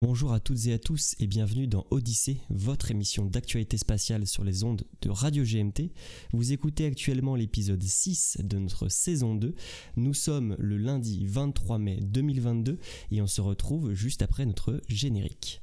Bonjour 0.00 0.32
à 0.32 0.38
toutes 0.38 0.66
et 0.66 0.72
à 0.72 0.78
tous 0.78 1.16
et 1.18 1.26
bienvenue 1.26 1.66
dans 1.66 1.84
Odyssée, 1.90 2.40
votre 2.50 2.92
émission 2.92 3.24
d'actualité 3.24 3.76
spatiale 3.76 4.28
sur 4.28 4.44
les 4.44 4.62
ondes 4.62 4.84
de 5.02 5.10
Radio 5.10 5.42
GMT. 5.42 5.90
Vous 6.32 6.52
écoutez 6.52 6.86
actuellement 6.86 7.34
l'épisode 7.34 7.82
6 7.82 8.38
de 8.44 8.58
notre 8.58 8.88
saison 8.88 9.34
2. 9.34 9.56
Nous 9.96 10.14
sommes 10.14 10.54
le 10.60 10.76
lundi 10.76 11.26
23 11.26 11.78
mai 11.78 11.98
2022 12.00 12.78
et 13.10 13.20
on 13.20 13.26
se 13.26 13.40
retrouve 13.40 13.92
juste 13.92 14.22
après 14.22 14.46
notre 14.46 14.80
générique. 14.86 15.62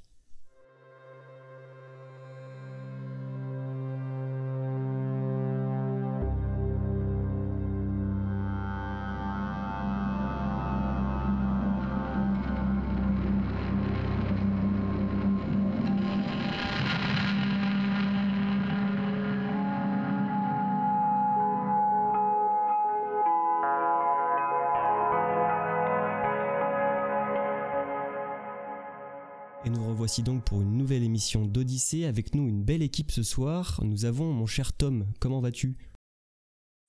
Donc 30.24 30.44
pour 30.44 30.62
une 30.62 30.78
nouvelle 30.78 31.04
émission 31.04 31.46
d'Odyssée. 31.46 32.06
Avec 32.06 32.36
nous 32.36 32.48
une 32.48 32.64
belle 32.64 32.82
équipe 32.82 33.12
ce 33.12 33.24
soir. 33.24 33.80
Nous 33.84 34.06
avons 34.06 34.32
mon 34.32 34.46
cher 34.46 34.74
Tom. 34.74 35.06
Comment 35.20 35.42
vas-tu? 35.42 35.78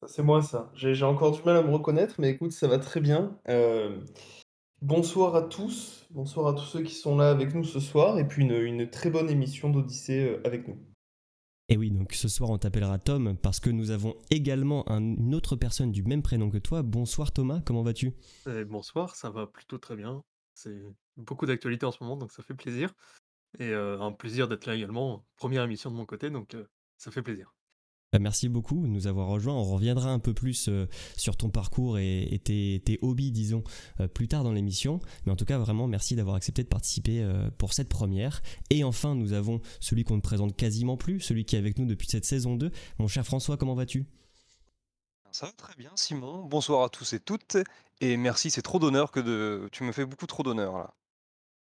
C'est 0.07 0.23
moi 0.23 0.43
ça. 0.43 0.71
J'ai 0.75 1.03
encore 1.05 1.33
du 1.33 1.43
mal 1.43 1.57
à 1.57 1.63
me 1.63 1.73
reconnaître, 1.73 2.17
mais 2.19 2.31
écoute, 2.31 2.53
ça 2.53 2.69
va 2.69 2.79
très 2.79 3.01
bien. 3.01 3.39
Euh, 3.49 4.01
bonsoir 4.83 5.35
à 5.35 5.43
tous, 5.43 6.07
bonsoir 6.11 6.47
à 6.49 6.53
tous 6.53 6.67
ceux 6.67 6.83
qui 6.83 6.95
sont 6.95 7.17
là 7.17 7.31
avec 7.31 7.55
nous 7.55 7.65
ce 7.65 7.81
soir, 7.81 8.19
et 8.19 8.29
puis 8.29 8.45
une, 8.45 8.53
une 8.53 8.91
très 8.91 9.11
bonne 9.11 9.31
émission 9.31 9.71
d'Odyssée 9.71 10.29
euh, 10.29 10.41
avec 10.45 10.69
nous. 10.69 10.79
Et 11.69 11.77
oui, 11.77 11.91
donc 11.91 12.13
ce 12.13 12.29
soir 12.29 12.51
on 12.51 12.59
t'appellera 12.59 12.99
Tom 12.99 13.37
parce 13.43 13.59
que 13.59 13.71
nous 13.71 13.91
avons 13.91 14.15
également 14.31 14.89
un- 14.89 15.01
une 15.17 15.35
autre 15.35 15.57
personne 15.57 15.91
du 15.91 16.05
même 16.05 16.23
prénom 16.23 16.49
que 16.51 16.59
toi. 16.59 16.83
Bonsoir 16.83 17.33
Thomas, 17.33 17.61
comment 17.65 17.83
vas-tu? 17.83 18.13
Eh, 18.47 18.65
bonsoir, 18.65 19.17
ça 19.17 19.31
va 19.31 19.49
plutôt 19.49 19.79
très 19.79 19.97
bien. 19.97 20.23
C'est 20.55 20.81
beaucoup 21.17 21.47
d'actualité 21.47 21.87
en 21.87 21.93
ce 21.93 22.03
moment, 22.03 22.17
donc 22.17 22.33
ça 22.33 22.43
fait 22.43 22.55
plaisir. 22.55 22.95
Et 23.59 23.69
euh, 23.69 24.01
un 24.01 24.13
plaisir 24.13 24.49
d'être 24.49 24.67
là 24.67 24.75
également. 24.75 25.25
Première 25.37 25.65
émission 25.65 25.91
de 25.91 25.97
mon 25.97 26.05
côté, 26.05 26.31
donc 26.31 26.55
euh, 26.55 26.65
ça 26.99 27.11
fait 27.11 27.23
plaisir. 27.23 27.55
Bah, 28.13 28.19
Merci 28.19 28.49
beaucoup 28.49 28.83
de 28.83 28.89
nous 28.89 29.07
avoir 29.07 29.29
rejoints. 29.29 29.55
On 29.55 29.65
reviendra 29.65 30.11
un 30.11 30.19
peu 30.19 30.35
plus 30.35 30.69
euh, 30.69 30.87
sur 31.17 31.37
ton 31.37 31.49
parcours 31.49 31.99
et, 31.99 32.23
et 32.33 32.39
tes, 32.39 32.83
tes 32.85 32.99
hobbies, 33.03 33.33
disons, 33.33 33.65
plus 34.15 34.29
tard 34.29 34.45
dans 34.45 34.53
l'émission. 34.53 35.01
Mais 35.25 35.33
en 35.33 35.37
tout 35.37 35.45
cas, 35.45 35.59
vraiment, 35.59 35.87
merci 35.87 36.17
d'avoir 36.17 36.37
accepté 36.37 36.63
de 36.63 36.69
participer 36.69 37.27
pour 37.59 37.73
cette 37.73 37.89
première. 37.89 38.43
Et 38.71 38.85
enfin, 38.85 39.15
nous 39.15 39.33
avons 39.33 39.61
celui 39.81 40.05
qu'on 40.05 40.17
ne 40.17 40.21
présente 40.21 40.57
quasiment 40.57 40.97
plus, 40.97 41.21
celui 41.21 41.45
qui 41.45 41.57
est 41.57 41.59
avec 41.59 41.79
nous 41.79 41.87
depuis 41.87 42.09
cette 42.09 42.25
saison 42.25 42.57
2. 42.57 42.71
Mon 42.99 43.09
cher 43.09 43.25
François, 43.25 43.57
comment 43.57 43.75
vas-tu? 43.75 44.07
Ça 45.33 45.47
va 45.47 45.53
très 45.53 45.75
bien, 45.75 45.91
Simon. 45.97 46.45
Bonsoir 46.45 46.83
à 46.83 46.89
tous 46.89 47.13
et 47.13 47.21
toutes. 47.21 47.59
Et 48.01 48.17
merci, 48.17 48.51
c'est 48.51 48.63
trop 48.63 48.79
d'honneur 48.79 49.11
que 49.11 49.21
de. 49.21 49.69
Tu 49.73 49.85
me 49.85 49.93
fais 49.93 50.07
beaucoup 50.07 50.27
trop 50.27 50.43
d'honneur 50.43 50.79
là. 50.79 50.95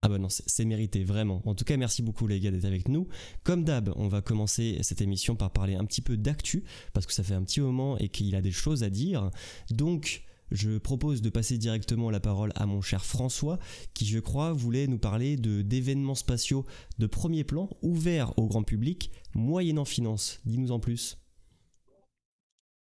Ah 0.03 0.09
bah 0.09 0.17
non, 0.17 0.29
c'est 0.29 0.65
mérité, 0.65 1.03
vraiment. 1.03 1.43
En 1.45 1.53
tout 1.53 1.63
cas, 1.63 1.77
merci 1.77 2.01
beaucoup 2.01 2.25
les 2.25 2.39
gars 2.39 2.49
d'être 2.49 2.65
avec 2.65 2.87
nous. 2.87 3.07
Comme 3.43 3.63
d'hab, 3.63 3.93
on 3.95 4.07
va 4.07 4.21
commencer 4.21 4.79
cette 4.81 4.99
émission 4.99 5.35
par 5.35 5.51
parler 5.51 5.75
un 5.75 5.85
petit 5.85 6.01
peu 6.01 6.17
d'actu, 6.17 6.63
parce 6.93 7.05
que 7.05 7.13
ça 7.13 7.21
fait 7.21 7.35
un 7.35 7.43
petit 7.43 7.61
moment 7.61 7.99
et 7.99 8.09
qu'il 8.09 8.35
a 8.35 8.41
des 8.41 8.51
choses 8.51 8.81
à 8.81 8.89
dire. 8.89 9.29
Donc, 9.69 10.23
je 10.49 10.79
propose 10.79 11.21
de 11.21 11.29
passer 11.29 11.59
directement 11.59 12.09
la 12.09 12.19
parole 12.19 12.51
à 12.55 12.65
mon 12.65 12.81
cher 12.81 13.05
François, 13.05 13.59
qui 13.93 14.07
je 14.07 14.17
crois 14.17 14.53
voulait 14.53 14.87
nous 14.87 14.97
parler 14.97 15.37
d'événements 15.37 16.15
spatiaux 16.15 16.65
de 16.97 17.05
premier 17.05 17.43
plan, 17.43 17.69
ouverts 17.83 18.33
au 18.39 18.47
grand 18.47 18.63
public, 18.63 19.11
moyennant 19.35 19.85
finance. 19.85 20.39
Dis-nous 20.45 20.71
en 20.71 20.79
plus. 20.79 21.19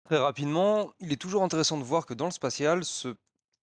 Très 0.05 0.19
rapidement, 0.19 0.93
il 1.01 1.13
est 1.13 1.21
toujours 1.21 1.43
intéressant 1.43 1.79
de 1.79 1.85
voir 1.85 2.07
que 2.07 2.15
dans 2.15 2.27
le 2.27 2.31
spatial 2.31 2.85
se 2.85 3.17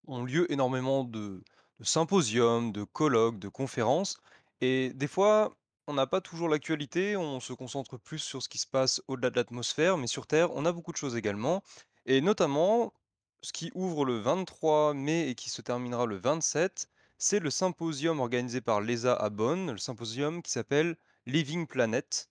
ont 0.08 0.24
lieu 0.24 0.52
énormément 0.52 1.04
de, 1.04 1.42
de 1.80 1.86
symposiums, 1.86 2.72
de 2.72 2.84
colloques, 2.84 3.40
de 3.40 3.48
conférences. 3.50 4.18
Et 4.62 4.92
des 4.94 5.08
fois, 5.08 5.56
on 5.88 5.94
n'a 5.94 6.08
pas 6.08 6.22
toujours 6.22 6.50
l'actualité, 6.50 7.18
on 7.18 7.40
se 7.40 7.54
concentre 7.54 7.98
plus 7.98 8.20
sur 8.20 8.42
ce 8.42 8.50
qui 8.50 8.58
se 8.58 8.68
passe 8.68 9.02
au-delà 9.08 9.30
de 9.30 9.36
l'atmosphère, 9.36 9.98
mais 9.98 10.08
sur 10.08 10.28
Terre, 10.28 10.52
on 10.56 10.66
a 10.66 10.72
beaucoup 10.72 10.92
de 10.92 10.98
choses 10.98 11.16
également. 11.16 11.64
Et 12.06 12.22
notamment, 12.22 12.94
ce 13.42 13.54
qui 13.54 13.72
ouvre 13.76 14.06
le 14.06 14.20
23 14.20 14.94
mai 14.94 15.30
et 15.30 15.36
qui 15.36 15.50
se 15.50 15.62
terminera 15.62 16.06
le 16.06 16.18
27, 16.18 16.90
c'est 17.18 17.40
le 17.40 17.50
symposium 17.50 18.20
organisé 18.20 18.62
par 18.62 18.82
l'ESA 18.82 19.14
à 19.16 19.30
Bonn, 19.30 19.72
le 19.72 19.78
symposium 19.78 20.42
qui 20.42 20.52
s'appelle 20.52 20.98
Living 21.26 21.68
Planet. 21.68 22.30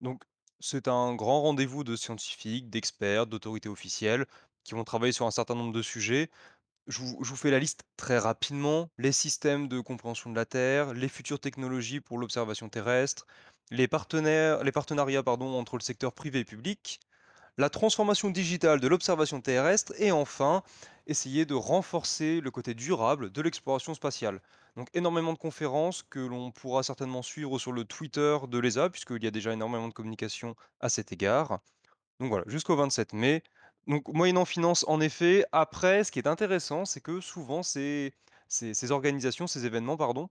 Donc, 0.00 0.22
c'est 0.60 0.88
un 0.88 1.14
grand 1.14 1.42
rendez-vous 1.42 1.84
de 1.84 1.96
scientifiques, 1.96 2.70
d'experts, 2.70 3.26
d'autorités 3.26 3.68
officielles 3.68 4.26
qui 4.64 4.74
vont 4.74 4.84
travailler 4.84 5.12
sur 5.12 5.26
un 5.26 5.30
certain 5.30 5.54
nombre 5.54 5.72
de 5.72 5.82
sujets. 5.82 6.30
Je 6.86 7.00
vous, 7.00 7.36
fais 7.36 7.50
la 7.50 7.58
liste 7.58 7.82
très 7.96 8.18
rapidement. 8.18 8.88
Les 8.98 9.10
systèmes 9.10 9.66
de 9.66 9.80
compréhension 9.80 10.30
de 10.30 10.36
la 10.36 10.44
Terre, 10.44 10.94
les 10.94 11.08
futures 11.08 11.40
technologies 11.40 12.00
pour 12.00 12.18
l'observation 12.18 12.68
terrestre, 12.68 13.26
les, 13.72 13.88
partenariats 13.88 15.22
entre 15.26 15.76
le 15.76 15.82
secteur 15.82 16.12
privé 16.12 16.40
et 16.40 16.44
public, 16.44 17.00
la 17.58 17.70
transformation 17.70 18.30
digitale 18.30 18.78
de 18.78 18.86
l'observation 18.86 19.40
terrestre 19.40 19.94
et 19.98 20.12
enfin 20.12 20.62
essayer 21.08 21.44
de 21.44 21.54
renforcer 21.54 22.40
le 22.40 22.50
côté 22.52 22.74
durable 22.74 23.30
de 23.32 23.42
l'exploration 23.42 23.94
spatiale. 23.94 24.40
Donc 24.76 24.88
énormément 24.94 25.32
de 25.32 25.38
conférences 25.38 26.04
que 26.04 26.20
l'on 26.20 26.52
pourra 26.52 26.84
certainement 26.84 27.22
suivre 27.22 27.58
sur 27.58 27.72
le 27.72 27.84
Twitter 27.84 28.38
de 28.48 28.58
l'ESA 28.58 28.90
puisqu'il 28.90 29.24
y 29.24 29.26
a 29.26 29.32
déjà 29.32 29.52
énormément 29.52 29.88
de 29.88 29.94
communication 29.94 30.54
à 30.80 30.88
cet 30.88 31.10
égard. 31.12 31.60
Donc 32.20 32.28
voilà, 32.28 32.44
jusqu'au 32.46 32.76
27 32.76 33.12
mai. 33.12 33.42
Donc 33.86 34.08
moyennant 34.08 34.44
finance, 34.44 34.84
en 34.88 35.00
effet. 35.00 35.44
Après, 35.52 36.04
ce 36.04 36.10
qui 36.12 36.18
est 36.18 36.26
intéressant, 36.28 36.84
c'est 36.84 37.00
que 37.00 37.20
souvent 37.20 37.62
ces, 37.62 38.12
ces, 38.48 38.90
organisations, 38.90 39.46
ces 39.46 39.64
événements, 39.66 39.96
pardon, 39.96 40.28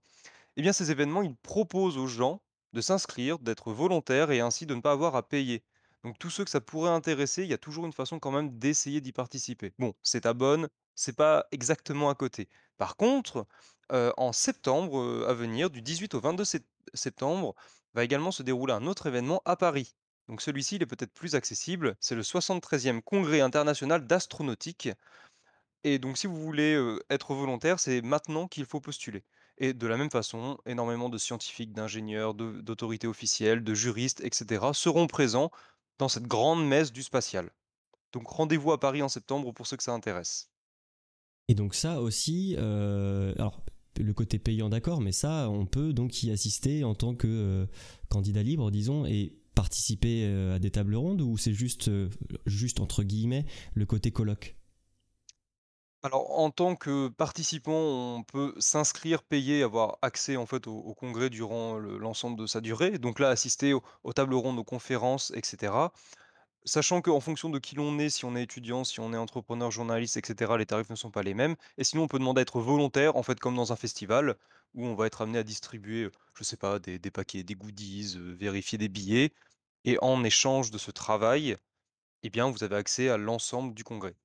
eh 0.56 0.62
bien, 0.62 0.72
ces 0.72 0.90
événements, 0.90 1.22
ils 1.22 1.36
proposent 1.36 1.98
aux 1.98 2.06
gens 2.08 2.42
de 2.72 2.80
s'inscrire, 2.80 3.38
d'être 3.38 3.72
volontaires 3.72 4.30
et 4.30 4.40
ainsi 4.40 4.66
de 4.66 4.74
ne 4.74 4.80
pas 4.80 4.92
avoir 4.92 5.16
à 5.16 5.28
payer. 5.28 5.64
Donc 6.04 6.18
tous 6.18 6.30
ceux 6.30 6.44
que 6.44 6.50
ça 6.50 6.60
pourrait 6.60 6.90
intéresser, 6.90 7.44
il 7.44 7.50
y 7.50 7.54
a 7.54 7.58
toujours 7.58 7.86
une 7.86 7.92
façon 7.92 8.18
quand 8.20 8.30
même 8.30 8.58
d'essayer 8.58 9.00
d'y 9.00 9.12
participer. 9.12 9.74
Bon, 9.78 9.94
c'est 10.02 10.26
à 10.26 10.34
Bonn, 10.34 10.68
c'est 10.94 11.16
pas 11.16 11.46
exactement 11.52 12.10
à 12.10 12.14
côté. 12.14 12.48
Par 12.78 12.96
contre, 12.96 13.46
en 13.90 14.32
septembre 14.32 15.26
à 15.28 15.34
venir, 15.34 15.70
du 15.70 15.82
18 15.82 16.14
au 16.14 16.20
22 16.20 16.44
sept- 16.44 16.66
septembre, 16.94 17.54
va 17.94 18.04
également 18.04 18.30
se 18.32 18.42
dérouler 18.42 18.72
un 18.74 18.86
autre 18.86 19.06
événement 19.06 19.42
à 19.44 19.56
Paris. 19.56 19.94
Donc 20.28 20.42
celui-ci, 20.42 20.76
il 20.76 20.82
est 20.82 20.86
peut-être 20.86 21.12
plus 21.12 21.34
accessible. 21.34 21.96
C'est 22.00 22.14
le 22.14 22.22
73e 22.22 23.00
Congrès 23.00 23.40
international 23.40 24.06
d'astronautique 24.06 24.88
et 25.84 26.00
donc 26.00 26.18
si 26.18 26.26
vous 26.26 26.36
voulez, 26.36 26.76
être 27.10 27.32
volontaire, 27.32 27.78
c'est 27.78 28.02
maintenant 28.02 28.48
qu'il 28.48 28.64
faut 28.64 28.80
postuler. 28.80 29.22
Et 29.58 29.72
de 29.72 29.86
la 29.86 29.96
même 29.96 30.10
façon, 30.10 30.58
énormément 30.66 31.08
de 31.08 31.16
scientifiques, 31.16 31.72
d'ingénieurs, 31.72 32.34
d'autorités 32.34 33.06
officielles, 33.06 33.62
de 33.62 33.72
juristes 33.72 34.20
et 34.20 34.30
cetera 34.32 34.74
seront 34.74 35.06
présents 35.06 35.50
dans 35.98 36.08
cette 36.08 36.26
grande 36.26 36.66
messe 36.66 36.92
du 36.92 37.04
spatial. 37.04 37.50
Donc 38.12 38.26
rendez-vous 38.26 38.72
à 38.72 38.80
Paris 38.80 39.00
en 39.00 39.08
septembre 39.08 39.52
pour 39.52 39.66
ceux 39.68 39.76
que 39.76 39.82
ça 39.84 39.92
intéresse. 39.92 40.50
Et 41.48 41.54
donc 41.54 41.74
ça 41.74 42.00
aussi, 42.00 42.56
alors 42.56 43.62
le 43.96 44.12
côté 44.12 44.40
payant 44.40 44.68
d'accord, 44.68 45.00
mais 45.00 45.12
ça, 45.12 45.48
on 45.48 45.66
peut 45.66 45.92
donc 45.92 46.22
y 46.22 46.32
assister 46.32 46.82
en 46.82 46.96
tant 46.96 47.14
que 47.14 47.68
candidat 48.08 48.42
libre, 48.42 48.72
disons, 48.72 49.06
et 49.06 49.38
participer 49.56 50.26
euh, 50.26 50.54
à 50.54 50.58
des 50.60 50.70
tables 50.70 50.94
rondes 50.94 51.22
ou 51.22 51.36
c'est 51.36 51.52
juste, 51.52 51.88
euh, 51.88 52.08
juste 52.46 52.78
entre 52.78 53.02
guillemets, 53.02 53.44
le 53.74 53.86
côté 53.86 54.12
colloque? 54.12 54.54
Alors 56.04 56.38
en 56.38 56.50
tant 56.50 56.76
que 56.76 57.08
participant, 57.08 58.16
on 58.16 58.22
peut 58.22 58.54
s'inscrire, 58.58 59.24
payer, 59.24 59.64
avoir 59.64 59.98
accès 60.02 60.36
en 60.36 60.46
fait 60.46 60.68
au 60.68 60.94
congrès 60.94 61.30
durant 61.30 61.78
le 61.78 61.98
l'ensemble 61.98 62.38
de 62.38 62.46
sa 62.46 62.60
durée. 62.60 62.98
Donc 62.98 63.18
là, 63.18 63.30
assister 63.30 63.74
aux 63.74 64.12
tables 64.12 64.34
rondes, 64.34 64.60
aux 64.60 64.64
conférences 64.64 65.32
et 65.34 65.40
cetera. 65.42 65.92
Sachant 66.64 67.00
qu'en 67.00 67.20
fonction 67.20 67.48
de 67.48 67.60
qui 67.60 67.76
l'on 67.76 67.98
est, 68.00 68.10
si 68.10 68.24
on 68.24 68.34
est 68.34 68.42
étudiant, 68.42 68.82
si 68.82 68.98
on 68.98 69.12
est 69.12 69.16
entrepreneur, 69.16 69.70
journaliste, 69.70 70.16
et 70.16 70.22
cetera, 70.24 70.58
les 70.58 70.66
tarifs 70.66 70.90
ne 70.90 70.96
sont 70.96 71.12
pas 71.12 71.22
les 71.22 71.34
mêmes. 71.34 71.54
Et 71.78 71.84
sinon, 71.84 72.02
on 72.02 72.08
peut 72.08 72.18
demander 72.18 72.40
à 72.40 72.42
être 72.42 72.60
volontaire, 72.60 73.14
en 73.14 73.22
fait, 73.22 73.38
comme 73.38 73.54
dans 73.54 73.72
un 73.72 73.76
festival, 73.76 74.34
où 74.74 74.84
on 74.84 74.96
va 74.96 75.06
être 75.06 75.22
amené 75.22 75.38
à 75.38 75.44
distribuer, 75.44 76.10
je 76.34 76.42
sais 76.42 76.56
pas, 76.56 76.80
des 76.80 76.98
paquets, 77.12 77.44
des 77.44 77.54
goodies, 77.54 78.16
heu, 78.16 78.32
vérifier 78.34 78.78
des 78.78 78.88
billets 78.88 79.32
et 79.86 79.96
en 80.02 80.22
échange 80.24 80.70
de 80.70 80.78
ce 80.78 80.90
travail, 80.90 81.56
eh 82.22 82.28
bien, 82.30 82.50
vous 82.50 82.62
avez 82.64 82.76
accès 82.76 83.08
à 83.08 83.16
l'ensemble 83.16 83.72
du 83.72 83.84
congrès. 83.84 84.16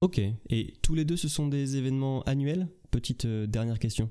Ok, 0.00 0.18
et 0.48 0.72
tous 0.80 0.94
les 0.94 1.04
deux, 1.04 1.18
ce 1.18 1.28
sont 1.28 1.48
des 1.48 1.76
événements 1.76 2.22
annuels? 2.22 2.68
Petite 2.90 3.26
euh, 3.26 3.46
dernière 3.46 3.78
question. 3.78 4.10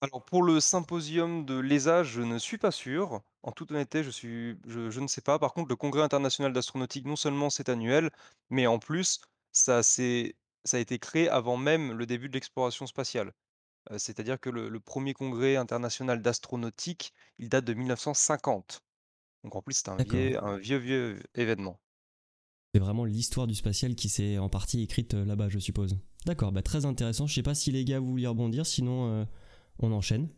Alors 0.00 0.24
pour 0.24 0.42
le 0.42 0.58
symposium 0.58 1.44
de 1.46 1.58
l'ESA, 1.58 2.02
je 2.02 2.22
ne 2.22 2.36
suis 2.38 2.58
pas 2.58 2.72
sûr. 2.72 3.22
En 3.44 3.52
toute 3.52 3.70
honnêteté, 3.70 4.02
je 4.02 4.10
suis 4.10 4.58
je 4.66 4.90
je 4.90 5.00
ne 5.00 5.06
sais 5.06 5.20
pas. 5.20 5.38
Par 5.38 5.52
contre, 5.54 5.68
le 5.68 5.76
Congrès 5.76 6.02
international 6.02 6.52
d'astronautique, 6.52 7.06
non 7.06 7.14
seulement 7.16 7.50
c'est 7.50 7.68
annuel, 7.68 8.10
mais 8.50 8.66
en 8.66 8.78
plus, 8.80 9.20
ça 9.52 9.82
ça 9.84 10.02
a 10.76 10.78
été 10.80 10.98
créé 10.98 11.28
avant 11.28 11.56
même 11.56 11.92
le 11.92 12.04
début 12.06 12.28
de 12.28 12.34
l'exploration 12.34 12.86
spatiale. 12.86 13.32
Heu, 13.90 13.98
c'est-à-dire 13.98 14.40
que 14.40 14.50
le 14.50 14.68
le 14.68 14.80
1 14.80 15.12
congrès 15.14 15.56
international 15.56 16.22
d'astronautique, 16.22 17.12
il 17.38 17.48
date 17.48 17.64
de 17.64 17.74
1950. 17.74 18.82
Donc 19.44 19.56
en 19.56 19.62
plus, 19.62 19.74
c'est 19.74 19.88
un 19.88 19.96
vieux 19.98 20.42
un 20.42 20.58
vieux, 20.58 20.78
vieux 20.78 21.22
événement. 21.34 21.80
C'est 22.74 22.80
vraiment 22.80 23.04
l'histoire 23.04 23.46
du 23.46 23.54
spatial 23.54 23.94
qui 23.94 24.08
s'est 24.08 24.38
en 24.38 24.48
partie 24.48 24.82
écrite, 24.82 25.14
heu, 25.14 25.24
là-bas, 25.24 25.48
je 25.48 25.58
suppose. 25.58 25.98
D'accord, 26.24 26.52
bah, 26.52 26.62
très 26.62 26.86
intéressant. 26.86 27.26
Je 27.26 27.34
sais 27.34 27.42
pas 27.42 27.54
si 27.54 27.70
les 27.70 27.84
gars, 27.84 28.00
vous 28.00 28.08
vouliez 28.10 28.26
rebondir, 28.26 28.64
sinon, 28.64 29.22
heu, 29.22 29.26
on 29.78 29.92
enchaîne. 29.92 30.28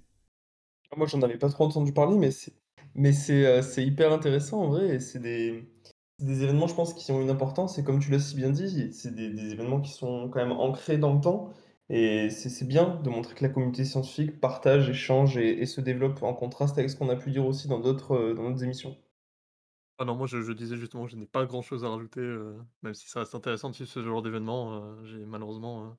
Ah 0.91 0.97
moi, 0.97 1.07
j'en 1.07 1.23
avais 1.23 1.39
pas 1.39 1.49
trop 1.49 1.65
entendu 1.65 1.93
parler, 1.93 2.17
mais 2.17 2.31
c'est 2.31 2.53
mais 2.97 3.13
c'est, 3.13 3.59
heu, 3.59 3.63
c'est 3.63 3.85
hyper 3.85 4.13
intéressant 4.13 4.63
en 4.63 4.69
vrai 4.69 4.97
et 4.97 5.01
c'est 5.01 5.19
des 5.21 5.69
c'est 6.19 6.27
des 6.27 6.43
événements, 6.45 6.69
je 6.69 6.75
pense, 6.75 6.95
qui 6.95 7.11
ont 7.13 7.21
une 7.21 7.31
importance 7.31 7.79
et 7.79 7.85
comme 7.85 7.99
tu 8.01 8.11
l'as 8.11 8.21
si 8.21 8.37
bien 8.37 8.51
dit, 8.51 8.93
c'est 8.93 9.15
des 9.15 9.31
des 9.31 9.53
événements 9.53 9.81
qui 9.81 9.91
sont 9.93 10.29
quand 10.31 10.41
même 10.41 10.53
ancrés 10.53 10.99
dans 10.99 11.13
le 11.15 11.21
temps 11.21 11.53
et 11.89 12.31
c'est 12.31 12.67
bien 12.67 13.01
de 13.03 13.09
montrer 13.11 13.35
que 13.35 13.43
la 13.45 13.49
communauté 13.51 13.85
scientifique 13.85 14.41
partage, 14.41 14.91
échange 14.91 15.37
et 15.39 15.65
se 15.67 15.81
développe 15.81 16.23
en 16.23 16.35
contraste 16.35 16.77
avec 16.79 16.91
ce 16.91 16.97
qu'on 16.97 17.09
a 17.11 17.17
pu 17.17 17.31
dire 17.31 17.47
aussi 17.47 17.69
dans 17.69 17.81
d'autres, 17.81 18.15
heu, 18.17 18.35
dans 18.35 18.57
émissions. 18.57 18.97
Ah 19.99 20.05
non, 20.05 20.17
moi 20.17 20.27
je 20.27 20.43
je 20.43 20.53
disais 20.53 20.77
justement, 20.77 21.07
je 21.07 21.17
n'ai 21.17 21.27
pas 21.27 21.47
grand 21.47 21.63
chose 21.63 21.85
à 21.85 21.89
rajouter, 21.89 22.21
heu, 22.21 22.61
même 22.83 22.95
si 22.95 23.09
ça 23.09 23.21
reste 23.21 23.35
intéressant 23.37 23.71
de 23.71 23.75
suivre 23.77 23.91
ce 23.91 24.03
genre 24.03 24.23
d'événement, 24.23 24.75
heu, 25.03 25.05
j'ai 25.07 25.25
malheureusement, 25.25 25.87
heu 25.93 25.95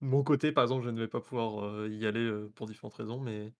de 0.00 0.06
mon 0.06 0.22
côté, 0.24 0.50
par 0.52 0.64
exemple, 0.64 0.84
je 0.84 0.90
ne 0.90 0.98
vais 1.00 1.08
pas 1.08 1.20
pouvoir, 1.20 1.86
y 1.88 2.06
aller, 2.06 2.30
pour 2.54 2.66
différentes 2.66 2.94
raisons, 2.94 3.20
mais 3.20 3.52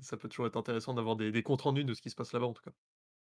ça 0.00 0.16
peut 0.18 0.28
toujours 0.28 0.46
être 0.48 0.56
intéressant 0.58 0.94
d'avoir 0.94 1.16
des 1.16 1.32
des 1.32 1.42
comptes 1.44 1.62
rendus 1.62 1.84
de 1.84 1.94
ce 1.94 2.02
qui 2.02 2.10
se 2.10 2.16
passe 2.16 2.32
là-bas, 2.34 2.46
en 2.46 2.54
tout 2.54 2.62
cas. 2.64 2.72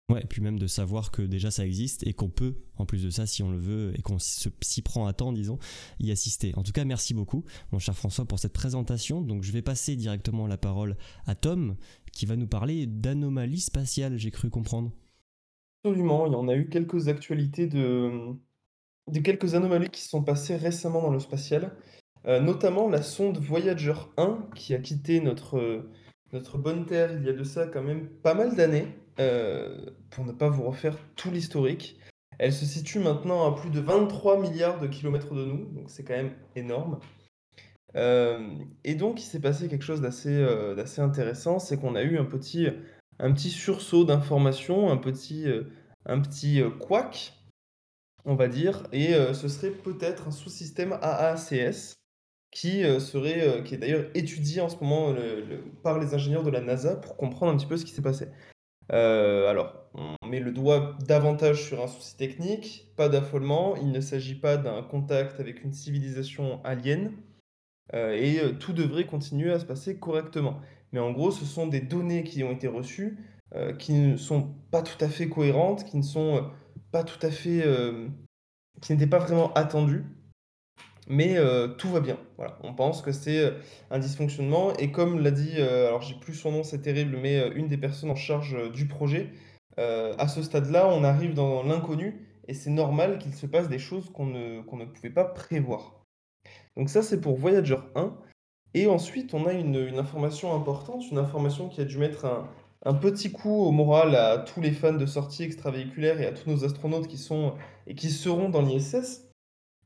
Ouais, 0.09 0.23
et 0.23 0.27
puis 0.27 0.41
même 0.41 0.59
de 0.59 0.69
savoir 0.69 1.11
que 1.11 1.23
déjà 1.23 1.51
ça 1.51 1.67
existe 1.67 2.07
et 2.07 2.13
qu'on 2.13 2.29
peut, 2.29 2.55
en 2.77 2.87
plus 2.87 3.03
de 3.03 3.11
ça, 3.11 3.27
si 3.27 3.43
on 3.43 3.51
le 3.51 3.59
veut 3.59 3.93
et 3.99 4.03
qu'on 4.03 4.19
s'y 4.21 4.83
prend 4.83 5.09
à 5.09 5.13
temps, 5.13 5.33
disons, 5.33 5.59
y 5.99 6.13
assister. 6.13 6.53
En 6.57 6.63
tout 6.63 6.71
cas, 6.71 6.85
merci 6.85 7.13
beaucoup, 7.13 7.45
mon 7.73 7.81
cher 7.81 7.97
François, 7.97 8.25
pour 8.25 8.39
cette 8.39 8.53
présentation. 8.53 9.21
Donc 9.21 9.43
je 9.43 9.51
vais 9.51 9.63
passer 9.63 9.97
directement 9.97 10.47
la 10.47 10.59
parole 10.59 10.97
à 11.27 11.35
Tom, 11.35 11.75
qui 12.13 12.25
va 12.25 12.37
nous 12.37 12.47
parler 12.47 12.87
d'anomalies 12.87 13.61
spatiales, 13.61 14.17
j'ai 14.17 14.31
cru 14.31 14.49
comprendre. 14.49 14.93
Absolument, 15.85 16.27
il 16.27 16.33
y 16.35 16.37
en 16.37 16.47
a 16.47 16.55
eu 16.55 16.69
quelques 16.69 17.09
actualités 17.09 17.67
de, 17.67 18.33
de 19.11 19.19
quelques 19.21 19.57
anomalies 19.57 19.91
qui 19.91 20.03
sont 20.03 20.23
passées 20.23 20.57
récemment 20.57 21.03
dans 21.03 21.13
le 21.13 21.19
spatial, 21.19 21.77
heu, 22.29 22.41
notamment 22.41 22.89
la 22.89 23.03
sonde 23.03 23.39
Voyager 23.39 23.95
1 24.19 24.51
qui 24.55 24.73
a 24.73 24.79
quitté 24.79 25.21
notre, 25.21 25.91
notre 26.33 26.59
bonne 26.59 26.87
Terre 26.87 27.13
il 27.13 27.27
y 27.27 27.29
a 27.29 27.33
de 27.33 27.45
ça 27.45 27.67
quand 27.67 27.83
même 27.83 28.09
pas 28.09 28.35
mal 28.35 28.55
d'années, 28.55 28.87
heu, 29.21 29.97
pour 30.11 30.25
ne 30.25 30.33
pas 30.33 30.49
vous 30.49 30.65
refaire 30.65 30.97
tout 31.17 31.31
l'historique. 31.31 31.99
Elle 32.39 32.53
se 32.53 32.67
situe 32.67 32.99
maintenant 32.99 33.51
à 33.51 33.59
plus 33.59 33.71
de 33.71 33.81
23 33.81 34.41
000 34.41 34.53
000 34.53 34.79
de 34.81 34.87
kilomètres 34.89 35.35
de 35.35 35.45
nous, 35.45 35.65
donc 35.73 35.89
c'est 35.89 36.05
quand 36.05 36.17
même 36.17 36.35
énorme. 36.55 36.99
Hem 37.95 38.67
et 38.85 38.95
donc 38.95 39.23
il 39.23 39.25
s'est 39.25 39.41
passé 39.41 39.69
quelque 39.69 39.85
chose 39.85 40.03
d'assez, 40.03 40.35
heu, 40.35 40.75
d'assez 40.75 41.01
intéressant, 41.01 41.59
c'est 41.59 41.79
qu'on 41.81 41.95
a 41.95 42.03
eu 42.03 42.19
un 42.19 42.27
petit, 42.27 42.69
un 43.19 43.33
petit 43.33 43.51
sursaut 43.51 44.05
d'informations, 44.05 44.91
un 44.91 44.99
petit, 44.99 45.47
un 46.05 46.21
petit, 46.21 46.63
couac, 46.79 47.33
on 48.27 48.35
va 48.35 48.49
dire 48.49 48.83
et 48.93 49.15
ce 49.33 49.49
serait 49.49 49.71
peut-être 49.71 50.29
un 50.29 50.33
sous-système 50.33 50.99
AACS 51.01 51.95
qui, 52.51 52.83
serait, 53.01 53.63
qui 53.65 53.75
est 53.75 53.79
d'ailleurs 53.79 54.11
étudié 54.15 54.61
en 54.61 54.69
ce 54.69 54.77
moment, 54.83 55.15
par 55.83 55.99
les 55.99 56.13
ingénieurs 56.13 56.43
de 56.43 56.51
la 56.51 56.61
NASA 56.61 56.97
pour 56.97 57.17
comprendre 57.17 57.53
un 57.53 57.57
petit 57.57 57.67
peu 57.67 57.77
ce 57.77 57.85
qui 57.85 57.93
s'est 57.93 58.03
passé. 58.03 58.29
Heu, 58.93 59.47
alors, 59.49 59.75
on 59.95 60.27
met 60.29 60.41
le 60.41 60.53
doigt 60.53 60.97
davantage 61.07 61.65
sur 61.65 61.83
un 61.83 61.87
souci 61.89 62.17
technique, 62.17 62.93
pas 62.97 63.09
d'affolement, 63.09 63.77
il 63.77 63.91
ne 63.91 64.01
s'agit 64.01 64.35
pas 64.37 64.57
d'un 64.57 64.83
contact 64.83 65.41
avec 65.41 65.65
une 65.65 65.73
civilisation 65.73 66.61
alien, 66.65 67.13
heu 67.95 68.15
et 68.15 68.41
heu, 68.43 68.59
tout 68.59 68.73
devrait 68.75 69.07
continuer 69.07 69.53
à 69.53 69.61
se 69.61 69.67
passer 69.67 69.99
correctement. 69.99 70.61
Mais 70.93 71.01
en 71.01 71.13
gros, 71.13 71.31
ce 71.33 71.45
sont 71.47 71.67
des 71.69 71.81
données 71.81 72.25
qui 72.25 72.45
ont 72.45 72.53
été 72.53 72.69
reçues, 72.69 73.19
qui 73.79 73.93
ne 73.95 74.17
sont 74.17 74.55
pas 74.71 74.83
tout 74.83 75.03
à 75.05 75.09
fait 75.09 75.29
cohérentes, 75.29 75.85
qui 75.85 76.01
qui 78.81 78.93
n'étaient 78.93 79.07
pas 79.07 79.19
vraiment 79.19 79.53
attendues. 79.55 80.05
Mais 81.09 81.37
heu, 81.39 81.75
tout 81.79 81.89
va 81.91 82.01
bien. 82.01 82.19
On 82.63 82.75
pense 82.75 83.03
que 83.03 83.13
c'est, 83.13 83.39
heu, 83.39 83.55
un 83.91 83.99
dysfonctionnement 83.99 84.73
et 84.75 84.91
comme 84.93 85.21
l'a 85.21 85.31
dit, 85.31 85.53
heu, 85.59 85.87
alors 85.87 86.03
j'ai 86.03 86.15
plus 86.15 86.35
son 86.35 86.53
nom, 86.53 86.65
c'est 86.65 86.81
terrible, 86.81 87.17
mais 87.21 87.49
une 87.55 87.69
des 87.69 87.77
personnes 87.79 88.11
en 88.11 88.17
charge, 88.17 88.57
du 88.73 88.87
projet, 88.87 89.31
à 89.79 90.27
ce 90.29 90.43
stade-là, 90.43 90.89
on 90.89 91.05
arrive 91.05 91.35
dans 91.35 91.63
l'inconnu 91.63 92.27
et 92.49 92.55
c'est 92.55 92.71
normal 92.71 93.19
qu'il 93.19 93.35
se 93.35 93.47
passe 93.47 93.69
des 93.69 93.79
choses 93.79 94.11
qu'on 94.11 94.27
ne 94.27 94.63
qu'on 94.63 94.77
ne 94.79 94.87
pouvait 94.87 95.11
pas 95.11 95.25
prévoir. 95.25 96.03
Donc 96.77 96.91
ça, 96.91 97.03
c'est 97.03 97.21
pour 97.21 97.37
Voyager 97.37 97.79
1 97.95 98.17
et 98.75 98.87
ensuite 98.87 99.35
on 99.35 99.47
a 99.47 99.53
une, 99.53 99.77
une 99.77 99.99
information 99.99 100.55
importante, 100.55 101.11
une 101.11 101.19
information 101.19 101.69
qui 101.69 101.81
a 101.81 101.85
dû 101.85 101.99
mettre 101.99 102.25
un 102.27 102.49
un 102.85 102.95
petit 102.95 103.33
coup 103.33 103.51
au 103.65 103.73
moral 103.73 104.15
à 104.15 104.39
tous 104.39 104.61
les 104.61 104.71
fans 104.71 104.93
de 104.95 105.07
sorties 105.07 105.43
extravéhiculaires 105.43 106.21
et 106.21 106.27
à 106.27 106.33
tous 106.33 106.49
nos 106.49 106.65
astronautes 106.65 107.09
qui 107.09 107.19
sont 107.19 107.55
et 107.89 107.97
qui 107.97 108.11
seront 108.11 108.49
dans 108.49 108.63
l'ISS. 108.63 109.26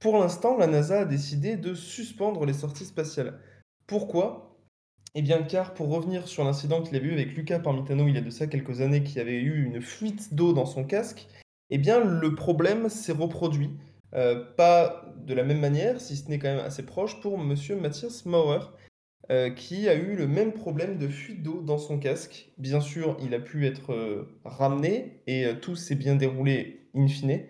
Pour 0.01 0.19
l'instant, 0.19 0.57
la 0.57 0.67
NASA 0.67 1.01
a 1.01 1.05
décidé 1.05 1.57
de 1.57 1.75
suspendre 1.75 2.47
les 2.47 2.55
sorties 2.55 2.87
spatiales. 2.87 3.39
Pourquoi? 3.87 4.57
Eh 5.15 5.23
bien, 5.23 5.43
car 5.43 5.75
pour 5.75 5.91
revenir 5.91 6.29
sur 6.29 6.45
l'incident 6.45 6.83
qu'il 6.83 6.97
avait 6.97 7.09
eu 7.09 7.13
avec 7.13 7.35
Luca 7.35 7.59
Parmitano 7.59 8.09
il 8.09 8.15
y 8.15 8.19
a 8.19 8.23
de 8.23 8.31
ça 8.31 8.47
quelques 8.47 8.81
années, 8.81 9.03
qui 9.05 9.21
avait 9.21 9.41
eu 9.41 9.65
une 9.65 9.83
fuite 9.83 10.35
d'eau 10.35 10.53
dans 10.55 10.67
son 10.67 10.85
casque, 10.85 11.29
eh 11.71 11.79
bien, 11.79 12.01
le 12.05 12.35
problème 12.35 12.89
s'est 12.89 13.13
reproduit. 13.13 13.71
Heu, 14.15 14.47
pas 14.57 15.05
de 15.27 15.35
la 15.35 15.45
même 15.45 15.61
manière, 15.61 16.01
si 16.01 16.17
ce 16.17 16.29
n'est 16.31 16.39
quand 16.39 16.49
même 16.55 16.65
assez 16.65 16.85
proche, 16.85 17.21
pour 17.21 17.39
monsieur 17.39 17.77
Matthias 17.77 18.25
Maurer, 18.27 18.61
heu, 19.31 19.51
qui 19.55 19.89
a 19.89 19.95
eu 19.95 20.17
le 20.17 20.27
même 20.29 20.53
problème 20.53 20.99
de 20.99 21.09
fuite 21.09 21.43
d'eau 21.43 21.63
dans 21.63 21.79
son 21.79 21.99
casque. 21.99 22.51
Bien 22.59 22.81
sûr, 22.81 23.17
il 23.23 23.35
a 23.35 23.41
pu 23.41 23.67
être, 23.67 23.93
heu, 23.93 24.29
ramené 24.45 25.23
et 25.27 25.47
tout 25.63 25.77
s'est 25.77 25.97
bien 25.97 26.17
déroulé 26.17 26.89
in 26.97 27.09
fine. 27.09 27.41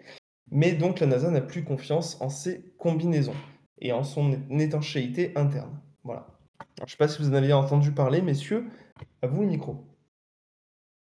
Mais 0.50 0.73
donc 0.73 1.00
la 1.00 1.06
NASA 1.06 1.31
n'a 1.31 1.41
plus 1.41 1.64
confiance 1.64 2.20
en 2.20 2.29
ces 2.29 2.73
combinaisons 2.79 3.37
et 3.81 3.93
en 3.93 4.05
son 4.05 4.32
étanchéité 4.50 5.32
interne. 5.37 5.81
Voilà. 6.05 6.26
Je 6.87 6.91
sais 6.91 6.97
pas 6.97 7.08
si 7.08 7.23
vous 7.23 7.31
en 7.31 7.35
aviez 7.35 7.52
entendu 7.52 7.93
parler, 7.93 8.20
messieurs, 8.23 8.67
à 9.23 9.26
vous 9.26 9.43
le 9.43 9.49
micro. 9.49 9.85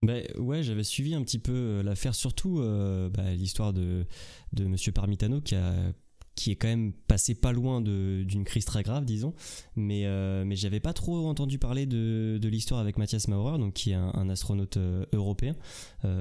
Beh, 0.02 0.29
ouais, 0.38 0.62
j'avais 0.62 0.85
suivi 0.85 1.14
un 1.14 1.23
petit 1.23 1.38
peu, 1.40 1.52
heu, 1.52 1.82
l'affaire, 1.82 2.14
surtout, 2.14 2.61
heu, 2.61 3.11
bah, 3.12 3.32
l'histoire 3.32 3.73
de 3.73 4.06
de 4.52 4.64
monsieur 4.67 4.93
Parmitano 4.93 5.40
qui 5.40 5.56
est 5.56 6.55
quand 6.56 6.69
même 6.69 6.93
passé 6.93 7.35
pas 7.35 7.50
loin 7.50 7.81
d'une 7.81 8.44
crise 8.44 8.64
très 8.64 8.85
grave, 8.85 9.05
disons. 9.05 9.35
Mais 9.75 10.05
heu, 10.06 10.44
mais 10.44 10.55
j'avais 10.55 10.79
pas 10.79 10.93
trop 10.93 11.26
entendu 11.26 11.58
parler 11.58 11.85
de 11.85 12.49
l'histoire 12.49 12.81
avec 12.81 12.96
Matthias 12.96 13.26
Maurer, 13.26 13.59
donc 13.59 13.75
qui 13.75 13.90
est 13.90 13.95
un 13.95 14.28
astronaute, 14.28 14.76
heu, 14.76 15.07
européen, 15.12 15.57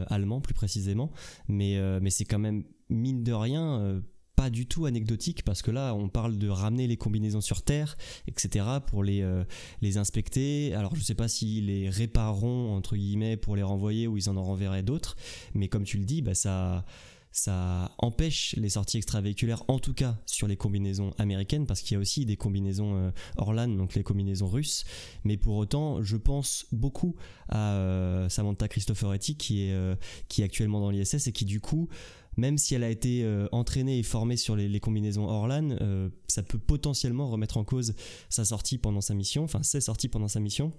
allemand 0.07 0.41
plus 0.41 0.55
précisément. 0.55 1.11
Mais 1.47 1.79
c'est 2.09 2.25
quand 2.25 2.39
même, 2.39 2.63
mine 2.89 3.23
de 3.23 3.33
rien, 3.33 3.79
heu, 3.81 4.03
pas 4.35 4.49
du 4.51 4.67
tout 4.67 4.85
anecdotique 4.85 5.43
parce 5.43 5.63
que 5.63 5.71
là, 5.71 5.95
on 5.95 6.09
parle 6.09 6.37
de 6.37 6.47
ramener 6.47 6.85
les 6.85 6.95
combinaisons 6.95 7.41
sur 7.41 7.63
Terre 7.63 7.97
et 8.27 8.33
cetera 8.37 8.81
pour 8.81 9.03
les, 9.03 9.21
heu, 9.21 9.45
les 9.81 9.97
inspecter. 9.97 10.75
Alors 10.75 10.95
je 10.95 11.01
sais 11.01 11.15
pas 11.15 11.27
s'ils 11.27 11.65
les 11.65 11.89
«répareront» 11.89 12.75
entre 12.75 12.95
guillemets 12.95 13.35
pour 13.35 13.55
les 13.55 13.63
renvoyer 13.63 14.05
ou 14.07 14.15
ils 14.15 14.29
en 14.29 14.37
en 14.37 14.43
renverraient 14.43 14.83
d'autres, 14.83 15.15
mais 15.55 15.69
comme 15.69 15.85
tu 15.85 15.97
le 15.97 16.05
dis, 16.05 16.21
bah, 16.21 16.35
ça 16.35 16.85
ça 17.31 17.91
empêche 17.99 18.55
les 18.57 18.69
sorties 18.69 18.97
extravéhiculaires, 18.97 19.63
en 19.67 19.77
tout 19.77 19.93
cas 19.93 20.17
sur 20.25 20.47
les 20.47 20.57
combinaisons 20.57 21.11
américaines, 21.19 21.67
parce 21.67 21.81
qu'il 21.81 21.93
y 21.93 21.95
a 21.95 21.99
aussi 21.99 22.25
des 22.25 22.35
combinaisons, 22.35 22.95
heu, 22.95 23.11
Orlan, 23.37 23.67
donc 23.67 23.93
les 23.93 24.01
combinaisons 24.01 24.47
russes. 24.47 24.85
Mais 25.23 25.37
pour 25.37 25.55
autant, 25.57 26.01
je 26.01 26.17
pense 26.17 26.65
beaucoup 26.71 27.15
à, 27.49 27.75
heu, 27.75 28.29
Samantha 28.29 28.67
Cristoforetti 28.67 29.35
qui 29.35 29.63
est, 29.63 29.97
qui 30.29 30.41
est 30.41 30.45
actuellement 30.45 30.79
dans 30.79 30.89
l'ISS 30.89 31.27
et 31.27 31.31
qui 31.31 31.45
du 31.45 31.59
coup, 31.59 31.89
même 32.37 32.57
si 32.57 32.75
elle 32.75 32.83
a 32.83 32.89
été, 32.89 33.23
heu, 33.23 33.49
entraînée 33.51 33.99
et 33.99 34.03
formée 34.03 34.37
sur 34.37 34.55
les 34.55 34.79
combinaisons 34.79 35.27
Orlan, 35.27 35.71
heu, 35.81 36.11
ça 36.27 36.43
peut 36.43 36.59
potentiellement 36.59 37.29
remettre 37.29 37.57
en 37.57 37.63
cause 37.63 37.95
sa 38.29 38.45
sortie 38.45 38.77
pendant 38.77 39.01
sa 39.01 39.13
mission, 39.15 39.43
enfin 39.43 39.63
ses 39.63 39.81
sorties 39.81 40.07
pendant 40.07 40.27
sa 40.27 40.39
mission. 40.39 40.71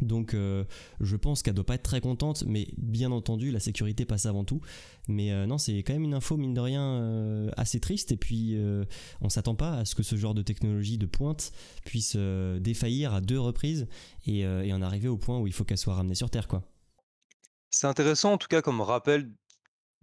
Donc 0.00 0.34
heu, 0.34 0.66
je 1.00 1.16
pense 1.16 1.42
qu'elle 1.42 1.54
doit 1.54 1.64
pas 1.64 1.76
être 1.76 1.82
très 1.82 2.02
contente, 2.02 2.44
mais 2.46 2.68
bien 2.76 3.10
entendu, 3.12 3.50
la 3.50 3.60
sécurité 3.60 4.04
passe 4.04 4.26
avant 4.26 4.44
tout. 4.44 4.60
Mais 5.08 5.46
non, 5.46 5.56
c'est 5.56 5.78
quand 5.78 5.94
même 5.94 6.04
une 6.04 6.12
info 6.12 6.36
mine 6.36 6.52
de 6.52 6.60
rien, 6.60 7.48
assez 7.56 7.80
triste 7.80 8.12
et 8.12 8.18
puis, 8.18 8.58
on 9.22 9.30
s'attend 9.30 9.54
pas 9.54 9.78
à 9.78 9.84
ce 9.86 9.94
que 9.94 10.02
ce 10.02 10.16
genre 10.16 10.34
de 10.34 10.42
technologie 10.42 10.98
de 10.98 11.06
pointe 11.06 11.50
puisse, 11.86 12.14
défaillir 12.60 13.14
à 13.14 13.22
2 13.22 13.40
reprises 13.40 13.86
et 14.26 14.40
et 14.40 14.72
en 14.74 14.82
arriver 14.82 15.08
au 15.08 15.16
point 15.16 15.38
où 15.38 15.46
il 15.46 15.54
faut 15.54 15.64
qu'elle 15.64 15.78
soit 15.78 15.94
ramenée 15.94 16.14
sur 16.14 16.28
Terre, 16.28 16.46
quoi. 16.46 16.62
C'est 17.70 17.86
intéressant 17.86 18.32
en 18.34 18.38
tout 18.38 18.48
cas 18.48 18.60
comme 18.60 18.82
rappel 18.82 19.30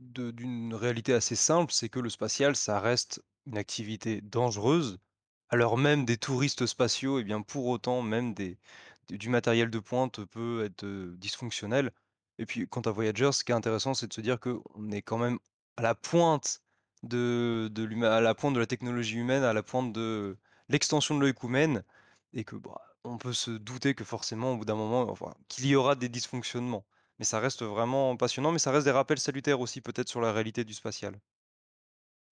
d'une 0.04 0.74
réalité 0.76 1.14
assez 1.14 1.36
simple, 1.36 1.72
c'est 1.74 1.90
que 1.90 2.00
le 2.00 2.10
spatial, 2.10 2.56
ça 2.56 2.80
reste 2.80 3.24
une 3.46 3.58
activité 3.58 4.22
dangereuse, 4.22 5.00
l'heure 5.56 5.78
même 5.78 6.06
des 6.06 6.18
touristes 6.18 6.66
spatiaux 6.66 7.20
et 7.20 7.24
bien 7.24 7.42
pour 7.42 7.68
autant 7.68 8.02
même 8.02 8.34
du 9.10 9.30
matériel 9.30 9.70
de 9.70 9.80
pointe 9.80 10.24
peut 10.26 10.64
être, 10.66 10.86
dysfonctionnel 11.18 11.92
et 12.40 12.46
puis 12.46 12.68
quant 12.68 12.82
à 12.82 12.92
Voyager, 12.92 13.32
ce 13.32 13.44
qui 13.44 13.52
est 13.52 13.56
intéressant, 13.56 13.94
c'est 13.94 14.08
de 14.08 14.14
se 14.14 14.22
dire 14.22 14.40
qu'on 14.40 14.92
est 14.92 15.02
quand 15.02 15.18
même 15.18 15.40
à 15.78 15.82
la 15.84 15.96
pointe 15.96 16.62
de 17.04 17.72
à 18.04 18.22
la 18.22 18.66
technologie 18.66 19.18
humaine, 19.18 19.44
à 19.44 19.54
la 19.54 19.64
pointe 19.64 19.94
de 19.94 20.38
l'extension 20.70 21.16
de 21.16 21.22
l'œcuméne 21.22 21.84
et 22.34 22.44
que, 22.44 22.56
bah, 22.56 22.82
on 23.04 23.18
peut 23.18 23.34
se 23.34 23.52
douter 23.52 23.94
que 23.96 24.04
forcément, 24.04 24.54
au 24.54 24.58
bout 24.58 24.66
d'un 24.66 24.76
moment, 24.76 25.14
qu'il 25.50 25.68
y 25.68 25.76
aura 25.76 25.96
des 25.96 26.10
dysfonctionnements. 26.10 26.86
Mais 27.24 27.25
ça 27.25 27.39
reste 27.39 27.63
vraiment 27.63 28.18
passionnant, 28.18 28.51
mais 28.51 28.60
ça 28.60 28.70
reste 28.72 28.84
des 28.86 28.92
rappels 28.92 29.18
salutaires 29.18 29.62
aussi 29.62 29.80
peut-être 29.80 30.10
sur 30.10 30.20
la 30.22 30.34
réalité 30.34 30.63
du 30.65 30.74
spatial. 30.75 31.22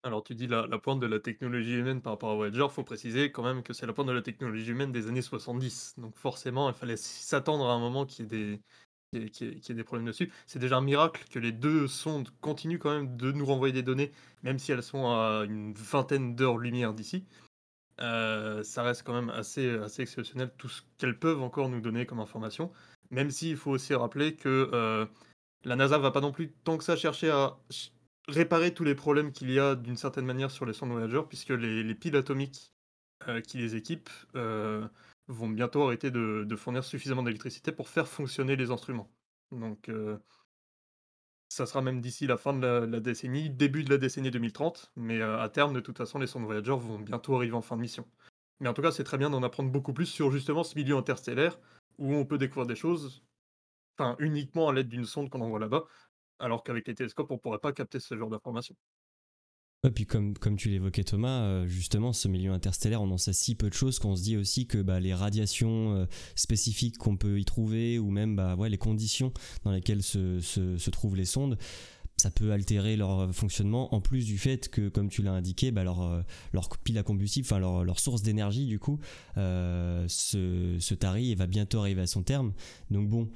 Alors 0.03 0.23
tu 0.23 0.33
dis 0.33 0.47
la 0.47 0.67
pointe 0.79 0.99
de 0.99 1.05
la 1.05 1.19
technologie 1.19 1.75
humaine 1.75 2.01
par 2.01 2.13
rapport 2.13 2.31
à 2.31 2.35
Voyager, 2.35 2.67
faut 2.71 2.83
préciser 2.83 3.31
quand 3.31 3.43
même 3.43 3.61
que 3.61 3.71
c'est 3.73 3.85
la 3.85 3.93
pointe 3.93 4.07
de 4.07 4.11
la 4.13 4.23
technologie 4.23 4.71
humaine 4.71 4.91
des 4.91 5.07
années 5.07 5.21
70. 5.21 5.93
Donc 5.99 6.17
forcément, 6.17 6.69
il 6.69 6.75
fallait 6.75 6.97
s'attendre 6.97 7.67
à 7.69 7.73
un 7.73 7.79
moment 7.79 8.05
qu'il 8.07 8.23
y 8.25 8.25
ait 8.25 8.27
des 8.27 8.61
ait 9.25 9.29
qu'il 9.29 9.53
y 9.59 9.71
ait 9.71 9.75
des 9.75 9.83
problèmes 9.83 10.07
dessus. 10.07 10.31
C'est 10.47 10.57
déjà 10.59 10.77
un 10.77 10.81
miracle 10.81 11.25
que 11.29 11.37
les 11.39 11.51
2 11.51 11.87
sondes 11.87 12.29
continuent 12.41 12.79
quand 12.79 12.91
même 12.95 13.17
de 13.17 13.31
nous 13.31 13.45
renvoyer 13.45 13.73
des 13.73 13.83
données, 13.83 14.11
même 14.43 14.57
si 14.59 14.71
elles 14.71 14.83
sont 14.83 15.05
à 15.07 15.43
une 15.45 15.73
vingtaine 15.75 16.35
d'heures-lumière 16.35 16.93
d'ici. 16.95 17.27
Heu, 18.01 18.63
ça 18.63 18.83
reste 18.83 19.03
quand 19.03 19.13
même 19.13 19.29
assez, 19.29 19.69
assez 19.77 20.01
exceptionnel 20.03 20.53
tout 20.57 20.69
ce 20.69 20.81
qu'elles 20.97 21.19
peuvent 21.19 21.41
encore 21.41 21.69
nous 21.69 21.81
donner 21.81 22.05
comme 22.05 22.19
information. 22.19 22.71
Même 23.11 23.31
s'il 23.31 23.57
faut 23.57 23.71
aussi 23.71 23.93
rappeler 23.93 24.35
que, 24.35 24.69
heu, 24.73 25.07
la 25.65 25.75
NASA 25.75 25.97
va 25.99 26.11
pas 26.11 26.21
non 26.21 26.31
plus 26.31 26.51
tant 26.63 26.77
que 26.77 26.83
ça 26.83 26.95
chercher 26.97 27.29
à 27.31 27.57
réparer 28.27 28.73
tous 28.73 28.83
les 28.85 28.95
problèmes 28.95 29.31
qu'il 29.33 29.51
y 29.51 29.59
a 29.59 29.75
d'une 29.75 29.97
certaine 29.97 30.25
manière 30.25 30.51
sur 30.51 30.65
les 30.65 30.73
sondes 30.73 30.91
Voyager 30.91 31.21
puisque 31.29 31.49
les 31.51 31.83
les 31.83 31.95
piles 31.95 32.15
atomiques, 32.15 32.73
heu, 33.29 33.41
qui 33.41 33.57
les 33.59 33.75
équipent, 33.77 34.09
heu, 34.35 34.89
vont 35.27 35.49
bientôt 35.49 35.83
arrêter 35.83 36.11
de 36.11 36.55
fournir 36.57 36.83
suffisamment 36.85 37.23
d'électricité 37.23 37.71
pour 37.73 37.89
faire 37.89 38.07
fonctionner 38.07 38.55
les 38.57 38.71
instruments. 38.71 39.11
Donc 39.51 39.89
ça 41.49 41.65
sera 41.65 41.81
même 41.81 42.01
d'ici 42.01 42.27
la 42.27 42.37
fin 42.37 42.53
de 42.53 42.65
la 42.65 42.99
décennie, 42.99 43.49
début 43.49 43.83
de 43.83 43.89
la 43.89 43.97
décennie 43.97 44.31
2030, 44.31 44.91
mais 44.95 45.21
à 45.21 45.47
terme, 45.49 45.73
de 45.73 45.79
toute 45.79 45.97
façon, 45.97 46.17
les 46.19 46.27
sondes 46.27 46.45
Voyager 46.45 46.71
vont 46.77 46.99
bientôt 46.99 47.35
arriver 47.35 47.53
en 47.55 47.61
fin 47.61 47.75
de 47.75 47.81
mission. 47.81 48.07
Mais 48.59 48.69
en 48.69 48.73
tout 48.73 48.81
cas, 48.81 48.91
c'est 48.91 49.03
très 49.03 49.17
bien 49.17 49.29
d'en 49.29 49.43
apprendre 49.43 49.71
beaucoup 49.71 49.93
plus 49.93 50.05
sur 50.05 50.31
justement 50.31 50.63
ce 50.63 50.75
milieu 50.77 50.95
interstellaire 50.97 51.59
où 52.01 52.15
on 52.15 52.25
peut 52.25 52.39
découvrir 52.39 52.65
des 52.65 52.75
choses, 52.75 53.23
enfin 53.95 54.15
uniquement 54.19 54.69
à 54.69 54.73
l'aide 54.73 54.89
d'une 54.89 55.05
sonde 55.05 55.29
qu'on 55.29 55.41
envoie 55.41 55.59
là-bas, 55.59 55.85
alors 56.39 56.63
qu'avec 56.63 56.87
les 56.87 56.95
télescopes, 56.95 57.29
on 57.29 57.37
pourrait 57.37 57.59
pas 57.59 57.71
capter 57.71 57.99
ce 57.99 58.17
genre 58.17 58.29
d'informations. 58.29 58.75
Et 59.83 59.91
puis 59.91 60.05
comme, 60.05 60.35
comme 60.37 60.57
tu 60.57 60.69
l'évoquais 60.69 61.03
Thomas, 61.03 61.41
euh, 61.41 61.67
justement 61.67 62.11
ce 62.13 62.27
milieu 62.27 62.51
interstellaire, 62.51 63.01
on 63.01 63.09
en 63.11 63.17
sait 63.17 63.33
si 63.33 63.55
peu 63.55 63.69
de 63.69 63.73
choses 63.73 63.97
qu'on 63.99 64.15
se 64.15 64.23
dit 64.23 64.37
aussi 64.37 64.67
que 64.67 64.79
bah, 64.79 64.99
les 64.99 65.13
radiations 65.13 65.95
euh, 65.95 66.05
spécifiques 66.35 66.97
qu'on 66.97 67.17
peut 67.17 67.39
y 67.39 67.45
trouver 67.45 67.97
ou 67.97 68.11
même 68.11 68.35
bah, 68.35 68.55
ouais, 68.55 68.69
les 68.69 68.77
conditions 68.77 69.31
dans 69.63 69.71
lesquelles 69.71 70.03
se, 70.03 70.39
se, 70.39 70.77
se 70.77 70.89
trouvent 70.91 71.15
les 71.15 71.25
sondes, 71.25 71.57
ça 72.17 72.29
peut 72.29 72.51
altérer 72.51 72.95
leur 72.95 73.33
fonctionnement 73.33 73.93
en 73.95 74.01
plus 74.01 74.25
du 74.25 74.37
fait 74.37 74.69
que 74.69 74.89
comme 74.89 75.09
tu 75.09 75.23
l'as 75.23 75.31
indiqué 75.31 75.71
bah, 75.71 75.83
leur, 75.83 76.01
euh, 76.01 76.21
enfin 76.55 77.59
leur, 77.59 77.99
source 77.99 78.21
d'énergie 78.21 78.67
du 78.67 78.77
coup 78.77 78.99
euh, 79.37 80.05
se, 80.07 80.77
se 80.79 80.93
tarit 80.93 81.31
et 81.31 81.35
va 81.35 81.47
bientôt 81.47 81.79
arriver 81.79 82.01
à 82.01 82.07
son 82.07 82.21
terme 82.21 82.53
donc 82.91 83.09
bon 83.09 83.29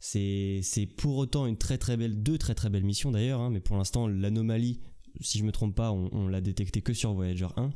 c'est 0.00 0.88
pour 0.96 1.16
autant 1.18 1.46
une 1.46 1.56
très 1.56 1.78
très 1.78 1.96
belle 1.96 2.20
deux 2.22 2.36
très 2.36 2.54
très 2.54 2.68
belles 2.68 2.84
missions 2.84 3.12
d'ailleurs 3.12 3.40
hein, 3.40 3.50
mais 3.50 3.60
pour 3.60 3.76
l'instant 3.76 4.08
l'anomalie 4.08 4.80
si 5.20 5.38
je 5.38 5.44
me 5.44 5.52
trompe 5.52 5.74
pas, 5.74 5.92
on, 5.92 6.08
on 6.12 6.28
l'a 6.28 6.40
détecté 6.40 6.80
que 6.80 6.94
sur 6.94 7.12
Voyager 7.12 7.48
1. 7.56 7.70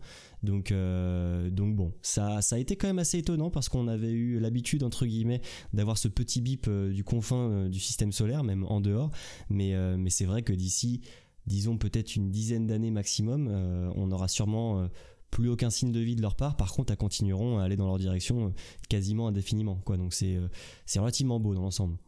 Donc, 0.46 0.72
euh, 0.72 1.50
donc 1.50 1.76
bon, 1.76 1.92
ça, 2.00 2.40
ça 2.40 2.56
a 2.56 2.58
été 2.58 2.76
quand 2.76 2.86
même 2.86 2.98
assez 2.98 3.18
étonnant 3.18 3.50
parce 3.50 3.68
qu'on 3.68 3.88
avait 3.88 4.12
eu 4.12 4.38
l'habitude, 4.38 4.82
entre 4.82 5.04
guillemets, 5.04 5.42
d'avoir 5.74 5.98
ce 5.98 6.08
petit 6.08 6.40
bip 6.40 6.66
euh, 6.68 6.92
du 6.92 7.04
confin 7.04 7.50
euh, 7.50 7.68
du 7.68 7.80
système 7.80 8.12
solaire, 8.12 8.44
même 8.44 8.64
en 8.64 8.80
dehors. 8.80 9.10
Mais, 9.50 9.74
mais 9.98 10.10
c'est 10.10 10.24
vrai 10.24 10.42
que 10.42 10.52
d'ici, 10.54 11.02
disons 11.46 11.76
peut-être 11.76 12.16
une 12.16 12.30
dizaine 12.30 12.66
d'années 12.66 12.90
maximum, 12.90 13.48
on 13.96 14.10
aura 14.10 14.28
sûrement 14.28 14.88
plus 15.30 15.48
aucun 15.48 15.70
signe 15.70 15.92
de 15.92 16.00
vie 16.00 16.16
de 16.16 16.22
leur 16.22 16.36
part. 16.36 16.56
Par 16.56 16.72
contre, 16.72 16.92
elles 16.92 16.98
continueront 16.98 17.58
à 17.58 17.64
aller 17.64 17.76
dans 17.76 17.86
leur 17.86 17.98
direction 17.98 18.54
quasiment 18.88 19.28
indéfiniment. 19.28 19.82
Donc 19.86 20.14
c'est 20.14 20.38
c'est 20.86 21.00
relativement 21.00 21.40
beau 21.40 21.54
dans 21.54 21.62
l'ensemble. 21.62 21.98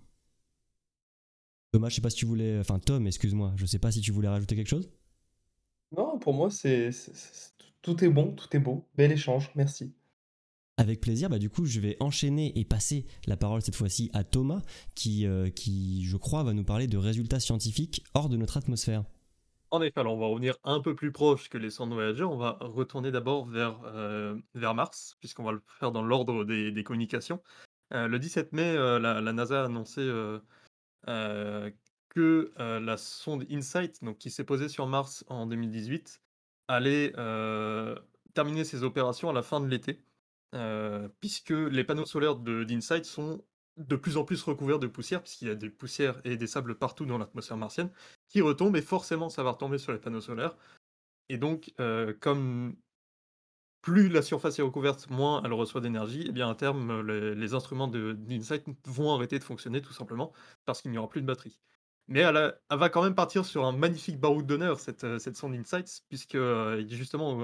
Thomas, 1.73 1.89
je 1.89 1.97
sais 1.97 2.01
pas 2.01 2.11
si 2.11 2.17
tu 2.17 2.27
voulais. 2.27 2.59
Enfin, 2.59 2.79
Tom, 2.79 3.07
excuse-moi, 3.07 3.53
je 3.57 3.67
sais 3.67 3.79
pas 3.79 3.93
si 3.93 4.01
tu 4.01 4.13
voulais 4.13 4.29
rajouter 4.29 4.57
quelque 4.57 4.69
chose? 4.69 4.91
Non, 5.97 6.19
pour 6.19 6.35
moi, 6.35 6.51
c'est- 6.51 6.91
tout 7.89 8.05
est 8.05 8.09
bon, 8.09 8.33
tout 8.33 8.55
est 8.55 8.59
beau. 8.61 8.87
Bel 8.97 9.11
échange, 9.11 9.51
merci. 9.55 9.95
Avec 10.77 11.01
plaisir, 11.01 11.31
bah 11.31 11.39
du 11.39 11.49
coup 11.49 11.65
je 11.65 11.81
vais 11.81 11.97
enchaîner 12.01 12.57
et 12.59 12.65
passer 12.65 13.07
la 13.27 13.37
parole 13.37 13.63
cette 13.63 13.75
fois-ci 13.75 14.11
à 14.13 14.25
Thomas 14.25 14.61
qui, 14.95 15.27
euh, 15.27 15.49
qui 15.49 16.05
je 16.05 16.17
crois 16.19 16.43
va 16.43 16.53
nous 16.53 16.65
parler 16.65 16.87
de 16.87 16.99
résultats 16.99 17.41
scientifiques 17.41 18.05
hors 18.15 18.29
de 18.29 18.37
notre 18.37 18.59
atmosphère. 18.59 19.05
En 19.71 19.81
effet, 19.83 20.01
alors 20.01 20.15
on 20.15 20.21
va 20.21 20.27
revenir 20.27 20.57
un 20.65 20.81
peu 20.81 20.95
plus 20.95 21.13
proche 21.13 21.49
que 21.49 21.57
les 21.57 21.71
sondes 21.71 21.93
Voyager. 21.93 22.25
On 22.25 22.37
va 22.37 22.59
retourner 22.61 23.11
d'abord 23.11 23.47
vers, 23.47 23.81
heu, 23.87 24.41
vers 24.55 24.75
Mars, 24.75 25.17
puisqu'on 25.21 25.45
va 25.45 25.53
le 25.53 25.63
faire 25.79 25.91
dans 25.91 26.03
l'ordre 26.03 26.45
des 26.45 26.71
des 26.71 26.85
communications. 26.85 27.43
Heu, 27.95 28.07
le 28.07 28.19
17 28.19 28.53
mai, 28.53 28.75
la 28.75 29.21
la 29.21 29.33
NASA 29.33 29.63
a 29.63 29.65
annoncé, 29.65 30.07
que, 32.11 32.53
la 32.57 32.97
sonde 32.99 33.47
InSight, 33.51 34.05
donc 34.05 34.19
qui 34.19 34.31
s'est 34.31 34.45
posée 34.45 34.69
sur 34.69 34.87
Mars 34.87 35.25
en 35.29 35.47
2018, 35.47 36.21
allait, 36.69 37.13
heu, 37.19 37.99
terminer 38.35 38.65
ses 38.65 38.83
opérations 38.85 39.29
à 39.31 39.33
la 39.33 39.43
fin 39.43 39.61
de 39.61 39.67
l'été. 39.69 40.01
Heu, 40.55 41.11
puisque 41.21 41.51
les 41.51 41.85
panneaux 41.85 42.07
solaires 42.07 42.37
d'InSight 42.37 43.05
sont 43.05 43.45
de 43.77 43.97
plus 43.97 44.17
en 44.17 44.25
plus 44.25 44.43
recouverts 44.43 44.79
de 44.81 44.87
poussière, 44.89 45.23
puisqu'il 45.23 45.49
y 45.49 45.51
a 45.51 45.55
des 45.55 45.71
poussières 45.71 46.21
et 46.25 46.37
des 46.37 46.47
sables 46.47 46.77
partout 46.79 47.07
dans 47.07 47.19
l'atmosphère 47.19 47.57
martienne, 47.59 47.93
qui 48.29 48.41
retombent 48.41 48.77
et 48.77 48.83
forcément 48.83 49.29
ça 49.31 49.43
va 49.43 49.53
retomber 49.53 49.79
sur 49.79 49.93
les 49.93 49.99
panneaux 49.99 50.21
solaires 50.21 50.57
et 51.31 51.39
donc 51.39 51.73
heu, 51.81 52.17
comme 52.21 52.77
plus 53.83 54.09
la 54.09 54.23
surface 54.23 54.59
est 54.59 54.63
recouverte, 54.63 55.09
moins 55.11 55.43
elle 55.45 55.53
reçoit 55.53 55.81
d'énergie 55.81 56.23
et 56.27 56.33
bien 56.33 56.49
à 56.51 56.55
terme, 56.55 57.01
les 57.07 57.35
les 57.35 57.55
instruments 57.55 57.89
d'InSight 57.89 58.65
vont 58.87 59.13
arrêter 59.15 59.39
de 59.39 59.45
fonctionner 59.45 59.81
tout 59.83 59.93
simplement 59.93 60.33
parce 60.65 60.81
qu'il 60.83 60.91
n'y 60.93 60.99
aura 60.99 61.09
plus 61.09 61.23
de 61.23 61.27
batterie. 61.27 61.59
Mais 62.09 62.21
elle 62.21 62.55
va 62.71 62.89
quand 62.89 63.03
même 63.03 63.15
partir 63.15 63.45
sur 63.45 63.67
un 63.67 63.73
magnifique 63.73 64.19
baroud 64.19 64.47
d'honneur 64.47 64.81
cette, 64.81 65.05
heu, 65.05 65.19
cette 65.19 65.37
sonde 65.37 65.55
InSight 65.55 66.03
puisque, 66.09 66.35
heu, 66.37 66.87
justement 66.89 67.39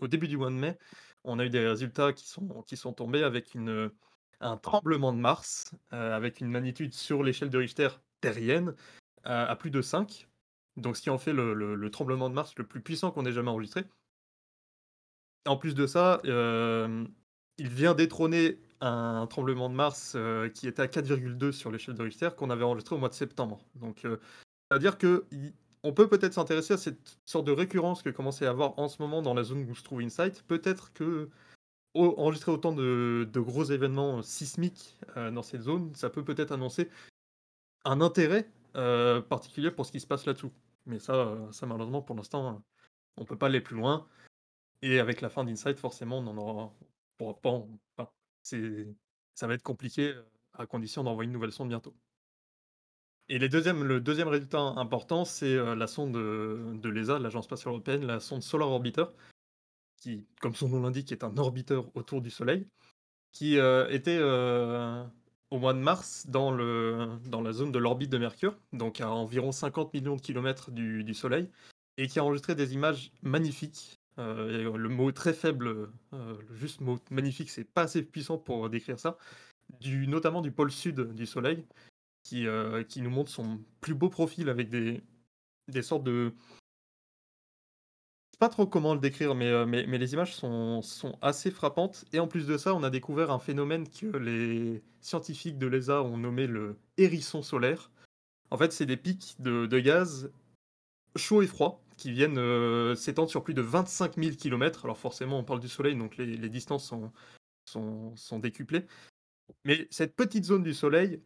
au 0.00 0.08
début 0.08 0.28
du 0.28 0.36
mois 0.36 0.50
de 0.50 0.54
mai, 0.56 0.78
on 1.24 1.38
a 1.38 1.44
eu 1.46 1.50
des 1.50 1.66
résultats 1.66 2.12
qui 2.12 2.26
sont 2.28 2.62
qui 2.62 2.76
sont 2.76 2.92
tombés 2.92 3.22
avec 3.22 3.56
heu, 3.56 3.94
un 4.40 4.56
tremblement 4.58 5.12
de 5.12 5.18
Mars, 5.18 5.72
avec 5.90 6.40
une 6.40 6.48
magnitude 6.50 6.92
sur 6.92 7.22
l'échelle 7.22 7.48
de 7.50 7.58
Richter 7.58 7.88
terrienne, 8.20 8.74
à 9.24 9.56
plus 9.56 9.70
de 9.70 9.80
5. 9.82 10.28
Donc 10.76 10.96
ce 10.96 11.02
qui 11.02 11.10
en 11.10 11.18
fait 11.18 11.32
le 11.32 11.54
le 11.54 11.74
le 11.74 11.90
tremblement 11.90 12.28
de 12.28 12.34
Mars 12.34 12.54
le 12.58 12.66
plus 12.66 12.82
puissant 12.82 13.10
qu'on 13.10 13.24
ait 13.26 13.32
jamais 13.32 13.50
enregistré. 13.50 13.84
En 15.46 15.56
plus 15.56 15.74
de 15.74 15.86
ça, 15.86 16.20
il 16.24 17.68
vient 17.68 17.94
détrôner 17.94 18.58
un 18.84 19.26
tremblement 19.26 19.68
de 19.70 19.74
Mars, 19.74 20.14
heu, 20.14 20.50
qui 20.52 20.68
était 20.68 20.82
à 20.82 20.88
4,2 20.88 21.52
sur 21.52 21.70
l'échelle 21.70 21.94
de 21.94 22.02
Richter, 22.02 22.28
qu'on 22.36 22.50
avait 22.50 22.64
enregistré 22.64 22.94
au 22.94 22.98
mois 22.98 23.08
de 23.08 23.14
septembre. 23.14 23.60
Donc, 23.76 24.04
heu, 24.04 24.20
c'est-à-dire 24.70 24.98
qu'on 24.98 25.92
peut 25.92 26.08
peut-être 26.08 26.34
s'intéresser 26.34 26.74
à 26.74 26.76
cette 26.78 27.18
sorte 27.24 27.46
de 27.46 27.52
récurrence 27.52 28.02
que 28.02 28.10
commence 28.10 28.42
à 28.42 28.50
avoir 28.50 28.78
en 28.78 28.88
ce 28.88 29.00
moment 29.00 29.22
dans 29.22 29.34
la 29.34 29.44
zone 29.44 29.68
où 29.70 29.74
se 29.74 29.82
trouve 29.82 30.02
InSight. 30.02 30.42
Peut-être 30.42 30.92
que 30.92 31.30
au 31.94 32.14
autant 32.18 32.72
de 32.72 33.40
gros 33.40 33.64
événements 33.64 34.22
sismiques, 34.22 34.98
heu, 35.16 35.30
dans 35.30 35.42
cette 35.42 35.62
zone, 35.62 35.94
ça 35.94 36.10
peut 36.10 36.24
peut-être 36.24 36.52
annoncer 36.52 36.90
un 37.84 38.00
intérêt, 38.00 38.50
particulier 39.28 39.70
pour 39.70 39.86
ce 39.86 39.92
qui 39.92 40.00
se 40.00 40.06
passe 40.06 40.26
là-dessous. 40.26 40.52
Mais 40.86 40.98
ça, 40.98 41.36
ça 41.52 41.66
malheureusement 41.66 42.02
pour 42.02 42.16
l'instant, 42.16 42.62
on 43.16 43.24
peut 43.24 43.38
pas 43.38 43.46
aller 43.46 43.60
plus 43.60 43.76
loin. 43.76 44.06
Et 44.82 45.00
avec 45.00 45.20
la 45.20 45.30
fin 45.30 45.44
d'Insight, 45.44 45.78
forcément, 45.78 46.18
on 46.18 46.26
en 46.26 46.36
aura 46.36 46.74
on 47.20 47.34
pas 47.34 48.12
ça 48.44 49.46
va 49.46 49.54
être 49.54 49.62
compliqué, 49.62 50.14
à 50.54 50.66
condition 50.66 51.02
d'envoyer 51.02 51.26
une 51.26 51.32
nouvelle 51.32 51.52
sonde 51.52 51.68
bientôt. 51.68 51.94
Et 53.28 53.38
les 53.38 53.48
2 53.48 53.72
le 53.82 54.00
deuxième 54.00 54.28
résultat 54.28 54.60
important, 54.60 55.24
c'est, 55.24 55.56
la 55.56 55.86
sonde, 55.86 56.12
de 56.12 56.88
l'ESA, 56.88 57.18
l'Agence 57.18 57.46
spatiale 57.46 57.72
européenne, 57.72 58.06
la 58.06 58.20
sonde 58.20 58.42
Solar 58.42 58.70
Orbiter, 58.70 59.06
qui, 59.96 60.26
comme 60.40 60.54
son 60.54 60.68
nom 60.68 60.82
l'indique, 60.82 61.10
est 61.10 61.24
un 61.24 61.36
orbiteur 61.38 61.90
autour 61.96 62.20
du 62.20 62.30
Soleil, 62.30 62.68
qui, 63.32 63.56
était, 63.56 64.20
au 64.22 65.58
mois 65.58 65.72
de 65.72 65.78
mars 65.78 66.26
dans 66.28 66.50
la 66.50 67.52
zone 67.52 67.72
de 67.72 67.78
l'orbite 67.78 68.10
de 68.10 68.18
Mercure, 68.18 68.58
donc 68.72 69.00
à 69.00 69.10
environ 69.10 69.52
50 69.52 69.94
millions 69.94 70.16
de 70.16 70.20
kilomètres 70.20 70.70
du 70.70 71.14
Soleil 71.14 71.48
et 71.96 72.08
qui 72.08 72.18
a 72.18 72.24
enregistré 72.24 72.54
des 72.54 72.74
images 72.74 73.12
magnifiques. 73.22 74.00
Et 74.18 74.62
le 74.62 74.88
mot 74.88 75.10
très 75.12 75.32
faible, 75.34 75.68
heu, 75.68 75.90
le 76.48 76.54
juste 76.56 76.80
mot 76.80 76.98
magnifique, 77.10 77.50
c'est 77.50 77.64
pas 77.64 77.82
assez 77.82 78.02
puissant 78.02 78.38
pour 78.38 78.70
décrire 78.70 78.98
ça. 78.98 79.18
Du 79.80 80.06
notamment 80.08 80.42
du 80.42 80.52
pôle 80.52 80.70
sud 80.72 81.14
du 81.14 81.26
Soleil 81.26 81.64
qui, 82.24 82.46
heu, 82.46 82.84
qui 82.88 83.02
nous 83.02 83.10
montre 83.10 83.30
son 83.30 83.60
plus 83.80 83.94
beau 83.94 84.10
profil 84.10 84.48
avec 84.50 84.70
des 84.70 85.02
des 85.68 85.82
sortes 85.82 86.04
de 86.04 86.34
je 88.32 88.36
sais 88.36 88.38
pas 88.40 88.48
trop 88.48 88.66
comment 88.66 88.94
le 88.94 89.00
décrire, 89.00 89.34
mais, 89.34 89.64
mais 89.66 89.86
mais 89.86 89.98
les 89.98 90.12
images 90.12 90.34
sont 90.34 90.82
sont 90.82 91.16
assez 91.22 91.50
frappantes 91.50 92.04
et 92.12 92.18
en 92.18 92.26
plus 92.26 92.46
de 92.46 92.56
ça, 92.58 92.74
on 92.74 92.82
a 92.82 92.90
découvert 92.90 93.30
un 93.30 93.38
phénomène 93.38 93.88
que 93.88 94.06
les 94.16 94.82
scientifiques 95.00 95.58
de 95.58 95.66
l'ESA 95.68 96.02
ont 96.02 96.16
nommé 96.16 96.46
le 96.46 96.76
hérisson 96.98 97.42
solaire. 97.42 97.90
En 98.50 98.58
fait, 98.58 98.72
c'est 98.72 98.86
des 98.86 98.96
pics 98.98 99.36
de 99.40 99.66
de 99.66 99.80
gaz 99.80 100.32
chauds 101.16 101.42
et 101.42 101.48
froids 101.48 101.83
qui 101.96 102.12
viennent, 102.12 102.38
heu, 102.38 102.94
s'étendre 102.94 103.30
sur 103.30 103.44
plus 103.44 103.54
de 103.54 103.62
25 103.62 104.16
000 104.16 104.36
kilomètres. 104.36 104.84
Alors 104.84 104.98
forcément, 104.98 105.38
on 105.38 105.44
parle 105.44 105.60
du 105.60 105.68
soleil, 105.68 105.96
donc 105.96 106.16
les 106.16 106.48
distances 106.48 106.86
sont 106.86 107.12
sont, 107.66 108.38
décuplés. 108.38 108.86
Mais 109.64 109.86
cette 109.90 110.16
petite 110.16 110.44
zone 110.44 110.62
du 110.62 110.74
Soleil 110.74 111.20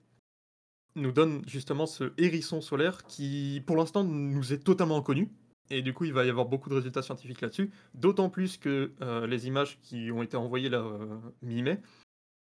nous 0.97 1.13
donne 1.13 1.43
justement 1.47 1.87
ce 1.87 2.13
hérisson 2.19 2.61
solaire 2.61 3.05
qui, 3.05 3.63
pour 3.67 3.77
l'instant, 3.77 4.05
nous 4.05 4.53
est 4.53 4.59
totalement 4.59 4.99
inconnu. 4.99 5.31
Et 5.71 5.83
du 5.83 5.93
coup, 5.93 6.05
il 6.05 6.13
va 6.13 6.25
y 6.25 6.31
avoir 6.31 6.47
beaucoup 6.47 6.71
de 6.71 6.75
résultats 6.75 7.03
scientifiques 7.03 7.43
là-dessus. 7.43 7.71
D'autant 7.95 8.31
plus 8.31 8.57
que 8.57 8.93
euh, 9.03 9.27
les 9.27 9.47
images 9.47 9.79
qui 9.83 10.11
ont 10.11 10.23
été 10.23 10.37
envoyées 10.37 10.71
là, 10.71 10.79
euh, 10.79 11.19
mi-mai, 11.43 11.81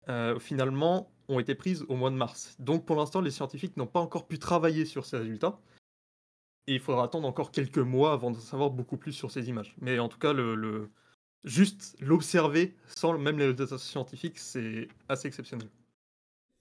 euh, 0.09 0.39
finalement, 0.39 1.11
ont 1.27 1.39
été 1.39 1.53
prises 1.53 1.85
au 1.89 1.95
mois 1.95 2.09
de 2.09 2.15
mars. 2.15 2.55
Donc 2.59 2.85
pour 2.85 2.95
l'instant, 2.95 3.21
les 3.21 3.31
scientifiques 3.31 3.75
n'ont 3.77 3.87
pas 3.87 3.99
encore 3.99 4.27
pu 4.27 4.39
travailler 4.39 4.85
sur 4.85 5.05
ces 5.05 5.17
résultats. 5.17 5.59
Et 6.67 6.75
il 6.75 6.79
faudra 6.79 7.05
attendre 7.05 7.27
encore 7.27 7.51
quelques 7.51 7.79
mois 7.79 8.13
avant 8.13 8.31
de 8.31 8.37
savoir 8.37 8.69
beaucoup 8.69 8.97
plus 8.97 9.13
sur 9.13 9.31
ces 9.31 9.49
images. 9.49 9.75
Mais 9.81 9.99
en 9.99 10.09
tout 10.09 10.19
cas, 10.19 10.33
juste 11.43 11.95
l'observer 11.99 12.75
sans 12.87 13.17
même 13.17 13.37
les 13.37 13.45
résultats 13.47 13.77
scientifiques, 13.77 14.39
c'est 14.39 14.87
assez 15.09 15.27
exceptionnel. 15.27 15.67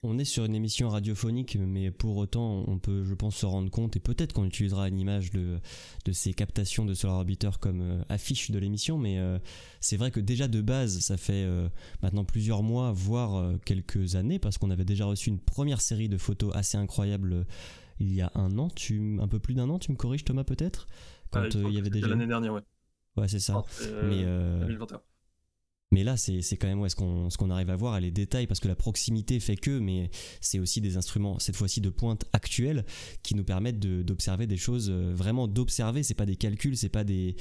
On 0.03 0.17
est 0.17 0.25
sur 0.25 0.45
une 0.45 0.55
émission 0.55 0.89
radiophonique, 0.89 1.59
mais 1.61 1.91
pour 1.91 2.17
autant, 2.17 2.63
on 2.67 2.79
peut, 2.79 3.03
je 3.03 3.13
pense, 3.13 3.35
se 3.35 3.45
rendre 3.45 3.69
compte, 3.69 3.95
et 3.95 3.99
peut-être 3.99 4.33
qu'on 4.33 4.45
utilisera 4.45 4.87
une 4.87 4.97
image 4.97 5.29
de, 5.29 5.59
de 6.05 6.11
ces 6.11 6.33
captations 6.33 6.85
de 6.85 6.95
Solar 6.95 7.17
Orbiter 7.17 7.51
comme 7.59 7.81
euh, 7.81 8.03
affiche 8.09 8.49
de 8.49 8.57
l'émission, 8.57 8.97
mais 8.97 9.19
euh, 9.19 9.37
c'est 9.79 9.97
vrai 9.97 10.09
que 10.09 10.19
déjà 10.19 10.47
de 10.47 10.59
base, 10.59 11.01
ça 11.01 11.17
fait 11.17 11.43
euh, 11.45 11.69
maintenant 12.01 12.25
plusieurs 12.25 12.63
mois, 12.63 12.91
voire 12.91 13.53
quelques 13.63 14.15
années, 14.15 14.39
parce 14.39 14.57
qu'on 14.57 14.71
avait 14.71 14.85
déjà 14.85 15.05
reçu 15.05 15.29
une 15.29 15.37
première 15.37 15.81
série 15.81 16.09
de 16.09 16.17
photos 16.17 16.51
assez 16.55 16.79
incroyables 16.79 17.45
il 17.99 18.13
y 18.13 18.21
a 18.21 18.31
un 18.35 18.57
an, 18.57 18.69
tu, 18.69 19.19
un 19.21 19.27
peu 19.27 19.39
plus 19.39 19.53
d'un 19.53 19.69
an, 19.69 19.79
tu 19.79 19.91
me 19.91 19.97
corriges 19.97 20.23
Thomas 20.23 20.43
peut-être? 20.43 20.87
Quand 21.31 21.53
il 21.53 21.71
y 21.71 21.77
avait 21.77 21.89
déjà... 21.89 22.07
L'année 22.07 22.27
dernière, 22.27 22.53
ouais. 22.53 22.61
Ouais, 23.17 23.27
c'est 23.27 23.39
ça. 23.39 23.63
mais, 24.03 24.23
2021. 24.23 25.01
Mais 25.93 26.05
là, 26.05 26.15
c'est 26.15 26.41
quand 26.55 26.67
même 26.67 26.87
ce 26.87 26.95
qu'on 26.95 27.29
ce 27.29 27.37
qu'on 27.37 27.49
arrive 27.49 27.69
à 27.69 27.75
voir, 27.75 27.99
les 27.99 28.11
détails, 28.11 28.47
parce 28.47 28.61
que 28.61 28.69
la 28.69 28.75
proximité 28.75 29.41
fait 29.41 29.57
que, 29.57 29.77
mais 29.77 30.09
c'est 30.39 30.57
aussi 30.57 30.79
des 30.79 30.95
instruments, 30.95 31.37
cette 31.37 31.57
fois-ci 31.57 31.81
de 31.81 31.89
pointe 31.89 32.23
actuelle, 32.31 32.85
qui 33.23 33.35
nous 33.35 33.43
permettent 33.43 33.79
d'observer 33.79 34.47
des 34.47 34.55
choses, 34.55 34.89
euh, 34.89 35.11
vraiment 35.13 35.49
d'observer. 35.49 36.01
C'est 36.03 36.13
pas 36.13 36.25
des 36.25 36.37
calculs, 36.37 36.77
c'est 36.77 36.87
pas 36.87 37.03
des 37.03 37.35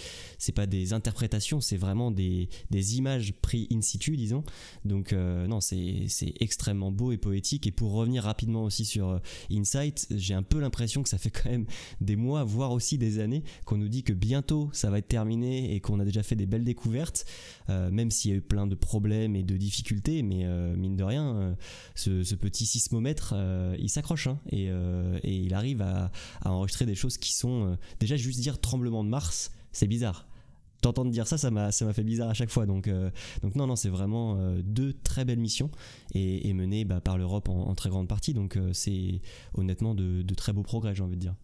pas 0.57 0.66
des 0.66 0.92
interprétations, 0.92 1.61
c'est 1.61 1.76
vraiment 1.76 2.11
des, 2.11 2.49
des 2.73 2.99
images 2.99 3.35
prises 3.40 3.69
in 3.73 3.83
situ, 3.83 4.16
disons. 4.16 4.42
Donc 4.85 5.12
euh, 5.12 5.47
non, 5.47 5.61
c'est 5.61 6.09
extrêmement 6.40 6.90
beau 6.90 7.12
et 7.12 7.19
poétique. 7.19 7.69
Et 7.69 7.71
pour 7.71 7.92
revenir 7.92 8.25
rapidement 8.25 8.64
aussi 8.64 8.85
sur 8.85 9.11
euh, 9.11 9.19
Insight, 9.52 10.09
j'ai 10.11 10.35
un 10.35 10.42
peu 10.42 10.59
l'impression 10.59 11.04
que 11.04 11.09
ça 11.09 11.19
fait 11.19 11.30
quand 11.42 11.50
même 11.50 11.66
des 12.00 12.16
mois, 12.16 12.42
voire 12.42 12.73
aussi 12.73 12.99
des 12.99 13.21
années, 13.21 13.45
qu'on 13.64 13.76
nous 13.76 13.88
dit 13.88 14.02
que 14.02 14.12
bientôt 14.12 14.71
ça 14.73 14.90
va 14.90 14.99
être 14.99 15.07
terminé 15.07 15.73
et 15.73 15.80
qu'on 15.80 16.00
a 16.00 16.04
déjà 16.04 16.25
fait 16.25 16.35
des 16.35 16.47
belles 16.47 16.64
découvertes, 16.64 17.25
même 17.69 18.11
s'il 18.11 18.33
y 18.33 18.35
a 18.35 18.37
eu 18.38 18.39
plein 18.40 18.66
de 18.66 18.75
problèmes 18.75 19.37
et 19.37 19.42
de 19.42 19.56
difficultés, 19.56 20.23
mais 20.23 20.44
euh, 20.44 20.76
mine 20.76 20.97
de 20.97 21.04
rien, 21.04 21.37
euh, 21.37 21.54
ce, 21.94 22.35
petit 22.35 22.66
sismomètre, 22.66 23.35
euh, 23.37 23.76
il 23.78 23.88
s'accroche 23.88 24.26
hein, 24.26 24.38
et, 24.50 24.70
il 25.25 25.54
arrive 25.54 25.82
à, 25.82 26.11
enregistrer 26.44 26.87
des 26.87 26.94
choses 26.94 27.18
qui 27.18 27.32
sont 27.32 27.76
déjà 27.99 28.16
juste 28.16 28.40
dire 28.40 28.61
tremblement 28.61 29.04
de 29.04 29.09
Mars, 29.09 29.52
c'est 29.73 29.87
bizarre. 29.87 30.26
T'entendre 30.82 31.11
dire 31.11 31.26
ça, 31.26 31.37
ça 31.37 31.50
m'a 31.50 31.73
ça 31.73 31.85
m'a 31.85 31.92
fait 31.92 32.04
bizarre 32.04 32.30
à 32.30 32.35
chaque 32.35 32.49
fois. 32.49 32.64
Donc 32.64 32.88
donc 33.42 33.54
non 33.54 33.66
non, 33.66 33.76
c'est 33.76 33.90
vraiment 33.90 34.38
deux 34.62 34.94
très 34.94 35.26
belles 35.26 35.38
missions 35.38 35.70
et, 36.14 36.52
menées 36.54 36.87
bah, 36.87 37.02
par 37.02 37.18
l'Europe 37.18 37.50
en, 37.50 37.75
très 37.75 37.90
grande 37.90 38.09
partie. 38.09 38.32
Donc 38.32 38.59
c'est 38.73 39.20
honnêtement 39.52 39.94
de, 39.94 40.23
de 40.23 40.35
très 40.35 40.54
beaux 40.54 40.62
progrès, 40.62 40.94
j'ai 40.94 41.02
envie 41.02 41.16
de 41.16 41.20
dire. 41.20 41.35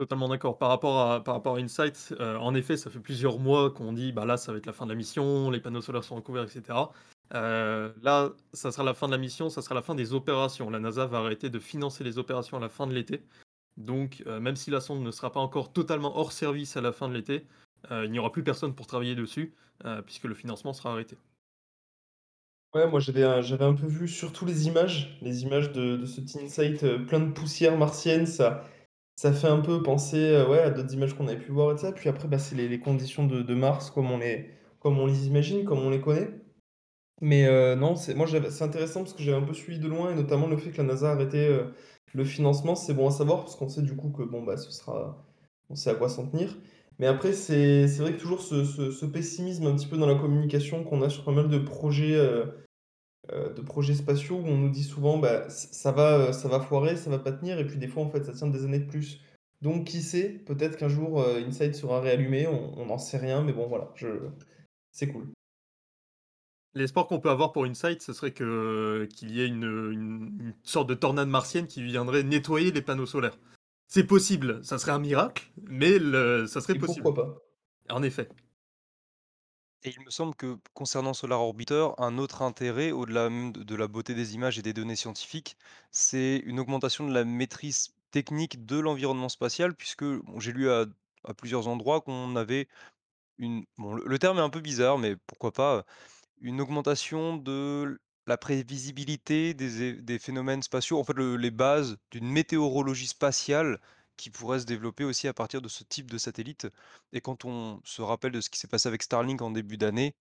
Totalement 0.00 0.28
d'accord. 0.28 0.56
Par 0.56 0.70
rapport 0.70 0.98
à, 0.98 1.22
par 1.22 1.34
rapport 1.34 1.56
à 1.56 1.58
Insight, 1.58 2.14
euh, 2.20 2.38
en 2.38 2.54
effet, 2.54 2.78
ça 2.78 2.88
fait 2.88 3.00
plusieurs 3.00 3.38
mois 3.38 3.70
qu'on 3.70 3.92
dit 3.92 4.12
bah 4.12 4.24
là, 4.24 4.38
ça 4.38 4.50
va 4.50 4.56
être 4.56 4.64
la 4.64 4.72
fin 4.72 4.86
de 4.86 4.90
la 4.92 4.96
mission, 4.96 5.50
les 5.50 5.60
panneaux 5.60 5.82
solaires 5.82 6.04
sont 6.04 6.14
recouverts, 6.14 6.44
etc. 6.44 6.78
Euh, 7.34 7.92
là, 8.02 8.30
ça 8.54 8.72
sera 8.72 8.82
la 8.82 8.94
fin 8.94 9.08
de 9.08 9.12
la 9.12 9.18
mission, 9.18 9.50
ça 9.50 9.60
sera 9.60 9.74
la 9.74 9.82
fin 9.82 9.94
des 9.94 10.14
opérations. 10.14 10.70
La 10.70 10.78
NASA 10.78 11.04
va 11.04 11.18
arrêter 11.18 11.50
de 11.50 11.58
financer 11.58 12.02
les 12.02 12.16
opérations 12.16 12.56
à 12.56 12.60
la 12.60 12.70
fin 12.70 12.86
de 12.86 12.94
l'été. 12.94 13.22
Donc, 13.76 14.22
euh, 14.26 14.40
même 14.40 14.56
si 14.56 14.70
la 14.70 14.80
sonde 14.80 15.02
ne 15.02 15.10
sera 15.10 15.32
pas 15.32 15.40
encore 15.40 15.70
totalement 15.70 16.16
hors 16.16 16.32
service 16.32 16.78
à 16.78 16.80
la 16.80 16.92
fin 16.92 17.06
de 17.06 17.12
l'été, 17.12 17.44
il 17.90 18.10
n'y 18.10 18.18
aura 18.18 18.32
plus 18.32 18.42
personne 18.42 18.74
pour 18.74 18.86
travailler 18.86 19.14
dessus, 19.14 19.54
puisque 20.06 20.24
le 20.24 20.34
financement 20.34 20.72
sera 20.72 20.92
arrêté. 20.92 21.18
Ouais, 22.74 22.86
moi 22.88 23.00
j'avais 23.00 23.24
un, 23.24 23.40
j'avais 23.40 23.64
un 23.64 23.74
peu 23.74 23.86
vu 23.86 24.06
surtout 24.06 24.44
les 24.44 24.66
images, 24.66 25.18
les 25.22 25.42
images 25.42 25.72
de, 25.72 25.96
de 25.96 26.06
ce 26.06 26.20
Insight 26.38 27.06
plein 27.06 27.20
de 27.20 27.32
poussière 27.32 27.78
martienne, 27.78 28.26
ça, 28.26 28.64
ça 29.20 29.34
fait 29.34 29.48
un 29.48 29.60
peu 29.60 29.82
penser, 29.82 30.16
euh, 30.16 30.48
ouais, 30.48 30.60
à 30.60 30.70
d'autres 30.70 30.94
images 30.94 31.14
qu'on 31.14 31.28
avait 31.28 31.38
pu 31.38 31.52
voir 31.52 31.74
et 31.74 31.78
ça. 31.78 31.92
Puis 31.92 32.08
après, 32.08 32.26
bah, 32.26 32.38
c'est 32.38 32.54
les 32.56 32.68
les 32.68 32.80
conditions 32.80 33.26
de 33.26 33.42
de 33.42 33.54
Mars 33.54 33.90
comme 33.90 34.10
on 34.10 34.16
les 34.18 34.48
comme 34.80 34.98
on 34.98 35.06
les 35.06 35.26
imagine, 35.26 35.64
comme 35.66 35.80
on 35.80 35.90
les 35.90 36.00
connaît. 36.00 36.30
Mais 37.20 37.46
euh, 37.46 37.76
non, 37.76 37.96
c'est 37.96 38.14
moi 38.14 38.26
c'est 38.28 38.64
intéressant 38.64 39.02
parce 39.02 39.14
que 39.14 39.22
j'ai 39.22 39.34
un 39.34 39.42
peu 39.42 39.54
suivi 39.54 39.78
de 39.78 39.88
loin 39.88 40.12
et 40.12 40.14
notamment 40.14 40.46
le 40.48 40.56
fait 40.56 40.70
que 40.70 40.78
la 40.78 40.84
NASA 40.84 41.10
a 41.10 41.14
arrêté, 41.14 41.46
euh, 41.48 41.64
le 42.14 42.24
financement, 42.24 42.74
c'est 42.76 42.94
bon 42.94 43.08
à 43.08 43.10
savoir 43.12 43.40
parce 43.40 43.56
qu'on 43.56 43.68
sait 43.68 43.82
du 43.82 43.96
coup 43.96 44.10
que 44.10 44.22
bon, 44.22 44.42
bah, 44.44 44.56
ce 44.56 44.70
sera 44.72 45.26
on 45.70 45.74
sait 45.76 45.90
à 45.90 45.94
quoi 45.96 46.08
s'en 46.08 46.26
tenir. 46.28 46.56
Mais 46.98 47.06
après, 47.06 47.32
c'est 47.34 47.88
c'est 47.88 48.02
vrai 48.02 48.14
que 48.14 48.20
toujours 48.20 48.40
ce 48.42 48.64
ce 48.64 49.06
pessimisme 49.06 49.66
un 49.66 49.76
petit 49.76 49.86
peu 49.88 49.98
dans 49.98 50.06
la 50.06 50.16
communication 50.16 50.84
qu'on 50.84 51.02
a 51.02 51.10
sur 51.10 51.24
pas 51.24 51.32
mal 51.32 51.48
de 51.48 51.58
projets, 51.58 52.16
euh, 53.32 53.52
de 53.52 53.60
projets 53.60 53.94
spatiaux 53.94 54.36
où 54.36 54.46
on 54.46 54.56
nous 54.56 54.70
dit 54.70 54.82
souvent 54.82 55.18
bah, 55.18 55.48
ça 55.48 55.92
va, 55.92 56.18
euh, 56.18 56.32
ça 56.32 56.48
va 56.48 56.60
foirer, 56.60 56.96
ça 56.96 57.10
va 57.10 57.18
pas 57.18 57.32
tenir, 57.32 57.58
et 57.58 57.66
puis 57.66 57.78
des 57.78 57.88
fois 57.88 58.02
en 58.02 58.10
fait 58.10 58.24
ça 58.24 58.32
tient 58.32 58.48
des 58.48 58.64
années 58.64 58.80
de 58.80 58.90
plus. 58.90 59.20
Donc 59.60 59.86
qui 59.86 60.02
sait, 60.02 60.30
peut-être 60.46 60.76
qu'un 60.76 60.88
jour 60.88 61.20
euh, 61.20 61.40
Inside 61.46 61.74
sera 61.74 62.00
réallumé, 62.00 62.46
on 62.46 62.86
n'en 62.86 62.98
sait 62.98 63.18
rien, 63.18 63.42
mais 63.42 63.52
bon 63.52 63.66
voilà, 63.66 63.92
je... 63.94 64.08
c'est 64.90 65.08
cool. 65.08 65.28
L'espoir 66.74 67.06
qu'on 67.06 67.20
peut 67.20 67.30
avoir 67.30 67.52
pour 67.52 67.64
Insight, 67.64 68.00
ce 68.00 68.12
serait 68.12 68.30
que 68.30 69.06
qu'il 69.14 69.32
y 69.32 69.40
ait 69.40 69.48
une, 69.48 69.90
une, 69.92 70.54
sorte 70.62 70.88
de 70.88 70.94
tornade 70.94 71.28
martienne 71.28 71.66
qui 71.66 71.82
viendrait 71.82 72.22
nettoyer 72.22 72.70
les 72.70 72.82
panneaux 72.82 73.06
solaires. 73.06 73.38
C'est 73.88 74.04
possible, 74.04 74.64
ça 74.64 74.78
serait 74.78 74.92
un 74.92 75.00
miracle, 75.00 75.50
mais 75.68 75.98
le, 75.98 76.46
ça 76.46 76.60
serait 76.60 76.76
possible. 76.76 77.02
Pourquoi 77.02 77.24
pas 77.24 77.94
En 77.94 78.02
effet. 78.02 78.28
Et 79.82 79.90
il 79.90 80.00
me 80.04 80.10
semble 80.10 80.34
que 80.34 80.58
concernant 80.74 81.14
Solar 81.14 81.40
Orbiter, 81.40 81.88
un 81.98 82.18
autre 82.18 82.42
intérêt, 82.42 82.90
au-delà 82.92 83.30
de 83.30 83.74
la 83.74 83.88
beauté 83.88 84.14
des 84.14 84.34
images 84.34 84.58
et 84.58 84.62
des 84.62 84.74
données 84.74 84.96
scientifiques, 84.96 85.56
c'est 85.90 86.42
une 86.44 86.60
augmentation 86.60 87.06
de 87.08 87.14
la 87.14 87.24
maîtrise 87.24 87.94
technique 88.10 88.66
de 88.66 88.78
l'environnement 88.78 89.30
spatial, 89.30 89.74
puisque 89.74 90.04
j'ai 90.38 90.52
lu 90.52 90.70
à, 90.70 90.86
plusieurs 91.36 91.68
endroits 91.68 92.02
qu'on 92.02 92.36
avait 92.36 92.68
une... 93.38 93.64
Bon, 93.78 93.94
le, 93.94 94.18
terme 94.18 94.38
est 94.38 94.42
un 94.42 94.50
peu 94.50 94.60
bizarre, 94.60 94.98
mais 94.98 95.16
pourquoi 95.26 95.52
pas, 95.52 95.86
une 96.42 96.60
augmentation 96.60 97.36
de 97.36 98.00
la 98.26 98.36
prévisibilité 98.36 99.54
des 99.54 100.18
phénomènes 100.18 100.62
spatiaux, 100.62 100.98
en 101.00 101.04
fait 101.04 101.16
les 101.18 101.50
bases 101.50 101.96
d'une 102.10 102.30
météorologie 102.30 103.06
spatiale 103.06 103.80
qui 104.20 104.30
pourrait 104.30 104.60
se 104.60 104.66
développer 104.66 105.04
aussi 105.04 105.28
à 105.28 105.32
partir 105.32 105.62
de 105.62 105.68
ce 105.68 105.82
type 105.82 106.10
de 106.10 106.18
satellite. 106.18 106.68
Et 107.12 107.20
quand 107.22 107.46
on 107.46 107.80
se 107.84 108.02
rappelle 108.02 108.32
de 108.32 108.40
ce 108.42 108.50
qui 108.50 108.58
s'est 108.58 108.68
passé 108.68 108.86
avec 108.86 109.02
Starlink 109.02 109.40
en 109.40 109.50
début 109.50 109.78
d'année, 109.78 110.14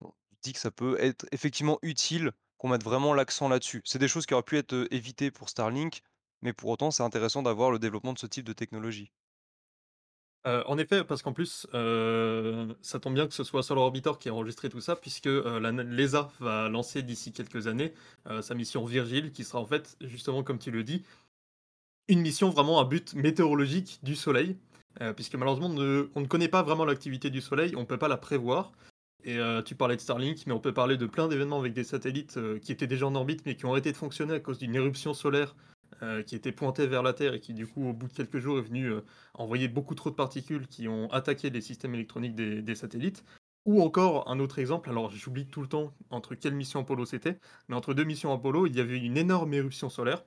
on 0.00 0.12
dit 0.42 0.52
que 0.52 0.58
ça 0.58 0.72
peut 0.72 0.96
être 1.00 1.26
effectivement 1.30 1.78
utile 1.82 2.32
qu'on 2.58 2.68
mette 2.68 2.82
vraiment 2.82 3.14
l'accent 3.14 3.48
là-dessus. 3.48 3.82
C'est 3.84 4.00
des 4.00 4.08
choses 4.08 4.26
qui 4.26 4.34
auraient 4.34 4.42
pu 4.42 4.58
être 4.58 4.88
évitées 4.90 5.30
pour 5.30 5.48
Starlink, 5.48 6.02
mais 6.42 6.52
pour 6.52 6.70
autant, 6.70 6.90
c'est 6.90 7.04
intéressant 7.04 7.42
d'avoir 7.42 7.70
le 7.70 7.78
développement 7.78 8.12
de 8.12 8.18
ce 8.18 8.26
type 8.26 8.44
de 8.44 8.52
technologie. 8.52 9.12
en 10.44 10.78
effet, 10.78 11.02
parce 11.02 11.22
qu'en 11.22 11.32
plus, 11.32 11.66
ça 12.82 12.98
tombe 13.00 13.14
bien 13.14 13.26
que 13.26 13.34
ce 13.34 13.44
soit 13.44 13.62
Solar 13.62 13.84
Orbiter 13.84 14.12
qui 14.18 14.28
ait 14.28 14.30
enregistré 14.30 14.68
tout 14.68 14.80
ça, 14.80 14.96
puisque 14.96 15.26
l'ESA 15.26 16.30
va 16.40 16.68
lancer 16.68 17.02
d'ici 17.02 17.32
quelques 17.32 17.66
années 17.66 17.94
sa 18.40 18.54
mission 18.54 18.84
Virgile, 18.84 19.32
qui 19.32 19.44
sera 19.44 19.60
en 19.60 19.66
fait, 19.66 19.96
justement, 20.00 20.42
comme 20.42 20.58
tu 20.58 20.70
le 20.70 20.84
dis, 20.84 21.04
une 22.08 22.20
mission 22.20 22.50
vraiment 22.50 22.78
à 22.78 22.84
but 22.84 23.14
météorologique 23.14 23.98
du 24.02 24.14
Soleil, 24.14 24.56
euh, 25.00 25.12
puisque 25.12 25.34
malheureusement 25.34 25.68
on 25.68 26.20
ne 26.20 26.26
connaît 26.26 26.48
pas 26.48 26.62
vraiment 26.62 26.84
l'activité 26.84 27.30
du 27.30 27.40
Soleil, 27.40 27.74
on 27.76 27.80
ne 27.80 27.86
peut 27.86 27.98
pas 27.98 28.08
la 28.08 28.16
prévoir. 28.16 28.72
Et 29.24 29.38
euh, 29.38 29.60
tu 29.60 29.74
parlais 29.74 29.96
de 29.96 30.00
Starlink, 30.00 30.46
mais 30.46 30.52
on 30.52 30.60
peut 30.60 30.72
parler 30.72 30.96
de 30.96 31.06
plein 31.06 31.26
d'événements 31.26 31.58
avec 31.58 31.72
des 31.72 31.82
satellites 31.82 32.36
euh, 32.36 32.60
qui 32.60 32.70
étaient 32.70 32.86
déjà 32.86 33.06
en 33.06 33.14
orbite, 33.14 33.44
mais 33.44 33.56
qui 33.56 33.66
ont 33.66 33.72
arrêté 33.72 33.90
de 33.90 33.96
fonctionner 33.96 34.34
à 34.34 34.40
cause 34.40 34.58
d'une 34.58 34.74
éruption 34.74 35.14
solaire 35.14 35.54
qui 36.26 36.34
était 36.34 36.52
pointée 36.52 36.86
vers 36.86 37.02
la 37.02 37.14
Terre 37.14 37.32
et 37.32 37.40
qui 37.40 37.54
du 37.54 37.66
coup 37.66 37.88
au 37.88 37.94
bout 37.94 38.08
de 38.08 38.12
quelques 38.12 38.38
jours 38.38 38.58
est 38.58 38.62
venue 38.62 38.92
envoyer 39.32 39.66
beaucoup 39.66 39.94
trop 39.94 40.10
de 40.10 40.14
particules 40.14 40.66
qui 40.66 40.88
ont 40.88 41.10
attaqué 41.10 41.48
les 41.48 41.62
systèmes 41.62 41.94
électroniques 41.94 42.34
des, 42.34 42.60
des 42.60 42.74
satellites. 42.74 43.24
Ou 43.64 43.80
encore 43.80 44.28
un 44.28 44.38
autre 44.38 44.58
exemple, 44.58 44.90
alors 44.90 45.10
j'oublie 45.10 45.46
tout 45.46 45.62
le 45.62 45.68
temps 45.68 45.94
entre 46.10 46.34
quelle 46.34 46.54
mission 46.54 46.80
Apollo 46.80 47.06
c'était, 47.06 47.38
mais 47.68 47.76
entre 47.76 47.94
deux 47.94 48.04
missions 48.04 48.30
Apollo, 48.30 48.66
il 48.66 48.76
y 48.76 48.80
avait 48.80 48.98
une 48.98 49.16
énorme 49.16 49.54
éruption 49.54 49.88
solaire 49.88 50.22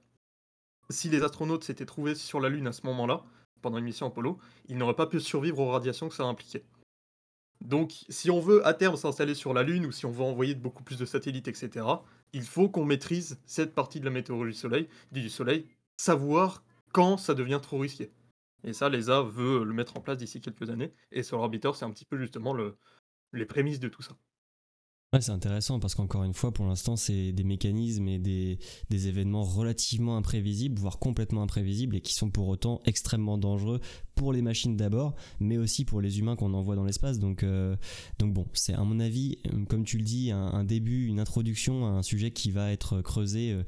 si 0.89 1.09
les 1.09 1.23
astronautes 1.23 1.63
s'étaient 1.63 1.85
trouvés 1.85 2.15
sur 2.15 2.39
la 2.39 2.49
Lune 2.49 2.67
à 2.67 2.71
ce 2.71 2.85
moment-là, 2.85 3.23
pendant 3.61 3.77
une 3.77 3.85
mission 3.85 4.07
Apollo, 4.07 4.39
ils 4.67 4.77
n'auraient 4.77 4.95
pas 4.95 5.07
pu 5.07 5.19
survivre 5.19 5.59
aux 5.59 5.71
radiations 5.71 6.09
que 6.09 6.15
ça 6.15 6.23
impliquait. 6.23 6.65
Donc, 7.61 7.91
si 8.07 8.31
on 8.31 8.39
veut 8.39 8.65
à 8.65 8.73
terme 8.73 8.95
s'installer 8.95 9.35
sur 9.35 9.53
la 9.53 9.63
Lune 9.63 9.85
ou 9.85 9.91
si 9.91 10.05
on 10.05 10.11
veut 10.11 10.23
envoyer 10.23 10.55
beaucoup 10.55 10.83
plus 10.83 10.97
de 10.97 11.05
satellites, 11.05 11.49
etc., 11.49 11.85
il 12.31 12.43
faut 12.43 12.69
qu'on 12.69 12.85
maîtrise 12.85 13.39
cette 13.45 13.75
partie 13.75 13.99
de 13.99 14.05
la 14.05 14.11
météorologie 14.11 14.61
du 15.11 15.29
Soleil, 15.29 15.67
savoir 15.97 16.63
quand 16.93 17.17
ça 17.17 17.33
devient 17.33 17.59
trop 17.61 17.79
risqué. 17.79 18.11
Et 18.63 18.73
ça, 18.73 18.89
l'ESA 18.89 19.21
veut 19.23 19.63
le 19.63 19.73
mettre 19.73 19.97
en 19.97 20.01
place 20.01 20.17
d'ici 20.17 20.41
quelques 20.41 20.69
années. 20.69 20.93
Et 21.11 21.23
Solar 21.23 21.43
Orbiter, 21.43 21.71
c'est 21.75 21.85
un 21.85 21.91
petit 21.91 22.05
peu 22.05 22.17
justement 22.17 22.53
le, 22.53 22.77
les 23.33 23.45
prémices 23.45 23.79
de 23.79 23.89
tout 23.89 24.01
ça. 24.01 24.15
Ouais, 25.11 25.21
c'est 25.21 25.31
intéressant 25.31 25.79
parce 25.79 25.95
qu'encore 25.95 26.23
une 26.23 26.35
fois, 26.35 26.51
pour 26.53 26.67
l'instant, 26.67 26.95
c'est 26.95 27.31
des 27.31 27.43
mécanismes 27.43 28.07
et 28.07 28.19
des, 28.19 28.59
des, 28.91 29.07
événements 29.07 29.41
relativement 29.41 30.15
imprévisibles, 30.17 30.79
voire 30.79 30.99
complètement 30.99 31.41
imprévisibles, 31.41 31.95
et 31.95 32.01
qui 32.01 32.13
sont 32.13 32.29
pour 32.29 32.47
autant 32.47 32.79
extrêmement 32.85 33.39
dangereux 33.39 33.81
pour 34.13 34.33
les 34.33 34.43
machines 34.43 34.77
d'abord, 34.77 35.15
mais 35.39 35.57
aussi 35.57 35.83
pour 35.83 35.99
les 35.99 36.19
humains 36.19 36.35
qu'on 36.35 36.53
envoie 36.53 36.75
dans 36.75 36.83
l'espace. 36.83 37.17
Donc, 37.17 37.41
euh, 37.41 37.75
donc 38.19 38.33
bon, 38.33 38.45
c'est 38.53 38.73
à 38.73 38.83
mon 38.83 38.99
avis, 38.99 39.39
comme 39.67 39.83
tu 39.83 39.97
le 39.97 40.03
dis, 40.03 40.29
un, 40.29 40.45
un, 40.45 40.63
début, 40.63 41.07
une 41.07 41.19
introduction 41.19 41.87
à 41.87 41.89
un 41.89 42.03
sujet 42.03 42.29
qui 42.29 42.51
va 42.51 42.71
être 42.71 43.01
creusé. 43.01 43.51
Euh, 43.53 43.63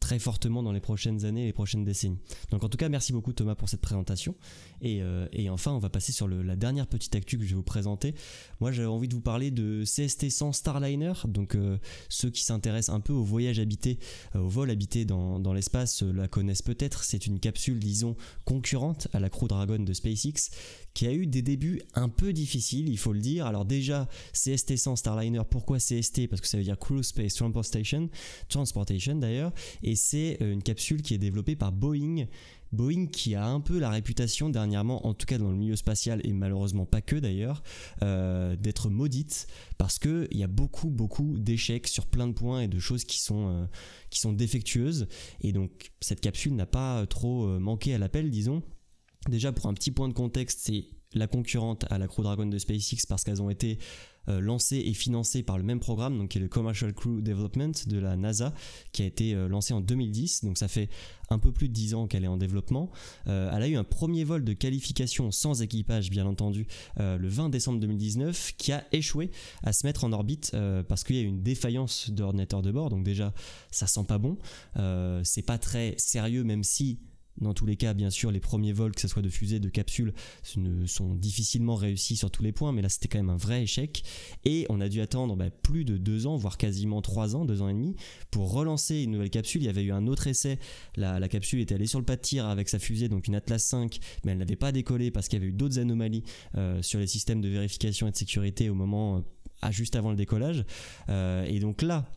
très 0.00 0.18
fortement 0.18 0.62
dans 0.62 0.72
les 0.72 0.80
prochaines 0.80 1.24
années, 1.24 1.44
les 1.44 1.52
prochaines 1.52 1.84
décennies. 1.84 2.18
Donc 2.50 2.64
en 2.64 2.68
tout 2.68 2.78
cas, 2.78 2.88
merci 2.88 3.12
beaucoup 3.12 3.32
Thomas 3.32 3.54
pour 3.54 3.68
cette 3.68 3.80
présentation. 3.82 4.34
Et, 4.80 5.02
euh, 5.02 5.28
et 5.32 5.50
enfin, 5.50 5.72
on 5.72 5.78
va 5.78 5.90
passer 5.90 6.10
sur 6.10 6.26
la 6.26 6.56
dernière 6.56 6.86
petite 6.86 7.14
actu 7.14 7.38
que 7.38 7.44
je 7.44 7.50
vais 7.50 7.54
vous 7.54 7.62
présenter. 7.62 8.14
Moi, 8.60 8.72
j'avais 8.72 8.88
envie 8.88 9.08
de 9.08 9.14
vous 9.14 9.20
parler 9.20 9.50
de 9.50 9.84
CST-100 9.84 10.52
Starliner. 10.52 11.12
Donc 11.28 11.54
euh, 11.54 11.78
ceux 12.08 12.30
qui 12.30 12.42
s'intéressent 12.42 12.94
un 12.94 13.00
peu 13.00 13.12
au 13.12 13.22
voyage 13.22 13.60
habité, 13.60 13.98
euh, 14.34 14.40
au 14.40 14.48
vol 14.48 14.70
habité 14.70 15.04
dans, 15.04 15.38
dans 15.38 15.52
l'espace, 15.52 16.02
la 16.02 16.28
connaissent 16.28 16.62
peut-être. 16.62 17.04
C'est 17.04 17.26
une 17.26 17.38
capsule, 17.38 17.78
disons, 17.78 18.16
concurrente 18.44 19.08
à 19.12 19.20
la 19.20 19.28
Crew 19.28 19.46
Dragon 19.48 19.78
de 19.78 19.92
SpaceX 19.92 20.50
qui 20.94 21.06
a 21.06 21.12
eu 21.12 21.26
des 21.26 21.42
débuts 21.42 21.82
un 21.94 22.08
peu 22.08 22.32
difficiles, 22.32 22.88
il 22.88 22.98
faut 22.98 23.12
le 23.12 23.20
dire. 23.20 23.46
Alors 23.46 23.64
déjà, 23.64 24.08
CST-100 24.34 24.96
Starliner, 24.96 25.42
pourquoi 25.48 25.78
CST 25.78 26.26
Parce 26.28 26.40
que 26.40 26.48
ça 26.48 26.56
veut 26.56 26.64
dire 26.64 26.78
Cruise 26.78 27.06
Space 27.06 27.34
Transportation, 27.34 28.08
Transportation 28.48 29.14
d'ailleurs, 29.16 29.52
et 29.82 29.89
c'est 29.94 30.38
euh, 30.40 30.52
une 30.52 30.62
capsule 30.62 31.02
qui 31.02 31.14
est 31.14 31.18
développée 31.18 31.56
par 31.56 31.72
Boeing. 31.72 32.26
Boeing 32.72 33.06
qui 33.06 33.34
a 33.34 33.44
un 33.46 33.60
peu 33.60 33.78
la 33.78 33.90
réputation 33.90 34.48
dernièrement, 34.48 35.06
en 35.06 35.14
tout 35.14 35.26
cas 35.26 35.38
dans 35.38 35.50
le 35.50 35.56
milieu 35.56 35.74
spatial 35.74 36.20
et 36.24 36.32
malheureusement 36.32 36.86
pas 36.86 37.00
que 37.00 37.16
d'ailleurs, 37.16 37.62
euh, 38.02 38.54
d'être 38.54 38.90
maudite 38.90 39.48
parce 39.76 39.98
qu'il 39.98 40.28
y 40.32 40.44
a 40.44 40.46
beaucoup 40.46 40.88
beaucoup 40.88 41.36
d'échecs 41.38 41.88
sur 41.88 42.06
plein 42.06 42.28
de 42.28 42.32
points 42.32 42.60
et 42.60 42.68
de 42.68 42.78
choses 42.78 43.04
qui 43.04 43.20
sont, 43.20 43.48
euh, 43.48 43.66
qui 44.10 44.20
sont 44.20 44.32
défectueuses. 44.32 45.08
Et 45.40 45.52
donc 45.52 45.90
cette 46.00 46.20
capsule 46.20 46.54
n'a 46.54 46.66
pas 46.66 47.06
trop 47.06 47.58
manqué 47.58 47.94
à 47.94 47.98
l'appel, 47.98 48.30
disons. 48.30 48.62
Déjà, 49.28 49.52
pour 49.52 49.66
un 49.66 49.74
petit 49.74 49.90
point 49.90 50.08
de 50.08 50.14
contexte, 50.14 50.60
c'est 50.62 50.86
la 51.12 51.26
concurrente 51.26 51.84
à 51.90 51.98
la 51.98 52.06
Crew 52.06 52.22
Dragon 52.22 52.46
de 52.46 52.58
SpaceX 52.58 53.06
parce 53.08 53.24
qu'elles 53.24 53.42
ont 53.42 53.50
été 53.50 53.78
euh, 54.28 54.40
lancées 54.40 54.82
et 54.84 54.92
financées 54.92 55.42
par 55.42 55.56
le 55.56 55.64
même 55.64 55.80
programme, 55.80 56.18
donc 56.18 56.30
qui 56.30 56.38
est 56.38 56.40
le 56.40 56.48
Commercial 56.48 56.92
Crew 56.92 57.22
Development 57.22 57.72
de 57.86 57.98
la 57.98 58.16
NASA, 58.16 58.52
qui 58.92 59.02
a 59.02 59.06
été 59.06 59.34
euh, 59.34 59.48
lancé 59.48 59.72
en 59.72 59.80
2010. 59.80 60.44
Donc 60.44 60.58
ça 60.58 60.68
fait 60.68 60.90
un 61.30 61.38
peu 61.38 61.52
plus 61.52 61.68
de 61.68 61.72
10 61.72 61.94
ans 61.94 62.06
qu'elle 62.06 62.24
est 62.24 62.28
en 62.28 62.36
développement. 62.36 62.90
Euh, 63.28 63.50
elle 63.54 63.62
a 63.62 63.68
eu 63.68 63.76
un 63.76 63.84
premier 63.84 64.24
vol 64.24 64.44
de 64.44 64.52
qualification 64.52 65.30
sans 65.30 65.62
équipage, 65.62 66.10
bien 66.10 66.26
entendu, 66.26 66.66
le 66.98 67.28
20 67.28 67.48
décembre 67.50 67.80
2019, 67.80 68.54
qui 68.56 68.72
a 68.72 68.84
échoué 68.92 69.30
à 69.62 69.72
se 69.72 69.86
mettre 69.86 70.04
en 70.04 70.12
orbite 70.12 70.56
parce 70.88 71.04
qu'il 71.04 71.16
y 71.16 71.20
a 71.20 71.22
eu 71.22 71.26
une 71.26 71.42
défaillance 71.42 72.10
d'ordinateur 72.10 72.62
de 72.62 72.72
bord. 72.72 72.90
Donc 72.90 73.04
déjà, 73.04 73.32
ça 73.70 73.86
sent 73.86 74.04
pas 74.06 74.18
bon. 74.18 74.38
c'est 75.22 75.42
pas 75.42 75.58
très 75.58 75.94
sérieux, 75.98 76.44
même 76.44 76.64
si 76.64 76.98
dans 77.38 77.54
tous 77.54 77.66
les 77.66 77.76
cas, 77.76 77.94
bien 77.94 78.10
sûr, 78.10 78.30
les 78.30 78.40
premiers 78.40 78.72
vols, 78.72 78.92
que 78.92 79.00
ce 79.00 79.08
soit 79.08 79.22
de 79.22 79.28
fusée, 79.28 79.60
de 79.60 79.68
capsule, 79.68 80.12
sont 80.86 81.14
difficilement 81.14 81.74
réussis 81.74 82.16
sur 82.16 82.30
tous 82.30 82.42
les 82.42 82.52
points, 82.52 82.72
mais 82.72 82.82
là 82.82 82.88
c'était 82.88 83.08
quand 83.08 83.18
même 83.18 83.30
un 83.30 83.36
vrai 83.36 83.62
échec. 83.62 84.02
Et 84.44 84.66
on 84.68 84.80
a 84.80 84.88
dû 84.88 85.00
attendre 85.00 85.36
bah, 85.36 85.50
plus 85.50 85.84
de 85.84 85.96
deux 85.96 86.26
ans, 86.26 86.36
voire 86.36 86.58
quasiment 86.58 87.00
trois 87.02 87.36
ans, 87.36 87.44
deux 87.44 87.62
ans 87.62 87.68
et 87.68 87.74
demi, 87.74 87.96
pour 88.30 88.52
relancer 88.52 89.02
une 89.02 89.12
nouvelle 89.12 89.30
capsule. 89.30 89.62
Il 89.62 89.66
y 89.66 89.68
avait 89.68 89.82
eu 89.82 89.92
un 89.92 90.06
autre 90.06 90.26
essai, 90.26 90.58
la, 90.96 91.28
capsule 91.28 91.60
était 91.60 91.74
allée 91.74 91.86
sur 91.86 91.98
le 91.98 92.04
pas 92.04 92.16
de 92.16 92.22
tir 92.22 92.46
avec 92.46 92.68
sa 92.68 92.78
fusée, 92.78 93.08
donc 93.08 93.28
une 93.28 93.34
Atlas 93.34 93.62
5, 93.62 93.98
mais 94.24 94.32
elle 94.32 94.38
n'avait 94.38 94.56
pas 94.56 94.72
décollé 94.72 95.10
parce 95.10 95.28
qu'il 95.28 95.38
y 95.38 95.42
avait 95.42 95.50
eu 95.50 95.54
d'autres 95.54 95.78
anomalies 95.78 96.24
euh, 96.56 96.82
sur 96.82 96.98
les 96.98 97.06
systèmes 97.06 97.40
de 97.40 97.48
vérification 97.48 98.08
et 98.08 98.10
de 98.10 98.16
sécurité 98.16 98.68
au 98.68 98.74
moment, 98.74 99.18
euh, 99.64 99.70
juste 99.70 99.96
avant 99.96 100.10
le 100.10 100.16
décollage. 100.16 100.64
Euh, 101.08 101.44
et 101.44 101.60
donc 101.60 101.82
là, 101.82 102.10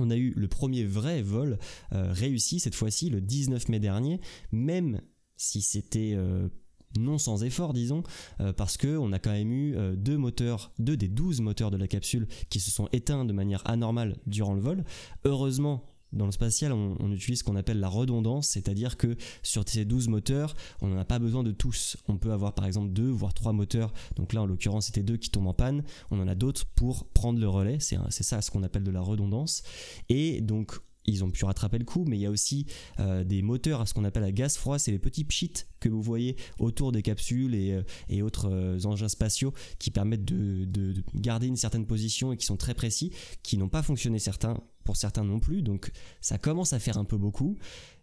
on 0.00 0.10
a 0.10 0.16
eu 0.16 0.32
le 0.36 0.48
premier 0.48 0.84
vrai 0.84 1.22
vol 1.22 1.58
euh, 1.92 2.12
réussi 2.12 2.60
cette 2.60 2.74
fois-ci 2.74 3.10
le 3.10 3.20
19 3.20 3.68
mai 3.68 3.78
dernier, 3.78 4.20
même 4.52 5.00
si 5.36 5.62
c'était 5.62 6.12
euh, 6.14 6.48
non 6.98 7.18
sans 7.18 7.44
effort, 7.44 7.72
disons, 7.72 8.02
euh, 8.40 8.52
parce 8.52 8.76
que 8.76 8.96
on 8.96 9.12
a 9.12 9.18
quand 9.18 9.32
même 9.32 9.52
eu 9.52 9.76
deux 9.96 10.16
moteurs, 10.16 10.72
deux 10.78 10.96
des 10.96 11.08
douze 11.08 11.40
moteurs 11.40 11.70
de 11.70 11.76
la 11.76 11.86
capsule 11.86 12.26
qui 12.48 12.60
se 12.60 12.70
sont 12.70 12.88
éteints 12.92 13.24
de 13.24 13.32
manière 13.32 13.62
anormale 13.68 14.16
durant 14.26 14.54
le 14.54 14.60
vol. 14.60 14.84
Heureusement, 15.24 15.84
dans 16.12 16.26
le 16.26 16.32
spatial, 16.32 16.72
on, 16.72 17.12
utilise 17.12 17.40
ce 17.40 17.44
qu'on 17.44 17.56
appelle 17.56 17.80
la 17.80 17.88
redondance, 17.88 18.48
c'est-à-dire 18.48 18.96
que 18.96 19.16
sur 19.42 19.68
ces 19.68 19.84
12 19.84 20.08
moteurs, 20.08 20.54
on 20.80 20.88
n'en 20.88 20.98
a 20.98 21.04
pas 21.04 21.18
besoin 21.18 21.42
de 21.42 21.52
tous. 21.52 21.96
On 22.08 22.16
peut 22.16 22.32
avoir 22.32 22.54
par 22.54 22.66
exemple 22.66 22.90
deux, 22.90 23.08
voire 23.08 23.34
trois 23.34 23.52
moteurs. 23.52 23.92
Donc 24.16 24.32
là, 24.32 24.42
en 24.42 24.46
l'occurrence, 24.46 24.86
c'était 24.86 25.02
deux 25.02 25.16
qui 25.16 25.30
tombent 25.30 25.48
en 25.48 25.54
panne. 25.54 25.84
On 26.10 26.20
en 26.20 26.28
a 26.28 26.34
d'autres 26.34 26.66
pour 26.74 27.06
prendre 27.08 27.38
le 27.38 27.48
relais. 27.48 27.78
C'est 27.80 28.22
ça 28.22 28.42
ce 28.42 28.50
qu'on 28.50 28.62
appelle 28.62 28.84
de 28.84 28.90
la 28.90 29.00
redondance. 29.00 29.62
Et 30.08 30.40
donc, 30.40 30.80
ils 31.06 31.24
ont 31.24 31.30
pu 31.30 31.44
rattraper 31.44 31.78
le 31.78 31.84
coup, 31.84 32.04
mais 32.06 32.16
il 32.16 32.20
y 32.20 32.26
a 32.26 32.30
aussi 32.30 32.66
euh, 32.98 33.24
des 33.24 33.42
moteurs 33.42 33.80
à 33.80 33.86
ce 33.86 33.94
qu'on 33.94 34.04
appelle 34.04 34.24
à 34.24 34.32
gaz 34.32 34.56
froid, 34.56 34.78
c'est 34.78 34.90
les 34.90 34.98
petits 34.98 35.24
pchits 35.24 35.52
que 35.80 35.88
vous 35.88 36.02
voyez 36.02 36.36
autour 36.58 36.92
des 36.92 37.02
capsules 37.02 37.54
et, 37.54 37.72
euh, 37.72 38.22
autres 38.22 38.50
euh, 38.50 38.78
engins 38.84 39.08
spatiaux 39.08 39.52
qui 39.78 39.90
permettent 39.90 40.24
de, 40.24 40.64
de, 40.64 41.02
garder 41.14 41.46
une 41.46 41.56
certaine 41.56 41.86
position 41.86 42.32
et 42.32 42.36
qui 42.36 42.46
sont 42.46 42.56
très 42.56 42.74
précis, 42.74 43.12
qui 43.42 43.56
n'ont 43.56 43.68
pas 43.68 43.82
fonctionné 43.82 44.18
certains, 44.18 44.62
pour 44.84 44.96
certains 44.96 45.24
non 45.24 45.40
plus, 45.40 45.62
donc 45.62 45.90
ça 46.20 46.38
commence 46.38 46.72
à 46.72 46.78
faire 46.78 46.98
un 46.98 47.04
peu 47.04 47.16
beaucoup. 47.16 47.56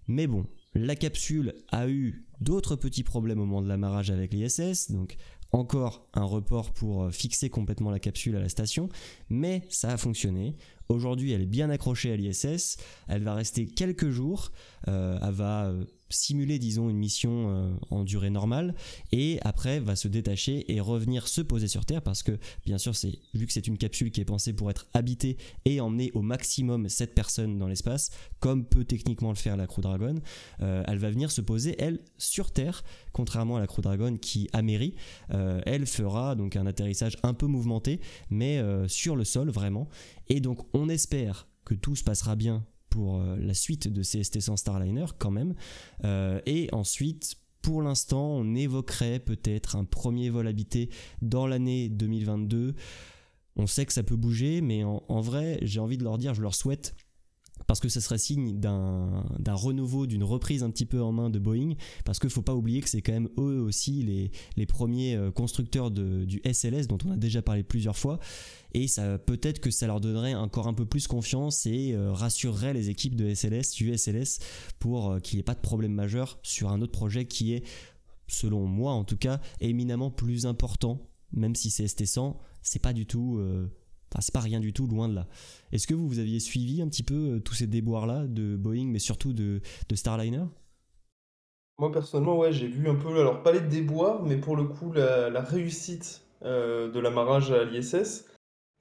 Mais 0.07 0.25
bon, 0.25 0.45
la 0.73 0.95
capsule 0.95 1.53
a 1.69 1.89
eu 1.89 2.25
d'autres 2.39 2.75
petits 2.75 3.03
problèmes 3.03 3.39
au 3.39 3.45
moment 3.45 3.61
de 3.61 3.67
l'amarrage 3.67 4.09
avec 4.09 4.33
l'ISS, 4.33 4.91
donc 4.91 5.17
encore 5.51 6.07
un 6.13 6.23
report 6.23 6.71
pour 6.73 7.11
fixer 7.11 7.49
complètement 7.49 7.91
la 7.91 7.99
capsule 7.99 8.35
à 8.35 8.39
la 8.39 8.49
station, 8.49 8.89
mais 9.29 9.63
ça 9.69 9.91
a 9.91 9.97
fonctionné. 9.97 10.55
Aujourd'hui, 10.89 11.33
elle 11.33 11.41
est 11.41 11.45
bien 11.45 11.69
accrochée 11.69 12.11
à 12.11 12.15
l'ISS. 12.15 12.77
Elle 13.07 13.23
va 13.23 13.33
rester 13.33 13.65
quelques 13.65 14.09
jours. 14.09 14.51
Euh, 14.87 15.19
elle 15.21 15.33
va 15.33 15.65
euh, 15.67 15.85
simuler, 16.09 16.59
disons, 16.59 16.89
une 16.89 16.97
mission 16.97 17.49
euh, 17.49 17.73
en 17.89 18.03
durée 18.03 18.29
normale, 18.29 18.75
et 19.11 19.39
après 19.41 19.79
va 19.79 19.95
se 19.95 20.07
détacher 20.07 20.71
et 20.71 20.79
revenir 20.79 21.27
se 21.27 21.41
poser 21.41 21.67
sur 21.67 21.85
Terre, 21.85 22.01
parce 22.01 22.23
que 22.23 22.37
bien 22.65 22.77
sûr, 22.77 22.95
c'est 22.95 23.19
vu 23.33 23.45
que 23.45 23.53
c'est 23.53 23.67
une 23.67 23.77
capsule 23.77 24.11
qui 24.11 24.21
est 24.21 24.25
pensée 24.25 24.53
pour 24.53 24.69
être 24.69 24.87
habitée 24.93 25.37
et 25.65 25.81
emmener 25.81 26.11
au 26.13 26.21
maximum 26.21 26.89
7 26.89 27.13
personnes 27.13 27.57
dans 27.57 27.67
l'espace, 27.67 28.11
comme 28.39 28.65
peut 28.65 28.85
techniquement 28.85 29.29
le 29.29 29.35
faire 29.35 29.57
la 29.57 29.67
Crew 29.67 29.81
Dragon, 29.81 30.15
euh, 30.61 30.83
elle 30.87 30.97
va 30.97 31.09
venir 31.09 31.31
se 31.31 31.41
poser, 31.41 31.75
elle, 31.79 31.99
sur 32.17 32.51
Terre, 32.51 32.83
contrairement 33.11 33.57
à 33.57 33.59
la 33.59 33.67
Crew 33.67 33.81
Dragon 33.81 34.17
qui 34.17 34.49
amérit, 34.53 34.95
euh, 35.31 35.61
elle 35.65 35.85
fera 35.85 36.35
donc 36.35 36.55
un 36.55 36.65
atterrissage 36.65 37.17
un 37.23 37.33
peu 37.33 37.47
mouvementé, 37.47 37.99
mais 38.29 38.61
sur 38.87 39.15
le 39.15 39.23
sol 39.23 39.49
vraiment, 39.49 39.87
et 40.29 40.39
donc 40.39 40.59
on 40.73 40.89
espère 40.89 41.47
que 41.65 41.73
tout 41.73 41.95
se 41.95 42.03
passera 42.03 42.35
bien 42.35 42.65
pour 42.89 43.17
euh, 43.17 43.37
la 43.37 43.53
suite 43.53 43.87
de 43.87 44.03
CST100 44.03 44.57
Starliner 44.57 45.05
quand 45.17 45.31
même. 45.31 45.53
Euh, 46.03 46.39
et 46.45 46.69
ensuite, 46.71 47.35
pour 47.61 47.81
l'instant, 47.81 48.29
on 48.29 48.55
évoquerait 48.55 49.19
peut-être 49.19 49.75
un 49.75 49.83
premier 49.83 50.29
vol 50.29 50.47
habité 50.47 50.89
dans 51.21 51.47
l'année 51.47 51.89
2022. 51.89 52.75
On 53.55 53.67
sait 53.67 53.85
que 53.85 53.93
ça 53.93 54.03
peut 54.03 54.15
bouger, 54.15 54.61
mais 54.61 54.83
en, 54.83 55.21
vrai, 55.21 55.59
j'ai 55.63 55.79
envie 55.79 55.97
de 55.97 56.03
leur 56.03 56.17
dire, 56.17 56.33
je 56.33 56.41
leur 56.41 56.53
souhaite 56.53 56.95
parce 57.65 57.79
que 57.79 57.89
ce 57.89 57.99
serait 57.99 58.17
signe 58.19 58.59
d'un 58.59 59.23
renouveau, 59.47 60.05
d'une 60.05 60.23
reprise 60.23 60.63
un 60.63 60.69
petit 60.69 60.85
peu 60.85 61.01
en 61.01 61.11
main 61.11 61.29
de 61.29 61.39
Boeing, 61.39 61.73
parce 62.05 62.19
qu'il 62.19 62.27
ne 62.27 62.33
faut 62.33 62.41
pas 62.41 62.55
oublier 62.55 62.81
que 62.81 62.89
c'est 62.89 63.01
quand 63.01 63.13
même 63.13 63.29
eux 63.37 63.59
aussi 63.59 64.31
les, 64.55 64.65
premiers 64.67 65.15
euh, 65.15 65.31
constructeurs 65.31 65.91
du 65.91 66.41
SLS 66.45 66.87
dont 66.87 66.97
on 67.05 67.11
a 67.11 67.17
déjà 67.17 67.41
parlé 67.41 67.63
plusieurs 67.63 67.97
fois, 67.97 68.19
et 68.83 68.87
ça 68.87 69.17
peut-être 69.17 69.59
que 69.59 69.71
ça 69.71 69.87
leur 69.87 69.99
donnerait 70.01 70.35
encore 70.35 70.67
un 70.67 70.73
peu 70.73 70.85
plus 70.85 71.07
confiance 71.07 71.65
et 71.65 71.93
euh, 71.93 72.11
rassurerait 72.11 72.73
les 72.73 72.89
équipes 72.89 73.15
de 73.15 73.33
SLS, 73.33 73.71
du 73.71 73.95
SLS, 73.97 74.39
pour 74.79 75.11
euh, 75.11 75.19
qu'il 75.19 75.37
n'y 75.37 75.41
ait 75.41 75.43
pas 75.43 75.55
de 75.55 75.61
problème 75.61 75.93
majeur 75.93 76.39
sur 76.43 76.69
un 76.69 76.81
autre 76.81 76.91
projet 76.91 77.25
qui 77.25 77.53
est, 77.53 77.63
selon 78.27 78.65
moi 78.65 78.91
en 78.91 79.03
tout 79.03 79.17
cas, 79.17 79.39
éminemment 79.61 80.11
plus 80.11 80.45
important, 80.45 81.09
même 81.31 81.55
si 81.55 81.69
c'est 81.69 81.85
ST100, 81.85 82.35
c'est 82.61 82.81
pas 82.81 82.93
du 82.93 83.05
tout 83.05 83.39
Enfin, 84.11 84.21
c'est 84.21 84.33
pas 84.33 84.39
rien 84.39 84.59
du 84.59 84.73
tout, 84.73 84.87
loin 84.87 85.09
de 85.09 85.15
là. 85.15 85.27
Est-ce 85.71 85.85
que 85.85 85.93
vous, 85.93 86.07
vous 86.07 86.19
aviez 86.19 86.39
suivi 86.39 86.81
un 86.81 86.87
petit 86.87 87.03
peu 87.03 87.35
euh, 87.35 87.39
tous 87.39 87.53
ces 87.53 87.67
déboires-là 87.67 88.25
de 88.27 88.55
Boeing, 88.55 88.87
mais 88.87 88.99
surtout 88.99 89.33
de, 89.33 89.61
Starliner? 89.93 90.45
Moi, 91.79 91.91
personnellement, 91.91 92.37
ouais, 92.37 92.53
j'ai 92.53 92.67
vu 92.67 92.89
un 92.89 92.95
peu, 92.95 93.19
alors 93.19 93.43
pas 93.43 93.51
les 93.51 93.59
déboires, 93.59 94.23
mais 94.23 94.37
pour 94.37 94.55
le 94.55 94.63
coup, 94.63 94.93
la, 94.93 95.41
réussite 95.41 96.23
euh, 96.43 96.89
de 96.91 96.99
l'amarrage 96.99 97.51
à 97.51 97.65
l'ISS. 97.65 98.25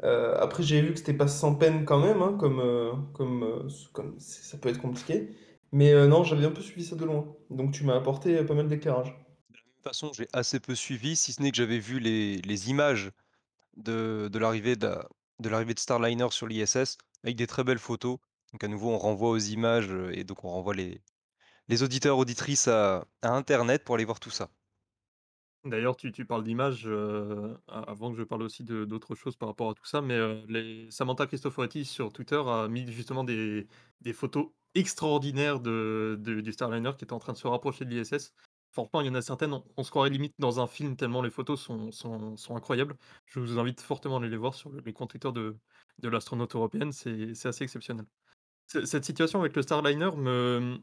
Euh, 0.03 0.37
après, 0.39 0.63
j'ai 0.63 0.83
vu 0.83 0.93
que 0.93 0.99
c'était 0.99 1.15
pas 1.15 1.29
sans 1.29 1.55
peine 1.55 1.85
quand 1.85 1.99
même, 1.99 2.23
hein, 2.23 2.37
comme, 2.39 3.11
comme, 3.15 3.69
comme 3.93 4.17
ça 4.19 4.59
peut 4.59 4.69
être 4.69 4.81
compliqué. 4.81 5.31
Mais 5.73 6.07
non, 6.07 6.25
j'avais 6.25 6.47
un 6.47 6.51
peu 6.51 6.63
suivi 6.63 6.85
ça 6.85 6.97
de 6.97 7.05
loin. 7.05 7.35
Donc 7.51 7.73
tu 7.73 7.85
m'as 7.85 7.97
apporté 7.97 8.43
pas 8.45 8.55
mal 8.55 8.69
d'éclairage. 8.69 9.09
De 9.09 9.57
la 9.57 9.63
même 9.75 9.83
façon, 9.83 10.13
j'ai 10.13 10.29
assez 10.33 10.61
peu 10.61 10.75
suivi, 10.75 11.17
si 11.17 11.33
ce 11.33 11.43
n'est 11.43 11.51
que 11.51 11.57
j'avais 11.57 11.79
vu 11.79 11.99
les, 11.99 12.71
images 12.71 13.11
de 13.77 14.39
l'arrivée 14.39 14.77
de 14.77 15.79
Starliner 15.79 16.29
sur 16.31 16.47
l'ISS 16.47 16.99
avec 17.25 17.37
des 17.37 17.47
très 17.47 17.65
belles 17.65 17.79
photos. 17.79 18.19
Donc 18.53 18.65
à 18.65 18.69
nouveau, 18.69 18.91
on 18.91 18.99
renvoie 18.99 19.31
aux 19.31 19.39
images, 19.39 19.91
et 20.13 20.25
donc 20.25 20.45
on 20.45 20.51
renvoie 20.51 20.75
les 20.75 21.03
les 21.69 21.83
auditeurs, 21.83 22.19
auditrices 22.19 22.69
à 22.69 23.07
internet 23.23 23.85
pour 23.85 23.95
aller 23.95 24.05
voir 24.05 24.21
tout 24.21 24.31
ça. 24.31 24.49
D'ailleurs, 25.67 25.97
tu 25.97 26.13
parles 26.25 26.45
d'images, 26.45 26.87
heu, 26.87 27.57
a 27.69 27.81
avant 27.91 28.11
que 28.13 28.17
je 28.19 28.23
parle 28.23 28.43
aussi 28.43 28.65
d'autres 28.65 29.15
choses 29.15 29.37
par 29.37 29.49
rapport 29.49 29.71
à 29.71 29.75
tout 29.75 29.85
ça, 29.85 30.01
mais, 30.01 30.45
les 30.49 30.91
Samantha 30.91 31.27
Cristoforetti 31.27 31.85
sur 31.85 32.13
Twitter 32.13 32.41
a 32.47 32.69
mis 32.69 32.91
justement 32.93 33.25
des 33.25 33.67
photos 34.15 34.49
extraordinaires 34.75 35.61
du 35.61 36.53
Starliner 36.53 36.93
qui 36.97 37.05
était 37.05 37.13
en 37.13 37.19
train 37.19 37.33
de 37.33 37.39
se 37.39 37.47
rapprocher 37.47 37.85
de 37.85 37.91
l'ISS. 37.91 38.33
Franchement, 38.73 39.01
il 39.01 39.07
y 39.07 39.11
en 39.11 39.15
a 39.15 39.23
certaines, 39.23 39.59
on 39.77 39.83
se 39.85 39.91
croirait 39.91 40.11
limite 40.11 40.35
dans 40.39 40.61
un 40.61 40.67
film 40.67 40.97
tellement 40.97 41.23
les 41.23 41.31
photos 41.31 41.61
sont 41.61 42.37
incroyables. 42.55 42.97
Je 43.25 43.41
vous 43.41 43.59
invite 43.59 43.81
fortement 43.81 44.17
à 44.17 44.21
aller 44.21 44.29
les 44.29 44.37
voir 44.37 44.55
sur 44.55 44.71
le 44.71 44.81
les 44.81 44.93
comptes 44.93 45.11
Twitter 45.11 45.31
de 45.33 46.09
l'astronaute 46.09 46.55
européenne, 46.55 46.93
c'est 46.93 47.47
assez 47.47 47.65
exceptionnel. 47.65 48.07
Ce 48.69 48.85
cette 48.85 49.05
situation 49.05 49.41
avec 49.41 49.57
le 49.57 49.63
Starliner 49.63 50.11
me 50.17 50.79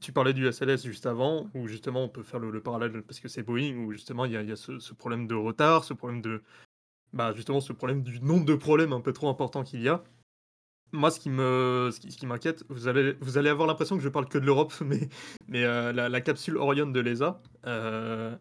tu 0.00 0.12
parlais 0.12 0.32
du 0.32 0.50
SLS 0.50 0.84
juste 0.84 1.06
avant, 1.06 1.50
où 1.54 1.66
justement 1.68 2.04
on 2.04 2.08
peut 2.08 2.22
faire 2.22 2.40
le, 2.40 2.50
le 2.50 2.60
parallèle 2.62 3.02
parce 3.02 3.20
que 3.20 3.28
c'est 3.28 3.42
Boeing, 3.42 3.76
où 3.76 3.92
justement 3.92 4.24
il 4.24 4.32
y 4.32 4.36
a, 4.36 4.56
ce, 4.56 4.92
problème 4.94 5.26
de 5.26 5.34
retard, 5.34 5.84
ce 5.84 5.94
problème 5.94 6.20
de. 6.20 6.42
Bah 7.12 7.32
justement, 7.34 7.60
ce 7.60 7.72
problème 7.72 8.02
du 8.02 8.20
nombre 8.20 8.44
de 8.44 8.54
problèmes 8.54 8.92
un 8.92 9.00
peu 9.00 9.12
trop 9.12 9.28
important 9.28 9.62
qu'il 9.62 9.82
y 9.82 9.88
a. 9.88 10.02
Moi, 10.92 11.10
ce 11.10 11.18
qui 11.18 11.30
me, 11.30 11.90
ce 11.92 12.00
qui, 12.00 12.26
m'inquiète, 12.26 12.64
vous 12.68 12.86
allez, 12.86 13.14
vous 13.20 13.36
allez 13.38 13.48
avoir 13.48 13.66
l'impression 13.66 13.96
que 13.96 14.02
je 14.02 14.08
parle 14.08 14.28
que 14.28 14.38
de 14.38 14.46
l'Europe, 14.46 14.72
mais, 14.84 15.08
mais 15.48 15.64
euh, 15.64 15.92
la, 15.92 16.20
capsule 16.20 16.56
Orion 16.56 16.86
de 16.86 17.00
l'ESA, 17.00 17.40
euh, 17.66 18.36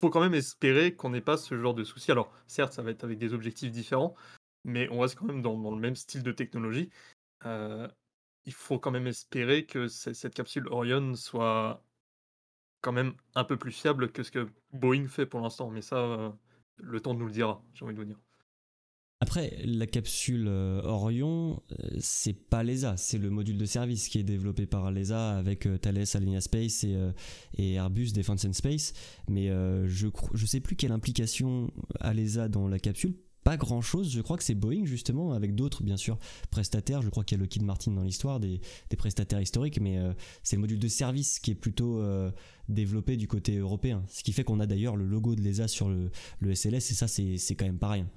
faut 0.00 0.10
quand 0.10 0.20
même 0.20 0.34
espérer 0.34 0.94
qu'on 0.94 1.10
n'ait 1.10 1.20
pas 1.20 1.36
ce 1.36 1.58
genre 1.58 1.74
de 1.74 1.84
souci. 1.84 2.10
Alors, 2.12 2.32
certes, 2.46 2.72
ça 2.72 2.82
va 2.82 2.90
être 2.90 3.04
avec 3.04 3.18
des 3.18 3.34
objectifs 3.34 3.70
différents, 3.70 4.14
mais 4.64 4.88
on 4.90 5.00
reste 5.00 5.16
quand 5.16 5.26
même 5.26 5.42
dans, 5.42 5.58
dans 5.58 5.74
le 5.74 5.80
même 5.80 5.96
style 5.96 6.22
de 6.22 6.32
technologie. 6.32 6.90
Euh, 7.46 7.88
il 8.46 8.52
faut 8.52 8.78
quand 8.78 8.90
même 8.90 9.06
espérer 9.06 9.64
que 9.64 9.88
cette 9.88 10.34
capsule 10.34 10.68
Orion 10.68 11.14
soit 11.14 11.82
quand 12.80 12.92
même 12.92 13.14
un 13.34 13.44
peu 13.44 13.56
plus 13.56 13.72
fiable 13.72 14.12
que 14.12 14.22
ce 14.22 14.30
que 14.30 14.46
Boeing 14.72 15.08
fait 15.08 15.26
pour 15.26 15.40
l'instant. 15.40 15.70
Mais 15.70 15.80
ça, 15.80 15.96
euh, 15.96 16.30
le 16.76 17.00
temps 17.00 17.14
nous 17.14 17.26
le 17.26 17.32
dira, 17.32 17.64
j'ai 17.72 17.84
envie 17.84 17.94
de 17.94 17.98
vous 17.98 18.04
dire. 18.04 18.20
Après, 19.20 19.56
la 19.64 19.86
capsule 19.86 20.48
euh, 20.48 20.82
Orion, 20.82 21.62
euh, 21.72 21.96
c'est 21.98 22.34
pas 22.34 22.62
l'ESA, 22.62 22.98
c'est 22.98 23.16
le 23.16 23.30
module 23.30 23.56
de 23.56 23.64
service 23.64 24.08
qui 24.08 24.18
est 24.18 24.24
développé 24.24 24.66
par 24.66 24.90
l'ESA 24.90 25.38
avec 25.38 25.66
Thales 25.80 26.04
Alenia 26.12 26.42
Space 26.42 26.84
et, 26.84 27.72
Airbus 27.72 28.12
Defence 28.12 28.44
and 28.44 28.52
Space. 28.52 28.92
Mais 29.28 29.46
je, 29.48 30.08
je 30.34 30.46
sais 30.46 30.60
plus 30.60 30.76
quelle 30.76 30.92
implication 30.92 31.72
a 32.00 32.12
l'ESA 32.12 32.48
dans 32.48 32.68
la 32.68 32.78
capsule. 32.78 33.16
Pas 33.44 33.56
grand 33.58 33.82
chose, 33.82 34.10
je 34.10 34.22
crois 34.22 34.38
que 34.38 34.42
c'est 34.42 34.54
Boeing 34.54 34.86
justement, 34.86 35.32
avec 35.32 35.54
d'autres 35.54 35.82
bien 35.82 35.98
sûr 35.98 36.18
prestataires. 36.50 37.02
Je 37.02 37.10
crois 37.10 37.24
qu'il 37.24 37.36
y 37.36 37.40
a 37.40 37.42
Lockheed 37.42 37.62
Martin 37.62 37.92
dans 37.92 38.02
l'histoire, 38.02 38.40
des, 38.40 38.60
des 38.88 38.96
prestataires 38.96 39.40
historiques, 39.40 39.80
mais 39.80 39.98
euh, 39.98 40.12
c'est 40.42 40.56
le 40.56 40.60
module 40.60 40.78
de 40.78 40.88
service 40.88 41.38
qui 41.38 41.50
est 41.50 41.54
plutôt 41.54 42.00
euh, 42.00 42.30
développé 42.68 43.16
du 43.16 43.28
côté 43.28 43.58
européen. 43.58 44.02
Ce 44.08 44.22
qui 44.22 44.32
fait 44.32 44.44
qu'on 44.44 44.60
a 44.60 44.66
d'ailleurs 44.66 44.96
le 44.96 45.06
logo 45.06 45.34
de 45.34 45.42
l'ESA 45.42 45.68
sur 45.68 45.88
le, 45.88 46.10
le 46.38 46.54
SLS, 46.54 46.76
et 46.76 46.94
ça 46.94 47.06
c'est 47.06 47.54
quand 47.54 47.66
même 47.66 47.78
pas 47.78 47.90
rien. 47.90 48.08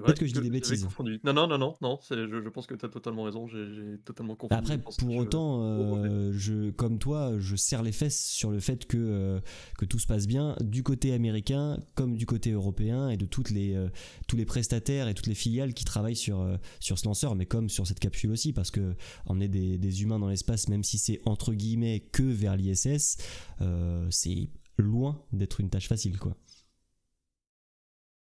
Peut-être 0.00 0.18
que 0.18 0.26
je 0.26 0.32
dis 0.32 0.40
des 0.40 0.50
bêtises. 0.50 0.88
Non, 1.22 1.34
non, 1.34 1.46
non, 1.46 1.58
non, 1.58 1.76
non 1.82 1.98
je, 2.08 2.26
je 2.26 2.48
pense 2.48 2.66
que 2.66 2.74
tu 2.74 2.86
as 2.86 2.88
totalement 2.88 3.24
raison. 3.24 3.46
J'ai 3.46 3.98
totalement 4.04 4.36
confondu. 4.36 4.58
Après, 4.58 4.78
pour 4.78 5.16
autant, 5.16 5.62
euh, 5.62 6.32
je, 6.32 6.70
comme 6.70 6.98
toi, 6.98 7.38
je 7.38 7.56
serre 7.56 7.82
les 7.82 7.92
fesses 7.92 8.24
sur 8.24 8.50
le 8.50 8.58
fait 8.58 8.86
que, 8.86 8.96
euh, 8.96 9.40
que 9.78 9.84
tout 9.84 9.98
se 9.98 10.06
passe 10.06 10.26
bien 10.26 10.56
du 10.60 10.82
côté 10.82 11.12
américain 11.12 11.78
comme 11.94 12.16
du 12.16 12.24
côté 12.24 12.52
européen 12.52 13.10
et 13.10 13.18
de 13.18 13.26
toutes 13.26 13.50
les, 13.50 13.74
euh, 13.74 13.88
tous 14.28 14.36
les 14.36 14.46
prestataires 14.46 15.08
et 15.08 15.14
toutes 15.14 15.26
les 15.26 15.34
filiales 15.34 15.74
qui 15.74 15.84
travaillent 15.84 16.16
sur, 16.16 16.58
sur 16.80 16.98
ce 16.98 17.04
lanceur, 17.04 17.34
mais 17.34 17.44
comme 17.44 17.68
sur 17.68 17.86
cette 17.86 18.00
capsule 18.00 18.30
aussi, 18.30 18.52
parce 18.54 18.70
que 18.70 18.94
emmener 19.26 19.48
des, 19.48 19.76
des 19.76 20.02
humains 20.02 20.18
dans 20.18 20.28
l'espace, 20.28 20.68
même 20.68 20.84
si 20.84 20.96
c'est 20.96 21.20
entre 21.26 21.52
guillemets 21.52 22.00
que 22.00 22.22
vers 22.22 22.56
l'ISS, 22.56 23.18
c'est 24.10 24.48
loin 24.78 25.22
d'être 25.32 25.60
une 25.60 25.68
tâche 25.68 25.88
facile, 25.88 26.18
quoi. 26.18 26.36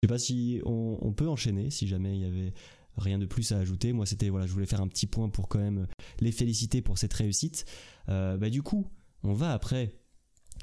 Je 0.02 0.06
sais 0.06 0.12
pas 0.12 0.18
si 0.18 0.60
on, 0.64 1.12
peut 1.12 1.28
enchaîner, 1.28 1.70
si 1.70 1.86
jamais 1.86 2.16
il 2.16 2.22
y 2.22 2.24
avait 2.24 2.52
rien 2.96 3.18
de 3.18 3.26
plus 3.26 3.52
à 3.52 3.58
ajouter. 3.58 3.92
Moi, 3.92 4.06
c'était 4.06 4.28
voilà, 4.28 4.46
je 4.46 4.52
voulais 4.52 4.66
faire 4.66 4.80
un 4.80 4.88
petit 4.88 5.06
point 5.06 5.28
pour 5.28 5.48
quand 5.48 5.58
même 5.58 5.86
les 6.20 6.32
féliciter 6.32 6.82
pour 6.82 6.98
cette 6.98 7.12
réussite. 7.14 7.64
Euh, 8.08 8.36
bah, 8.36 8.50
du 8.50 8.62
coup, 8.62 8.86
on 9.24 9.32
va 9.32 9.52
après 9.52 9.94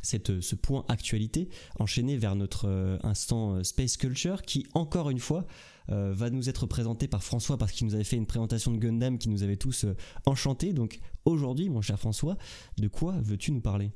cette, 0.02 0.42
ce 0.42 0.56
point 0.56 0.86
actualité 0.88 1.50
enchaîner 1.80 2.18
vers 2.18 2.36
notre 2.36 2.68
euh, 2.68 2.98
instant 3.04 3.56
euh, 3.56 3.64
Space 3.64 3.98
Culture 3.98 4.42
qui, 4.42 4.66
encore 4.74 5.10
une 5.10 5.20
fois, 5.20 5.46
euh, 5.92 6.14
va 6.14 6.30
nous 6.30 6.50
être 6.50 6.66
présenté 6.66 7.08
par 7.08 7.24
François 7.24 7.58
parce 7.58 7.72
qu'il 7.72 7.86
nous 7.86 7.96
avait 7.96 8.04
fait 8.04 8.16
une 8.16 8.26
présentation 8.26 8.72
de 8.72 8.78
Gundam 8.78 9.18
qui 9.18 9.30
nous 9.30 9.44
avait 9.44 9.58
tous 9.58 9.86
euh, 9.86 9.96
enchantés. 10.26 10.74
Donc 10.74 11.00
aujourd'hui, 11.26 11.70
mon 11.70 11.82
cher 11.82 12.00
François, 12.00 12.38
de 12.78 12.88
quoi 12.88 13.16
veux-tu 13.22 13.52
nous 13.52 13.62
parler? 13.62 13.92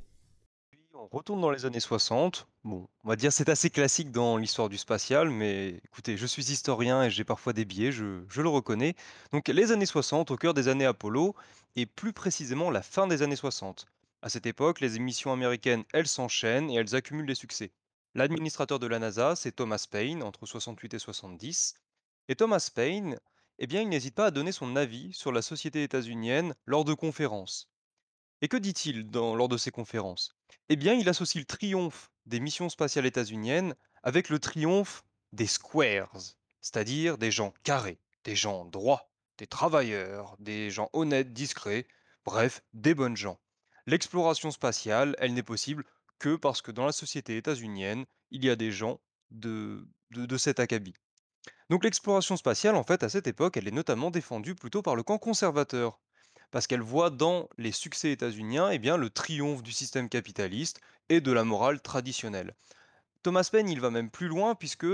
On 1.00 1.16
retourne 1.16 1.40
dans 1.40 1.50
les 1.50 1.64
années 1.64 1.80
60. 1.80 2.46
Bon, 2.64 2.86
on 3.04 3.08
va 3.08 3.16
dire 3.16 3.32
c'est 3.32 3.48
assez 3.48 3.70
classique 3.70 4.10
dans 4.10 4.36
l'histoire 4.36 4.68
du 4.68 4.76
spatial, 4.76 5.30
mais 5.30 5.80
écoutez, 5.84 6.18
je 6.18 6.26
suis 6.26 6.52
historien 6.52 7.02
et 7.02 7.10
j'ai 7.10 7.24
parfois 7.24 7.54
des 7.54 7.64
biais, 7.64 7.90
je, 7.90 8.22
le 8.40 8.48
reconnais. 8.48 8.94
Donc 9.32 9.48
les 9.48 9.72
années 9.72 9.86
60, 9.86 10.30
au 10.30 10.36
cœur 10.36 10.52
des 10.52 10.68
années 10.68 10.84
Apollo, 10.84 11.34
et 11.76 11.86
plus 11.86 12.12
précisément 12.12 12.70
la 12.70 12.82
fin 12.82 13.06
des 13.06 13.22
années 13.22 13.36
60. 13.36 13.86
À 14.20 14.28
cette 14.28 14.44
époque, 14.44 14.80
les 14.80 14.96
émissions 14.96 15.32
américaines, 15.32 15.84
elles 15.94 16.06
s'enchaînent 16.06 16.70
et 16.70 16.74
elles 16.74 16.94
accumulent 16.94 17.26
les 17.26 17.34
succès. 17.34 17.72
L'administrateur 18.14 18.78
de 18.78 18.86
la 18.86 18.98
NASA, 18.98 19.36
c'est 19.36 19.52
Thomas 19.52 19.86
Paine, 19.90 20.22
entre 20.22 20.44
68 20.44 20.94
et 20.94 20.98
70. 20.98 21.74
Et 22.28 22.36
Thomas 22.36 22.70
Paine, 22.74 23.18
eh 23.58 23.66
bien, 23.66 23.80
il 23.80 23.88
n'hésite 23.88 24.14
pas 24.14 24.26
à 24.26 24.30
donner 24.30 24.52
son 24.52 24.76
avis 24.76 25.14
sur 25.14 25.32
la 25.32 25.40
société 25.40 25.82
états-unienne 25.82 26.54
lors 26.66 26.84
de 26.84 26.92
conférences. 26.92 27.70
Et 28.42 28.48
que 28.48 28.56
dit-il 28.58 29.10
lors 29.12 29.48
de 29.48 29.56
ces 29.56 29.70
conférences? 29.70 30.34
Eh 30.68 30.76
bien, 30.76 30.94
il 30.94 31.08
associe 31.08 31.42
le 31.42 31.46
triomphe 31.46 32.10
des 32.26 32.40
missions 32.40 32.68
spatiales 32.68 33.06
états-uniennes 33.06 33.74
avec 34.02 34.28
le 34.28 34.38
triomphe 34.38 35.04
des 35.32 35.46
squares, 35.46 36.12
c'est-à-dire 36.60 37.18
des 37.18 37.30
gens 37.30 37.52
carrés, 37.62 37.98
des 38.24 38.36
gens 38.36 38.64
droits, 38.64 39.10
des 39.38 39.46
travailleurs, 39.46 40.36
des 40.38 40.70
gens 40.70 40.90
honnêtes, 40.92 41.32
discrets, 41.32 41.86
bref, 42.24 42.62
des 42.72 42.94
bonnes 42.94 43.16
gens. 43.16 43.38
L'exploration 43.86 44.50
spatiale, 44.50 45.16
elle 45.18 45.34
n'est 45.34 45.42
possible 45.42 45.84
que 46.18 46.36
parce 46.36 46.62
que 46.62 46.70
dans 46.70 46.84
la 46.84 46.92
société 46.92 47.36
états-unienne, 47.36 48.04
il 48.30 48.44
y 48.44 48.50
a 48.50 48.56
des 48.56 48.70
gens 48.70 49.00
de, 49.30 49.88
de, 50.10 50.36
cet 50.36 50.60
acabit. 50.60 50.94
Donc 51.70 51.84
l'exploration 51.84 52.36
spatiale, 52.36 52.76
en 52.76 52.84
fait, 52.84 53.02
à 53.02 53.08
cette 53.08 53.26
époque, 53.26 53.56
elle 53.56 53.68
est 53.68 53.72
notamment 53.72 54.10
défendue 54.10 54.54
plutôt 54.54 54.82
par 54.82 54.96
le 54.96 55.02
camp 55.02 55.18
conservateur, 55.18 55.98
parce 56.50 56.66
qu'elle 56.66 56.82
voit 56.82 57.10
dans 57.10 57.48
les 57.58 57.72
succès 57.72 58.12
états-uniens 58.12 58.70
eh 58.70 58.78
le 58.78 59.10
triomphe 59.10 59.62
du 59.62 59.72
système 59.72 60.08
capitaliste 60.08 60.80
et 61.08 61.20
de 61.20 61.32
la 61.32 61.44
morale 61.44 61.80
traditionnelle. 61.80 62.54
Thomas 63.22 63.48
Paine, 63.50 63.68
il 63.68 63.80
va 63.80 63.90
même 63.90 64.10
plus 64.10 64.28
loin 64.28 64.54
puisque 64.54 64.86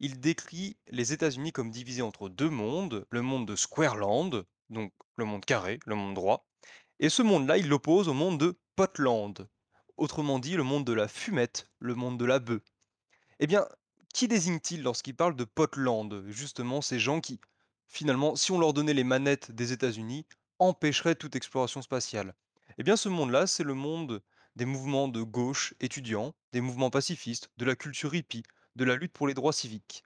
il 0.00 0.20
décrit 0.20 0.76
les 0.88 1.12
États-Unis 1.12 1.52
comme 1.52 1.70
divisés 1.70 2.02
entre 2.02 2.28
deux 2.28 2.50
mondes, 2.50 3.06
le 3.10 3.22
monde 3.22 3.46
de 3.46 3.56
Squareland, 3.56 4.30
donc 4.70 4.92
le 5.16 5.24
monde 5.24 5.44
carré, 5.44 5.80
le 5.86 5.94
monde 5.94 6.14
droit, 6.14 6.46
et 7.00 7.08
ce 7.08 7.22
monde-là, 7.22 7.58
il 7.58 7.68
l'oppose 7.68 8.08
au 8.08 8.14
monde 8.14 8.38
de 8.38 8.58
Potland, 8.76 9.34
autrement 9.96 10.38
dit 10.38 10.56
le 10.56 10.62
monde 10.62 10.84
de 10.84 10.92
la 10.92 11.08
fumette, 11.08 11.68
le 11.78 11.94
monde 11.94 12.18
de 12.18 12.24
la 12.24 12.38
bœuf. 12.38 12.62
Eh 13.40 13.46
bien, 13.46 13.66
qui 14.12 14.26
désigne-t-il 14.26 14.82
lorsqu'il 14.82 15.14
parle 15.14 15.36
de 15.36 15.44
Potland 15.44 16.24
Justement, 16.28 16.80
ces 16.80 16.98
gens 16.98 17.20
qui, 17.20 17.40
finalement, 17.86 18.34
si 18.34 18.50
on 18.50 18.58
leur 18.58 18.72
donnait 18.72 18.94
les 18.94 19.04
manettes 19.04 19.52
des 19.52 19.72
États-Unis, 19.72 20.26
empêcheraient 20.58 21.14
toute 21.14 21.36
exploration 21.36 21.82
spatiale. 21.82 22.34
Eh 22.78 22.82
bien, 22.82 22.96
ce 22.96 23.08
monde-là, 23.08 23.46
c'est 23.46 23.64
le 23.64 23.74
monde 23.74 24.22
des 24.56 24.64
mouvements 24.64 25.08
de 25.08 25.22
gauche 25.22 25.74
étudiants, 25.80 26.34
des 26.52 26.60
mouvements 26.60 26.90
pacifistes, 26.90 27.50
de 27.56 27.64
la 27.64 27.76
culture 27.76 28.14
hippie, 28.14 28.42
de 28.76 28.84
la 28.84 28.96
lutte 28.96 29.12
pour 29.12 29.28
les 29.28 29.34
droits 29.34 29.52
civiques. 29.52 30.04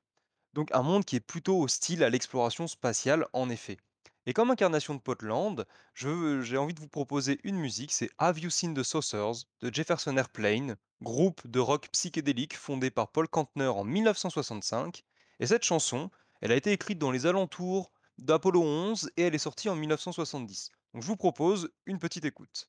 Donc 0.55 0.71
un 0.73 0.83
monde 0.83 1.05
qui 1.05 1.17
est 1.17 1.21
plutôt 1.21 1.63
hostile 1.63 2.05
à 2.05 2.11
l'exploration 2.11 2.67
spatiale, 2.67 3.27
en 3.33 3.49
effet. 3.51 3.79
Et 4.27 4.33
comme 4.33 4.51
incarnation 4.51 4.95
de 4.95 5.01
Potland, 5.01 5.65
je- 5.95 6.43
j'ai 6.43 6.57
envie 6.57 6.75
de 6.75 6.81
vous 6.81 6.89
proposer 6.89 7.41
une 7.45 7.57
musique, 7.57 7.93
c'est 7.93 8.11
Have 8.19 8.39
You 8.39 8.51
Seen 8.51 8.75
the 8.75 8.83
Saucers 8.83 9.47
de 9.61 9.73
Jefferson 9.73 10.17
Airplane, 10.17 10.77
groupe 11.01 11.47
de 11.47 11.59
rock 11.59 11.89
psychédélique 11.93 12.57
fondé 12.57 12.91
par 12.91 13.11
Paul 13.11 13.29
Kantner 13.29 13.67
en 13.69 13.85
1965. 13.85 15.05
Et 15.41 15.47
cette 15.47 15.65
chanson, 15.65 16.11
elle 16.41 16.53
a 16.53 16.57
été 16.57 16.73
écrite 16.73 16.99
dans 16.99 17.11
les 17.11 17.27
alentours 17.27 17.91
d'Apollo 18.19 18.63
11 18.63 19.11
et 19.17 19.23
elle 19.23 19.35
est 19.35 19.39
sortie 19.39 19.69
en 19.69 19.77
1970. 19.77 20.71
Donc 20.95 21.03
je 21.03 21.07
vous 21.07 21.17
propose 21.17 21.71
une 21.87 21.99
petite 21.99 22.25
écoute. 22.25 22.69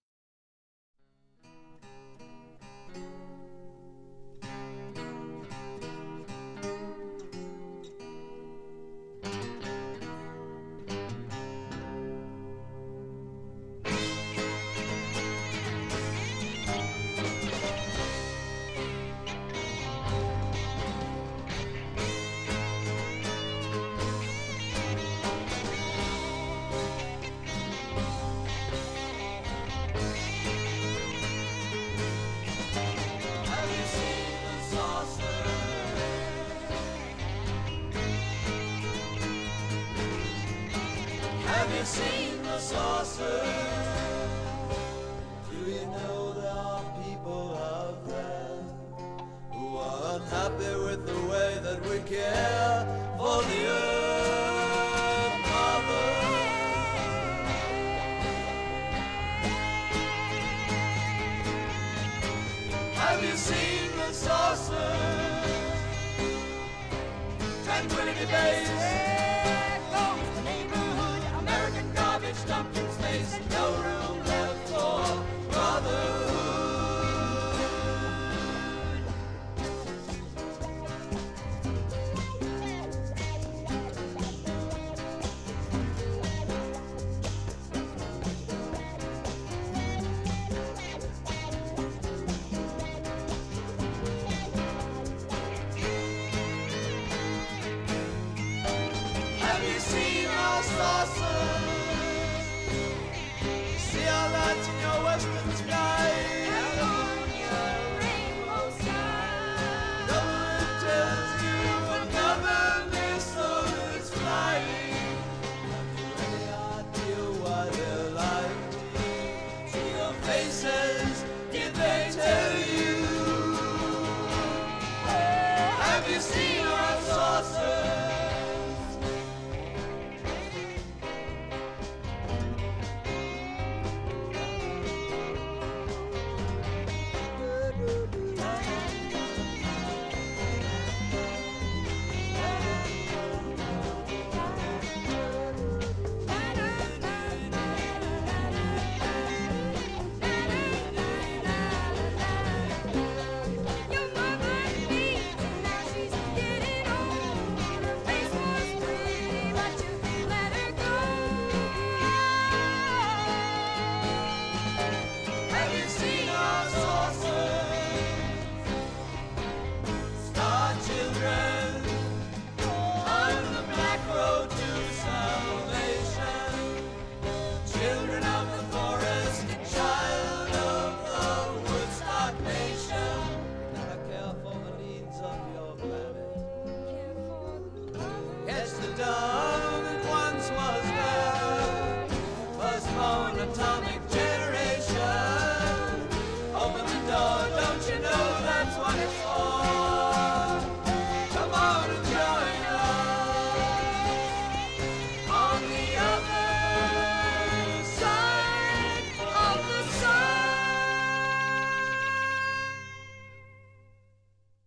Seen 63.43 63.91
the 63.97 64.13
saucer? 64.13 64.73
Tranquility. 67.65 69.12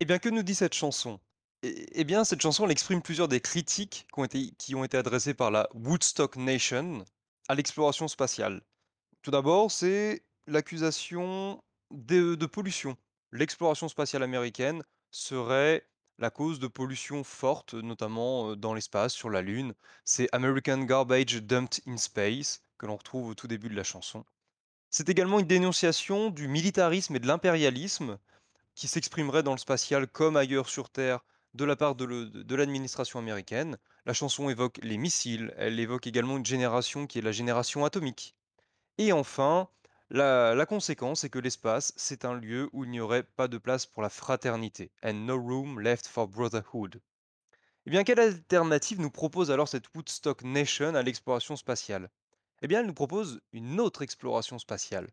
Bien, 0.06 0.18
que 0.18 0.28
nous 0.28 0.42
dit 0.42 0.54
cette 0.54 0.74
chanson? 0.74 1.20
Eh 1.62 1.86
eh 1.92 2.04
bien, 2.04 2.24
cette 2.24 2.40
chanson, 2.42 2.64
elle 2.64 2.70
exprime 2.72 3.02
plusieurs 3.02 3.28
des 3.28 3.40
critiques 3.40 4.06
qui 4.12 4.20
ont 4.20 4.24
été 4.24 4.52
qui 4.58 4.74
ont 4.74 4.84
été 4.84 4.96
adressées 4.96 5.34
par 5.34 5.50
la 5.50 5.68
Woodstock 5.74 6.36
Nation 6.36 7.04
à 7.48 7.54
l'exploration 7.54 8.08
spatiale. 8.08 8.62
Tout 9.22 9.30
d'abord, 9.32 9.70
c'est 9.72 10.24
l'accusation 10.46 11.62
de 11.92 12.34
de 12.36 12.46
pollution. 12.46 12.96
L'exploration 13.32 13.88
spatiale 13.88 14.22
américaine 14.24 14.82
serait 15.10 15.88
la 16.18 16.30
cause 16.30 16.58
de 16.60 16.68
pollution 16.68 17.24
forte, 17.24 17.74
notamment, 17.74 18.50
heu, 18.52 18.56
dans 18.56 18.74
l'espace, 18.74 19.14
sur 19.14 19.30
la 19.30 19.42
Lune. 19.42 19.74
C'est 20.04 20.28
American 20.32 20.78
Garbage 20.84 21.42
Dumped 21.42 21.80
in 21.86 21.96
Space, 21.98 22.62
que 22.78 22.86
l'on 22.86 22.96
retrouve 22.96 23.28
au 23.28 23.34
tout 23.34 23.48
début 23.48 23.68
de 23.68 23.76
la 23.76 23.84
chanson. 23.84 24.24
C'est 24.90 25.08
également 25.08 25.38
une 25.38 25.46
dénonciation 25.46 26.30
du 26.30 26.48
militarisme 26.48 27.14
et 27.16 27.20
de 27.20 27.26
l'impérialisme 27.28 28.18
qui 28.76 28.86
s'exprimerait 28.86 29.42
dans 29.42 29.52
le 29.52 29.58
spatial 29.58 30.06
comme 30.06 30.36
ailleurs 30.36 30.68
sur 30.68 30.90
Terre 30.90 31.24
de 31.54 31.64
la 31.64 31.74
part 31.74 31.94
de 31.96 32.54
l'administration 32.54 33.18
américaine. 33.18 33.78
La 34.04 34.12
chanson 34.12 34.50
évoque 34.50 34.78
les 34.82 34.98
missiles, 34.98 35.52
elle 35.56 35.80
évoque 35.80 36.06
également 36.06 36.36
une 36.36 36.46
génération 36.46 37.06
qui 37.06 37.18
est 37.18 37.22
la 37.22 37.32
génération 37.32 37.84
atomique. 37.84 38.36
Et 38.98 39.12
enfin, 39.12 39.68
la 40.10 40.66
conséquence, 40.66 41.20
c'est 41.20 41.30
que 41.30 41.38
l'espace, 41.38 41.94
c'est 41.96 42.24
un 42.26 42.34
lieu 42.34 42.68
où 42.72 42.84
il 42.84 42.90
n'y 42.90 43.00
aurait 43.00 43.24
pas 43.24 43.48
de 43.48 43.58
place 43.58 43.86
pour 43.86 44.02
la 44.02 44.10
fraternité 44.10 44.92
and 45.02 45.14
no 45.14 45.36
room 45.36 45.80
left 45.80 46.06
for 46.06 46.28
brotherhood. 46.28 47.00
Eh 47.86 47.90
bien, 47.90 48.04
quelle 48.04 48.20
alternative 48.20 49.00
nous 49.00 49.10
propose 49.10 49.50
alors 49.50 49.68
cette 49.68 49.94
Woodstock 49.94 50.42
Nation 50.42 50.94
à 50.94 51.02
l'exploration 51.02 51.56
spatiale? 51.56 52.10
Eh 52.60 52.68
bien, 52.68 52.80
elle 52.80 52.86
nous 52.86 52.94
propose 52.94 53.40
une 53.52 53.80
autre 53.80 54.02
exploration 54.02 54.58
spatiale, 54.58 55.08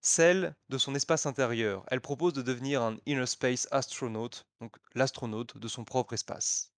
celle 0.00 0.54
de 0.68 0.78
son 0.78 0.94
espace 0.94 1.26
intérieur. 1.26 1.84
Elle 1.88 2.00
propose 2.00 2.32
de 2.32 2.42
devenir 2.42 2.82
un 2.82 2.96
inner 3.06 3.26
space 3.26 3.68
astronaut, 3.70 4.30
donc 4.60 4.76
l'astronaute 4.94 5.58
de 5.58 5.68
son 5.68 5.84
propre 5.84 6.14
espace. 6.14 6.72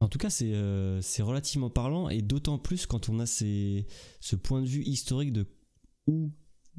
En 0.00 0.08
tout 0.08 0.18
cas, 0.18 0.30
c'est 0.30 0.54
euh, 0.54 1.02
c'est 1.02 1.22
relativement 1.22 1.68
parlant 1.68 2.08
et 2.08 2.22
d'autant 2.22 2.58
plus 2.58 2.86
quand 2.86 3.08
on 3.10 3.18
a 3.20 3.26
ces, 3.26 3.86
ce 4.20 4.34
point 4.34 4.62
de 4.62 4.66
vue 4.66 4.82
historique 4.82 5.32
de 5.32 5.46
où, 6.06 6.32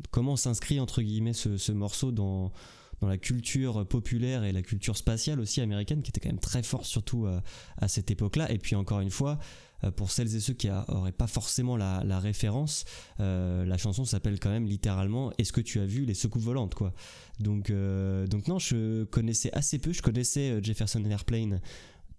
comment 0.09 0.35
s'inscrit 0.35 0.79
entre 0.79 1.03
guillemets 1.03 1.33
ce, 1.33 1.57
ce 1.57 1.71
morceau 1.71 2.11
dans, 2.11 2.51
dans 2.99 3.07
la 3.07 3.19
culture 3.19 3.87
populaire 3.87 4.43
et 4.43 4.51
la 4.51 4.63
culture 4.63 4.97
spatiale 4.97 5.39
aussi 5.39 5.61
américaine 5.61 6.01
qui 6.01 6.09
était 6.09 6.19
quand 6.19 6.29
même 6.29 6.39
très 6.39 6.63
forte 6.63 6.85
surtout 6.85 7.27
à, 7.27 7.43
à 7.77 7.87
cette 7.87 8.09
époque-là. 8.09 8.51
Et 8.51 8.57
puis 8.57 8.75
encore 8.75 9.01
une 9.01 9.11
fois, 9.11 9.33
euh, 9.33 9.70
pour 9.95 10.11
celles 10.11 10.35
et 10.35 10.39
ceux 10.39 10.53
qui 10.53 10.67
n'auraient 10.67 11.11
pas 11.11 11.27
forcément 11.27 11.77
la, 11.77 12.19
référence, 12.19 12.85
euh, 13.19 13.65
la 13.65 13.77
chanson 13.77 14.05
s'appelle 14.05 14.39
quand 14.39 14.49
même 14.49 14.65
littéralement 14.65 15.31
Est-ce 15.37 15.53
que 15.53 15.61
tu 15.61 15.79
as 15.79 15.85
vu 15.85 16.05
les 16.05 16.13
secousses 16.13 16.43
volantes 16.43 16.75
quoi 16.75 16.93
donc, 17.39 17.71
euh, 17.71 18.27
donc 18.27 18.47
non, 18.47 18.59
je 18.59 19.03
connaissais 19.05 19.51
assez 19.53 19.79
peu. 19.79 19.93
Je 19.93 20.03
connaissais 20.03 20.51
euh, 20.51 20.61
Jefferson 20.61 21.03
Airplane 21.05 21.59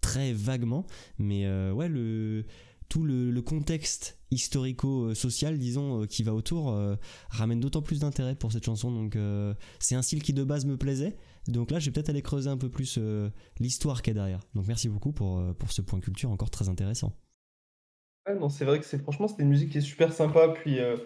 très 0.01 0.33
vaguement, 0.33 0.85
mais 1.19 1.47
euh, 1.47 1.73
ouais, 1.73 1.89
tout 2.89 3.05
le, 3.05 3.41
contexte 3.41 4.19
historico-social, 4.31 5.59
disons, 5.59 6.03
euh, 6.03 6.07
qui 6.07 6.23
va 6.23 6.35
autour, 6.35 6.73
euh, 6.73 6.97
ramène 7.31 7.59
d'autant 7.59 7.81
plus 7.81 8.01
d'intérêt 8.01 8.35
pour 8.35 8.53
cette 8.53 8.67
chanson. 8.67 8.93
Donc 8.93 9.17
euh, 9.17 9.55
c'est 9.79 9.95
un 9.95 10.03
style 10.03 10.23
qui 10.23 10.35
de 10.35 10.45
base 10.45 10.67
me 10.67 10.77
plaisait. 10.77 11.17
Donc 11.49 11.71
là, 11.71 11.79
je 11.79 11.87
vais 11.87 11.93
peut-être 11.93 12.11
aller 12.11 12.21
creuser 12.21 12.51
un 12.51 12.59
peu 12.59 12.69
plus 12.69 12.99
euh, 12.99 13.31
l'histoire 13.61 14.03
qu'il 14.03 14.13
y 14.13 14.17
a 14.19 14.21
derrière. 14.21 14.41
Donc 14.55 14.67
merci 14.67 14.91
beaucoup 14.91 15.13
pour, 15.13 15.39
euh, 15.39 15.55
pour 15.55 15.73
ce 15.73 15.81
point 15.81 16.01
culture 16.01 16.31
encore 16.31 16.51
très 16.51 16.69
intéressant. 16.69 17.17
Non, 18.29 18.49
c'est 18.49 18.65
vrai 18.65 18.79
que 18.79 18.85
c'est 18.85 18.99
franchement, 18.99 19.27
c'était 19.27 19.43
une 19.43 19.49
musique 19.49 19.73
qui 19.73 19.79
est 19.79 19.81
super 19.81 20.13
sympa. 20.13 20.49
Puis 20.49 20.79
euh, 20.79 20.97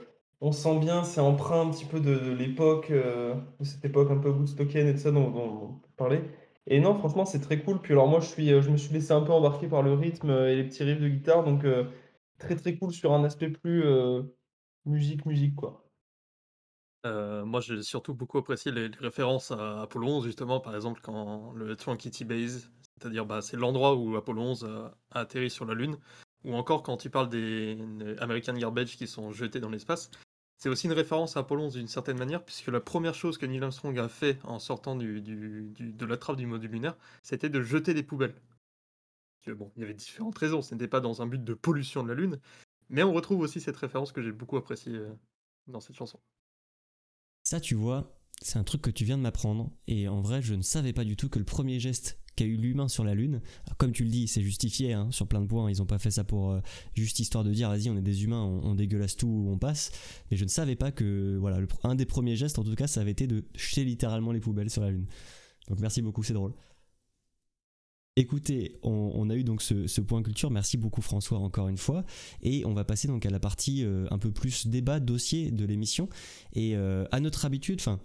on 0.40 0.52
sent 0.52 0.78
bien, 0.78 1.02
c'est 1.02 1.20
emprunt 1.20 1.62
un 1.62 1.70
petit 1.70 1.86
peu 1.86 2.00
de, 2.00 2.32
l'époque, 2.32 2.90
euh, 2.90 3.34
de 3.58 3.64
cette 3.64 3.84
époque 3.84 4.10
un 4.10 4.18
peu 4.18 4.28
woodstockienne 4.28 4.88
et 4.88 4.92
tout 4.94 5.00
ça 5.00 5.10
dont, 5.12 5.30
dont 5.30 5.80
on 5.84 5.96
parlait. 5.96 6.22
Et 6.66 6.80
non, 6.80 6.94
franchement, 6.98 7.24
c'est 7.24 7.40
très 7.40 7.62
cool. 7.62 7.80
Puis 7.80 7.92
alors 7.94 8.08
moi, 8.08 8.20
je 8.20 8.26
suis, 8.26 8.52
euh, 8.52 8.60
je 8.60 8.70
me 8.70 8.76
suis 8.76 8.92
laissé 8.92 9.12
un 9.12 9.22
peu 9.22 9.32
embarquer 9.32 9.66
par 9.68 9.82
le 9.82 9.94
rythme 9.94 10.30
et 10.30 10.56
les 10.56 10.64
petits 10.64 10.84
riffs 10.84 11.00
de 11.00 11.08
guitare. 11.08 11.44
Donc 11.44 11.64
très 12.38 12.56
très 12.56 12.76
cool 12.76 12.92
sur 12.92 13.12
un 13.12 13.24
aspect 13.24 13.48
plus 13.48 13.84
musique, 14.84 15.24
musique 15.26 15.56
quoi. 15.56 15.82
Moi, 17.04 17.60
j'ai 17.60 17.82
surtout 17.82 18.14
beaucoup 18.14 18.38
apprécié 18.38 18.72
les 18.72 18.88
références 18.98 19.52
à 19.52 19.82
Apollo 19.82 20.08
11 20.08 20.24
justement, 20.24 20.58
par 20.60 20.74
exemple, 20.74 21.00
quand 21.02 21.52
le 21.52 21.76
Tranquility 21.76 22.24
Base, 22.24 22.70
c'est-à-dire, 22.98 23.24
bah, 23.24 23.40
c'est 23.42 23.56
l'endroit 23.56 23.94
où 23.94 24.16
Apollo 24.16 24.42
11 24.42 24.64
a 24.64 24.98
a 25.12 25.20
atterri 25.20 25.48
sur 25.48 25.64
la 25.66 25.74
Lune, 25.74 25.96
ou 26.46 26.54
encore 26.54 26.82
quand 26.82 26.96
tu 26.96 27.10
parles 27.10 27.28
des 27.28 27.76
American 28.18 28.54
Garbage 28.54 28.96
qui 28.96 29.06
sont 29.06 29.32
jetés 29.32 29.60
dans 29.60 29.70
l'espace. 29.70 30.10
C'est 30.58 30.70
aussi 30.70 30.86
une 30.86 30.94
référence 30.94 31.36
à 31.36 31.40
Apollo 31.40 31.64
11 31.64 31.74
d'une 31.74 31.88
certaine 31.88 32.16
manière, 32.16 32.42
puisque 32.42 32.68
la 32.68 32.80
première 32.80 33.14
chose 33.14 33.36
que 33.36 33.44
Neil 33.44 33.62
Armstrong 33.62 33.98
a 33.98 34.08
fait 34.08 34.38
en 34.44 34.58
sortant 34.58 34.96
de 34.96 36.06
la 36.06 36.16
trappe 36.16 36.36
du 36.36 36.46
module 36.46 36.70
lunaire, 36.70 36.96
c'était 37.22 37.50
de 37.50 37.60
jeter 37.60 37.92
des 37.92 38.02
poubelles. 38.02 38.34
Bon, 39.48 39.70
il 39.76 39.80
y 39.80 39.84
avait 39.84 39.94
différentes 39.94 40.38
raisons, 40.38 40.62
ce 40.62 40.74
n'était 40.74 40.88
pas 40.88 41.00
dans 41.00 41.20
un 41.20 41.26
but 41.26 41.44
de 41.44 41.54
pollution 41.54 42.02
de 42.02 42.08
la 42.08 42.14
Lune, 42.14 42.40
mais 42.88 43.02
on 43.02 43.12
retrouve 43.12 43.40
aussi 43.40 43.60
cette 43.60 43.76
référence 43.76 44.10
que 44.10 44.22
j'ai 44.22 44.32
beaucoup 44.32 44.56
appréciée, 44.56 44.92
heu, 44.92 45.16
dans 45.68 45.80
cette 45.80 45.94
chanson. 45.94 46.18
Ça, 47.44 47.60
tu 47.60 47.74
vois, 47.76 48.18
c'est 48.42 48.58
un 48.58 48.64
truc 48.64 48.82
que 48.82 48.90
tu 48.90 49.04
viens 49.04 49.18
de 49.18 49.22
m'apprendre. 49.22 49.70
Et 49.86 50.08
en 50.08 50.20
vrai, 50.20 50.42
je 50.42 50.54
ne 50.54 50.62
savais 50.62 50.92
pas 50.92 51.04
du 51.04 51.16
tout 51.16 51.28
que 51.28 51.38
le 51.38 51.44
premier 51.44 51.78
geste 51.78 52.18
qu'a 52.36 52.44
eu 52.44 52.56
l'humain 52.56 52.88
sur 52.88 53.04
la 53.04 53.14
Lune, 53.14 53.40
comme 53.78 53.92
tu 53.92 54.04
le 54.04 54.10
dis, 54.10 54.28
c'est 54.28 54.42
justifié 54.42 54.92
hein, 54.92 55.08
sur 55.10 55.26
plein 55.26 55.40
de 55.40 55.46
points. 55.46 55.70
Ils 55.70 55.78
n'ont 55.78 55.86
pas 55.86 55.98
fait 55.98 56.10
ça 56.10 56.24
pour 56.24 56.52
euh, 56.52 56.60
juste 56.94 57.18
histoire 57.18 57.44
de 57.44 57.52
dire, 57.52 57.68
vas-y, 57.68 57.90
on 57.90 57.96
est 57.96 58.02
des 58.02 58.24
humains, 58.24 58.42
on, 58.42 58.70
on 58.70 58.74
dégueulasse 58.74 59.16
tout 59.16 59.46
on 59.48 59.58
passe. 59.58 59.90
Mais 60.30 60.36
je 60.36 60.44
ne 60.44 60.50
savais 60.50 60.76
pas 60.76 60.92
que, 60.92 61.36
voilà, 61.38 61.58
un 61.82 61.94
des 61.94 62.06
premiers 62.06 62.36
gestes, 62.36 62.58
en 62.58 62.64
tout 62.64 62.74
cas, 62.74 62.86
ça 62.86 63.00
avait 63.00 63.10
été 63.10 63.26
de 63.26 63.44
jeter 63.54 63.84
littéralement 63.84 64.32
les 64.32 64.40
poubelles 64.40 64.70
sur 64.70 64.82
la 64.82 64.90
Lune. 64.90 65.06
Donc 65.68 65.80
merci 65.80 66.02
beaucoup, 66.02 66.22
c'est 66.22 66.34
drôle. 66.34 66.54
Écoutez, 68.18 68.78
on, 68.82 69.28
a 69.28 69.34
eu 69.34 69.44
donc 69.44 69.60
ce, 69.60 69.86
ce 69.86 70.00
point 70.00 70.22
culture. 70.22 70.50
Merci 70.50 70.78
beaucoup 70.78 71.02
François 71.02 71.38
encore 71.38 71.68
une 71.68 71.76
fois. 71.76 72.02
Et 72.40 72.64
on 72.64 72.72
va 72.72 72.82
passer 72.82 73.08
donc 73.08 73.26
à 73.26 73.30
la 73.30 73.38
partie 73.38 73.84
euh, 73.84 74.06
un 74.10 74.16
peu 74.18 74.30
plus 74.30 74.68
débat, 74.68 75.00
dossier 75.00 75.50
de 75.50 75.66
l'émission. 75.66 76.08
Et 76.54 76.74
euh, 76.76 77.04
à 77.12 77.20
notre 77.20 77.44
habitude, 77.44 77.78
enfin 77.78 78.00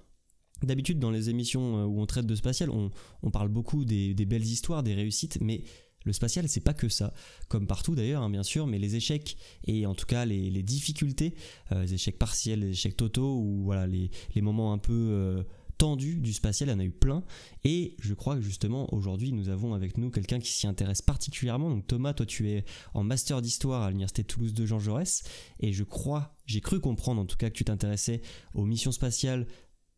d'habitude 0.66 1.00
dans 1.00 1.12
les 1.12 1.30
émissions 1.30 1.78
euh, 1.78 1.86
où 1.86 2.02
on 2.02 2.06
traite 2.06 2.26
de 2.26 2.36
spatial, 2.36 2.70
on, 2.70 3.32
parle 3.32 3.50
beaucoup 3.50 3.86
des, 3.86 4.14
belles 4.26 4.46
histoires, 4.46 4.84
des 4.84 4.94
réussites, 4.94 5.40
mais 5.42 5.64
le 6.04 6.14
spatial, 6.14 6.50
c'est 6.50 6.62
pas 6.62 6.74
que 6.74 6.90
ça, 6.90 7.14
comme 7.48 7.68
partout 7.68 7.96
d'ailleurs, 7.96 8.24
hein, 8.24 8.30
bien 8.30 8.44
sûr, 8.44 8.66
mais 8.66 8.80
les 8.80 8.96
échecs 8.96 9.38
et 9.66 9.86
en 9.86 9.94
tout 9.94 10.06
cas 10.06 10.26
les, 10.26 10.64
difficultés, 10.64 11.36
euh, 11.72 11.84
les 11.84 11.94
échecs 11.94 12.18
partiels, 12.18 12.62
les 12.62 12.72
échecs 12.72 12.98
totaux, 12.98 13.38
ou 13.38 13.64
voilà 13.64 13.88
les, 13.88 14.10
moments 14.42 14.74
un 14.74 14.80
peu 14.80 14.94
euh, 14.94 15.44
tendus 15.78 16.18
du 16.18 16.34
spatial, 16.34 16.70
il 16.70 16.72
y 16.74 16.76
en 16.76 16.80
a 16.80 16.84
eu 16.84 16.92
plein. 16.92 17.24
Et 17.64 17.96
je 18.00 18.14
crois 18.14 18.36
que 18.36 18.42
justement 18.42 18.94
aujourd'hui, 18.94 19.32
nous 19.32 19.50
avons 19.50 19.74
avec 19.74 19.98
nous 19.98 20.10
quelqu'un 20.10 20.40
qui 20.40 20.52
s'y 20.52 20.68
intéresse 20.68 21.02
particulièrement. 21.02 21.70
Donc 21.70 21.88
Thomas, 21.88 22.14
toi, 22.14 22.26
tu 22.26 22.50
es 22.50 22.66
en 22.94 23.04
master 23.04 23.42
d'histoire 23.42 23.84
à 23.84 23.90
l'université 23.90 24.24
Toulouse 24.24 24.54
de 24.54 24.66
Jean 24.66 24.80
Jaurès, 24.80 25.24
et 25.60 25.74
je 25.74 25.84
crois, 25.84 26.36
j'ai 26.46 26.62
cru 26.62 26.80
comprendre 26.80 27.22
en 27.22 27.26
tout 27.26 27.38
cas 27.38 27.50
que 27.50 27.56
tu 27.56 27.66
t'intéressais 27.66 28.22
aux 28.54 28.66
missions 28.66 28.92
spatiales 28.92 29.48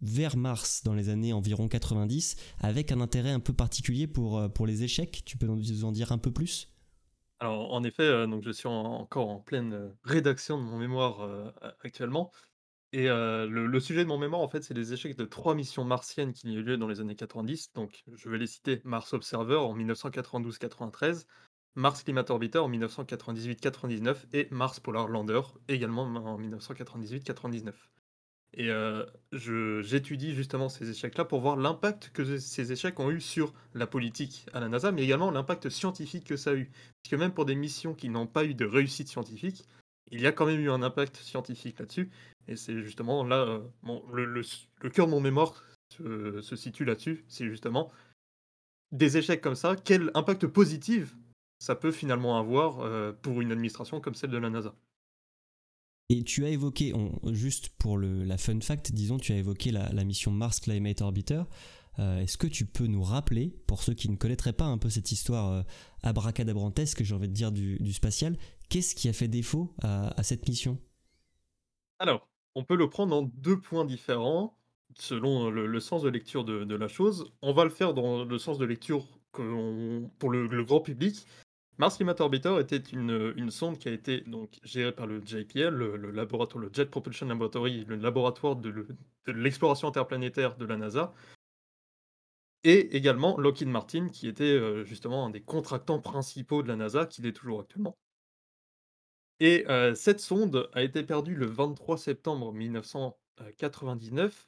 vers 0.03 0.37
Mars 0.37 0.83
dans 0.83 0.93
les 0.93 1.09
années 1.09 1.33
environ 1.33 1.67
90, 1.67 2.35
avec 2.59 2.91
un 2.91 3.01
intérêt 3.01 3.31
un 3.31 3.39
peu 3.39 3.53
particulier 3.53 4.07
pour, 4.07 4.37
euh, 4.37 4.49
pour 4.49 4.67
les 4.67 4.83
échecs. 4.83 5.23
Tu 5.25 5.37
peux 5.37 5.47
nous 5.47 5.85
en 5.85 5.91
dire 5.91 6.11
un 6.11 6.17
peu 6.17 6.31
plus? 6.31 6.69
Alors, 7.39 7.73
en 7.73 7.83
effet, 7.83 8.03
heu, 8.03 8.27
donc 8.27 8.43
je 8.43 8.51
suis 8.51 8.67
en 8.67 9.01
encore 9.01 9.29
en 9.29 9.39
pleine, 9.39 9.73
heu, 9.73 9.91
rédaction 10.03 10.57
de 10.57 10.63
mon 10.63 10.77
mémoire, 10.77 11.53
actuellement 11.83 12.31
et 12.95 13.07
le 13.07 13.79
sujet 13.79 14.03
de 14.03 14.07
mon 14.07 14.19
mémoire, 14.19 14.41
en 14.41 14.47
fait, 14.47 14.63
c'est 14.63 14.75
les 14.75 14.93
échecs 14.93 15.17
de 15.17 15.25
3 15.25 15.55
missions 15.55 15.83
martiennes 15.83 16.31
qui 16.31 16.47
ont 16.47 16.51
eu 16.51 16.61
lieu 16.61 16.77
dans 16.77 16.87
les 16.87 16.99
années 16.99 17.15
90. 17.15 17.73
Donc 17.73 18.03
je 18.13 18.29
vais 18.29 18.37
les 18.37 18.45
citer: 18.45 18.81
Mars 18.83 19.13
Observer 19.13 19.55
en 19.55 19.75
1992-93, 19.75 21.25
Mars 21.75 22.03
Climate 22.03 22.29
Orbiter 22.29 22.59
en 22.59 22.69
1998-99 22.69 24.27
et 24.33 24.47
Mars 24.51 24.79
Polar 24.79 25.07
Lander 25.07 25.41
également 25.67 26.03
en 26.03 26.39
1998-99 26.39 27.73
et 28.55 28.69
je 29.31 29.81
j'étudie 29.81 30.33
justement 30.35 30.69
ces 30.69 30.89
échecs-là 30.89 31.25
pour 31.25 31.41
voir 31.41 31.55
l'impact 31.57 32.11
que 32.13 32.37
ces 32.37 32.71
échecs 32.71 32.99
ont 32.99 33.09
eu 33.11 33.19
sur 33.21 33.53
la 33.73 33.87
politique 33.87 34.45
à 34.53 34.59
la 34.59 34.69
NASA, 34.69 34.91
mais 34.91 35.03
également 35.03 35.31
l'impact 35.31 35.69
scientifique 35.69 36.25
que 36.25 36.37
ça 36.37 36.51
a 36.51 36.53
eu. 36.55 36.65
Parce 37.03 37.11
que 37.11 37.15
même 37.15 37.33
pour 37.33 37.45
des 37.45 37.55
missions 37.55 37.93
qui 37.95 38.09
n'ont 38.09 38.27
pas 38.27 38.45
eu 38.45 38.53
de 38.53 38.65
réussite 38.65 39.07
scientifique, 39.07 39.65
il 40.11 40.21
y 40.21 40.27
a 40.27 40.31
quand 40.31 40.45
même 40.45 40.59
eu 40.59 40.69
un 40.69 40.83
impact 40.83 41.17
scientifique 41.17 41.79
là-dessus 41.79 42.11
et 42.47 42.55
c'est 42.55 42.81
justement 42.83 43.23
là, 43.23 43.45
heu, 43.45 43.63
mon 43.81 44.03
le 44.13 44.25
le 44.25 44.41
le 44.81 44.89
cœur 44.89 45.07
de 45.07 45.11
mon 45.11 45.21
mémoire 45.21 45.63
se 45.89 46.41
se 46.41 46.55
situe 46.55 46.85
là-dessus. 46.85 47.25
C'est 47.27 47.47
justement 47.47 47.91
des 48.93 49.17
échecs 49.17 49.41
comme 49.41 49.55
ça, 49.55 49.75
quel 49.75 50.09
impact 50.13 50.47
positif 50.47 51.15
ça 51.59 51.75
peut 51.75 51.91
finalement 51.91 52.37
avoir, 52.39 52.81
heu, 52.85 53.17
pour 53.21 53.41
une 53.41 53.51
administration 53.51 53.99
comme 54.01 54.15
celle 54.15 54.31
de 54.31 54.37
la 54.37 54.49
NASA? 54.49 54.73
Et 56.09 56.23
tu 56.23 56.45
as 56.45 56.49
évoqué, 56.49 56.93
juste 57.31 57.69
pour 57.79 57.97
le, 57.97 58.23
la 58.23 58.37
fun 58.37 58.59
fact, 58.59 58.91
disons, 58.91 59.17
tu 59.17 59.31
as 59.31 59.37
évoqué 59.37 59.71
la, 59.71 59.91
la 59.91 60.03
mission 60.03 60.31
Mars 60.31 60.59
Climate 60.59 61.01
Orbiter. 61.01 61.43
Euh, 61.99 62.19
Est-ce 62.19 62.37
que 62.37 62.47
tu 62.47 62.65
peux 62.65 62.87
nous 62.87 63.03
rappeler, 63.03 63.55
pour 63.67 63.83
ceux 63.83 63.93
qui 63.93 64.09
ne 64.09 64.15
connaîtraient 64.15 64.53
pas 64.53 64.65
un 64.65 64.77
peu 64.77 64.89
cette 64.89 65.11
histoire 65.11 65.51
euh, 65.51 65.61
abracadabrantesque, 66.01 67.03
j'ai 67.03 67.15
envie 67.15 67.29
de 67.29 67.33
dire, 67.33 67.51
du, 67.51 67.93
spatial, 67.93 68.37
qu'est-ce 68.69 68.95
qui 68.95 69.09
a 69.09 69.13
fait 69.13 69.27
défaut 69.27 69.73
à, 69.81 70.23
cette 70.23 70.47
mission? 70.47 70.79
Alors, 71.99 72.27
on 72.55 72.63
peut 72.63 72.75
le 72.75 72.89
prendre 72.89 73.15
en 73.15 73.23
2 73.23 73.59
points 73.59 73.85
différents, 73.85 74.57
selon 74.95 75.49
le 75.49 75.79
sens 75.79 76.01
de 76.03 76.09
lecture 76.09 76.43
de 76.43 76.75
la 76.75 76.87
chose. 76.87 77.31
On 77.41 77.53
va 77.53 77.63
le 77.63 77.69
faire 77.69 77.93
dans 77.93 78.25
le 78.25 78.37
sens 78.37 78.57
de 78.57 78.65
lecture 78.65 79.07
pour 79.31 80.31
le 80.31 80.63
grand 80.63 80.81
public. 80.81 81.25
Mars 81.77 81.97
Climate 81.97 82.21
Orbiter 82.21 82.59
était 82.59 82.77
une, 82.77 83.49
sonde 83.49 83.77
qui 83.79 83.89
a 83.89 83.91
été 83.91 84.21
donc 84.21 84.59
gérée 84.63 84.91
par 84.91 85.07
le 85.07 85.21
JPL, 85.25 85.69
le 85.69 86.69
Jet 86.71 86.85
Propulsion 86.85 87.27
Laboratory, 87.27 87.85
le 87.85 87.95
laboratoire 87.95 88.55
de 88.55 88.69
le 88.69 88.87
de 89.25 89.31
l'exploration 89.31 89.87
interplanétaire 89.87 90.57
de 90.57 90.65
la 90.65 90.75
NASA 90.75 91.13
et 92.63 92.95
également 92.95 93.37
Lockheed 93.37 93.67
Martin 93.67 94.09
qui 94.09 94.27
était, 94.27 94.43
heu, 94.53 94.83
justement 94.85 95.25
un 95.25 95.29
des 95.29 95.41
contractants 95.41 95.99
principaux 96.01 96.63
de 96.63 96.67
la 96.67 96.75
NASA, 96.75 97.05
qui 97.05 97.21
l'est 97.21 97.33
toujours 97.33 97.61
actuellement. 97.61 97.97
Et 99.39 99.65
heu, 99.69 99.93
cette 99.95 100.19
sonde 100.19 100.69
a 100.73 100.81
été 100.81 101.03
perdue 101.03 101.35
le 101.35 101.45
23 101.45 101.97
septembre 101.99 102.51
1999, 102.53 104.47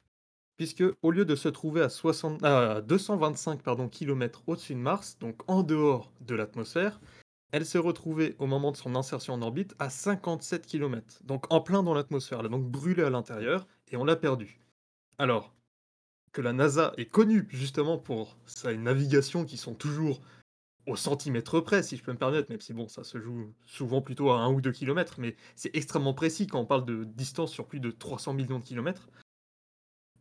puisque 0.56 0.84
au 1.02 1.10
lieu 1.10 1.24
de 1.24 1.36
se 1.36 1.48
trouver 1.48 1.82
à 1.82 1.88
soixante 1.88 2.42
à 2.42 2.80
225 2.80 3.62
pardon, 3.62 3.88
kilomètres 3.88 4.42
au-dessus 4.46 4.74
de 4.74 4.80
Mars, 4.80 5.18
donc 5.18 5.40
en 5.46 5.62
dehors 5.62 6.12
de 6.20 6.34
l'atmosphère, 6.34 7.00
elle 7.52 7.66
s'est 7.66 7.78
retrouvée 7.78 8.34
au 8.38 8.46
moment 8.46 8.72
de 8.72 8.76
son 8.76 8.94
insertion 8.96 9.34
en 9.34 9.42
orbite 9.42 9.74
à 9.78 9.88
57 9.88 10.66
kilomètres, 10.66 11.20
donc 11.24 11.52
en 11.52 11.60
plein 11.60 11.82
dans 11.82 11.94
l'atmosphère. 11.94 12.40
Elle 12.40 12.46
a 12.46 12.50
donc 12.50 12.64
brûlé 12.64 13.02
à 13.02 13.10
l'intérieur 13.10 13.66
et 13.90 13.96
on 13.96 14.04
l'a 14.04 14.16
perdue. 14.16 14.60
Alors 15.18 15.54
que 16.32 16.42
la 16.42 16.52
NASA 16.52 16.92
est 16.98 17.06
connue 17.06 17.46
justement 17.48 17.98
pour 17.98 18.36
ses 18.46 18.76
navigations 18.76 19.44
qui 19.44 19.56
sont 19.56 19.74
toujours 19.74 20.20
au 20.86 20.94
centimètre 20.94 21.60
près, 21.60 21.82
si 21.82 21.96
je 21.96 22.02
peux 22.02 22.12
me 22.12 22.18
permettre, 22.18 22.50
même 22.50 22.60
si 22.60 22.72
bon, 22.72 22.88
ça 22.88 23.04
se 23.04 23.18
joue 23.18 23.52
souvent 23.64 24.00
plutôt 24.00 24.30
à 24.30 24.40
1 24.40 24.52
ou 24.52 24.60
2 24.60 24.70
kilomètres, 24.70 25.18
mais 25.18 25.34
c'est 25.56 25.74
extrêmement 25.74 26.14
précis 26.14 26.46
quand 26.46 26.60
on 26.60 26.66
parle 26.66 26.84
de 26.84 27.04
distance 27.04 27.52
sur 27.52 27.66
plus 27.66 27.80
de 27.80 27.90
300 27.90 28.34
millions 28.34 28.58
de 28.58 28.64
kilomètres. 28.64 29.08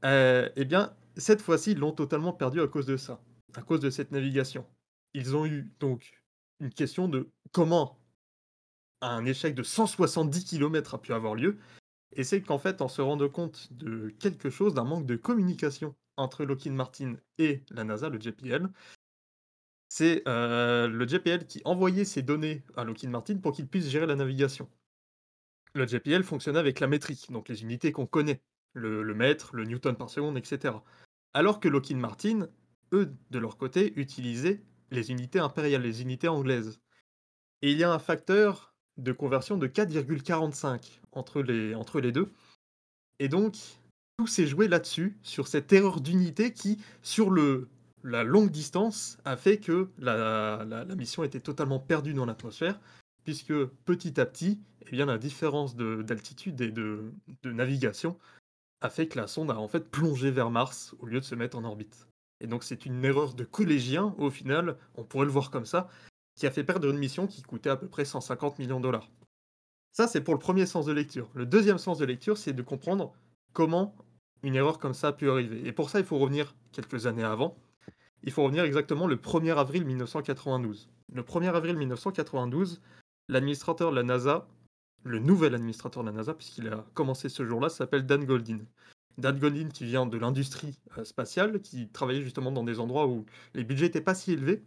Heu, 0.04 0.52
et 0.56 0.66
bien, 0.66 0.96
cette 1.18 1.42
fois-ci, 1.42 1.72
ils 1.72 1.80
l'ont 1.80 1.92
totalement 1.92 2.34
perdu 2.34 2.62
à 2.62 2.68
cause 2.68 2.86
de 2.86 2.98
ça, 2.98 3.22
à 3.56 3.62
cause 3.62 3.80
de 3.80 3.90
cette 3.90 4.12
navigation. 4.12 4.66
Ils 5.14 5.36
ont 5.36 5.46
eu 5.46 5.72
donc 5.80 6.22
une 6.60 6.70
question 6.72 7.08
de 7.08 7.30
comment 7.52 8.00
un 9.02 9.26
échec 9.26 9.56
de 9.56 9.64
170 9.64 10.46
kilomètres 10.46 10.96
a 10.96 11.02
pu 11.02 11.14
avoir 11.14 11.36
lieu 11.36 11.58
et 12.14 12.24
c'est 12.24 12.42
qu'en 12.42 12.58
fait, 12.60 12.82
en 12.82 12.88
se 12.88 13.02
rendant 13.02 13.30
compte 13.30 13.72
de 13.74 14.10
quelque 14.20 14.50
chose, 14.50 14.74
d'un 14.74 14.86
manque 14.86 15.06
de 15.06 15.16
communication 15.18 15.96
entre 16.18 16.46
Lockheed 16.46 16.74
Martin 16.74 17.16
et 17.38 17.64
la 17.72 17.84
NASA, 17.84 18.10
le 18.10 18.20
JPL, 18.20 18.70
c'est, 19.90 20.24
heu, 20.28 20.88
le 20.88 21.08
JPL 21.08 21.46
qui 21.48 21.62
envoyait 21.66 22.06
ses 22.06 22.22
données 22.22 22.64
à 22.76 22.84
Lockheed 22.84 23.10
Martin 23.10 23.38
pour 23.38 23.54
qu'il 23.54 23.68
puisse 23.68 23.88
gérer 23.90 24.06
la 24.06 24.16
navigation. 24.16 24.70
Le 25.74 25.86
JPL 25.86 26.24
fonctionnait 26.24 26.60
avec 26.60 26.80
la 26.80 26.88
métrique, 26.88 27.32
donc 27.32 27.50
les 27.50 27.62
unités 27.64 27.92
qu'on 27.92 28.06
connaît, 28.08 28.42
le 28.76 29.14
mètre, 29.16 29.56
le 29.56 29.66
newton 29.66 29.96
par 29.96 30.10
seconde, 30.10 30.38
et 30.38 30.44
cetera. 30.44 30.84
Alors 31.34 31.60
que 31.60 31.68
Lockheed 31.68 31.98
Martin, 31.98 32.48
eux, 32.94 33.12
de 33.32 33.40
leur 33.40 33.58
côté, 33.58 33.94
utilisaient 34.00 34.62
les 34.92 35.12
unités 35.12 35.40
impériales, 35.40 35.82
les 35.82 36.02
unités 36.02 36.28
anglaises. 36.28 36.80
Et 37.62 37.72
il 37.72 37.78
y 37.78 37.84
a 37.84 37.92
un 37.92 38.00
facteur 38.00 38.74
de 38.98 39.12
conversion 39.12 39.58
de 39.58 39.68
4,45 39.68 41.00
entre 41.12 41.42
les 41.42 42.12
2 42.12 42.32
et 43.20 43.28
donc 43.28 43.56
tout 44.18 44.28
s'est 44.28 44.48
joué 44.48 44.68
là-dessus, 44.68 45.18
sur 45.24 45.48
cette 45.48 45.74
erreur 45.74 46.00
d'unité 46.00 46.54
qui, 46.54 46.80
sur 47.02 47.30
le 47.30 47.68
la 48.04 48.24
longue 48.24 48.52
distance, 48.52 49.18
a 49.26 49.36
fait 49.36 49.58
que 49.58 49.90
la 49.98 50.86
mission 50.96 51.24
était 51.24 51.40
totalement 51.40 51.80
perdue 51.80 52.14
dans 52.14 52.28
l'atmosphère, 52.28 52.80
puisque 53.24 53.66
petit 53.84 54.20
à 54.22 54.28
petit, 54.28 54.62
eh 54.86 54.92
bien, 54.92 55.08
la 55.08 55.18
différence 55.18 55.76
de 55.76 56.04
d'altitude 56.04 56.62
et 56.62 56.72
de 56.72 57.12
navigation 57.44 58.18
a 58.86 58.90
fait 58.90 59.08
que 59.08 59.20
la 59.20 59.28
sonde 59.28 59.52
a, 59.52 59.60
en 59.60 59.68
fait, 59.68 59.92
plongé 59.92 60.32
vers 60.32 60.50
Mars 60.50 60.96
au 61.00 61.06
lieu 61.06 61.20
de 61.20 61.26
se 61.26 61.36
mettre 61.36 61.58
en 61.58 61.64
orbite. 61.66 62.08
Et 62.40 62.48
donc 62.48 62.64
c'est 62.64 62.86
une 62.86 63.04
erreur 63.04 63.34
de 63.34 63.44
collégien, 63.44 64.16
au 64.18 64.30
final, 64.30 64.78
on 64.96 65.04
pourrait 65.04 65.26
le 65.26 65.32
voir 65.32 65.52
comme 65.52 65.66
ça, 65.66 65.90
qui 66.36 66.48
a 66.48 66.52
fait 66.52 66.64
perdre 66.64 66.90
une 66.90 66.98
mission 66.98 67.28
qui 67.28 67.42
coûtait 67.42 67.70
à 67.70 67.76
peu 67.76 67.88
près 67.88 68.06
150 68.06 68.58
000 68.58 68.80
000 68.82 68.92
$. 68.92 69.00
Ça, 69.92 70.08
c'est 70.08 70.22
pour 70.22 70.34
le 70.34 70.40
premier 70.40 70.66
sens 70.66 70.86
de 70.86 70.92
lecture. 70.92 71.30
Le 71.34 71.46
deuxième 71.46 71.78
sens 71.78 71.98
de 71.98 72.06
lecture, 72.06 72.38
c'est 72.38 72.52
de 72.52 72.62
comprendre 72.62 73.14
comment 73.54 73.96
une 74.44 74.56
erreur 74.56 74.78
comme 74.78 74.94
ça 74.94 75.08
a 75.08 75.14
pu 75.14 75.30
arriver. 75.30 75.66
Et 75.66 75.72
pour 75.72 75.90
ça, 75.90 76.00
il 76.00 76.06
faut 76.06 76.18
revenir 76.18 76.54
quelques 76.74 77.08
années 77.08 77.24
avant. 77.24 77.58
Il 78.24 78.34
faut 78.34 78.44
revenir 78.44 78.66
exactement 78.66 79.08
le 79.08 79.16
1er 79.16 79.56
avril 79.56 79.86
1992. 79.86 80.90
Le 81.14 81.24
1er 81.24 81.54
avril 81.54 81.78
1992, 81.78 82.82
l'administrateur 83.30 83.92
de 83.92 83.96
la 83.96 84.04
NASA, 84.04 84.48
le 85.06 85.20
nouvel 85.20 85.54
administrateur 85.54 86.04
de 86.04 86.10
la 86.10 86.16
NASA, 86.16 86.34
puisqu'il 86.34 86.68
a 86.68 86.84
commencé 86.96 87.30
ce 87.30 87.46
jour-là, 87.46 87.70
s'appelle 87.70 88.06
Dan 88.06 88.26
Goldin. 88.26 88.60
Dan 89.18 89.40
Goldin 89.40 89.70
qui 89.70 89.86
vient 89.86 90.06
de 90.06 90.18
l'industrie 90.18 90.80
euh, 90.98 91.06
spatiale, 91.06 91.62
qui 91.62 91.88
travaillait 91.88 92.24
justement 92.24 92.52
dans 92.52 92.64
des 92.64 92.80
endroits 92.80 93.08
où 93.08 93.26
les 93.54 93.64
budgets 93.64 93.86
n'étaient 93.86 94.02
pas 94.02 94.16
si 94.16 94.34
élevés, 94.34 94.64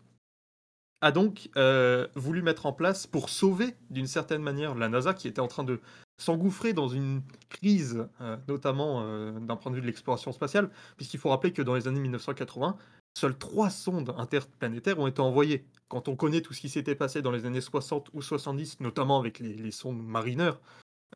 a 1.01 1.13
donc 1.13 1.51
euh, 1.57 2.07
voulu 2.15 2.43
mettre 2.43 2.67
en 2.67 2.73
place 2.73 3.07
pour 3.07 3.29
sauver 3.31 3.75
d'une 3.91 4.07
certaine 4.07 4.43
manière 4.43 4.75
la 4.75 4.89
NASA 4.89 5.13
qui 5.13 5.29
était 5.29 5.41
en 5.41 5.49
train 5.49 5.65
de 5.65 5.81
s'engouffrer 6.19 6.73
dans 6.73 6.89
une 6.89 7.23
crise, 7.49 8.07
euh, 8.21 8.37
notamment 8.49 9.31
d'un 9.41 9.57
point 9.57 9.71
de 9.71 9.77
vue 9.77 9.83
de 9.83 9.87
l'exploration 9.87 10.33
spatiale, 10.33 10.71
puisqu'il 10.97 11.19
faut 11.19 11.31
rappeler 11.31 11.53
que 11.53 11.63
dans 11.63 11.75
les 11.75 11.89
années 11.89 12.01
1980, 12.01 12.77
seules 13.19 13.37
trois 13.37 13.69
sondes 13.69 14.15
interplanétaires 14.17 14.99
ont 14.99 15.07
été 15.07 15.21
envoyées. 15.21 15.67
Quand 15.89 16.09
on 16.09 16.17
connaît 16.17 16.41
tout 16.41 16.55
ce 16.55 16.61
qui 16.61 16.69
s'était 16.69 16.95
passé 16.95 17.21
dans 17.21 17.33
les 17.33 17.47
années 17.47 17.61
60 17.61 18.11
ou 18.13 18.23
70, 18.23 18.81
notamment 18.81 19.19
avec 19.19 19.41
les, 19.41 19.71
sondes 19.71 20.01
Mariner, 20.01 20.53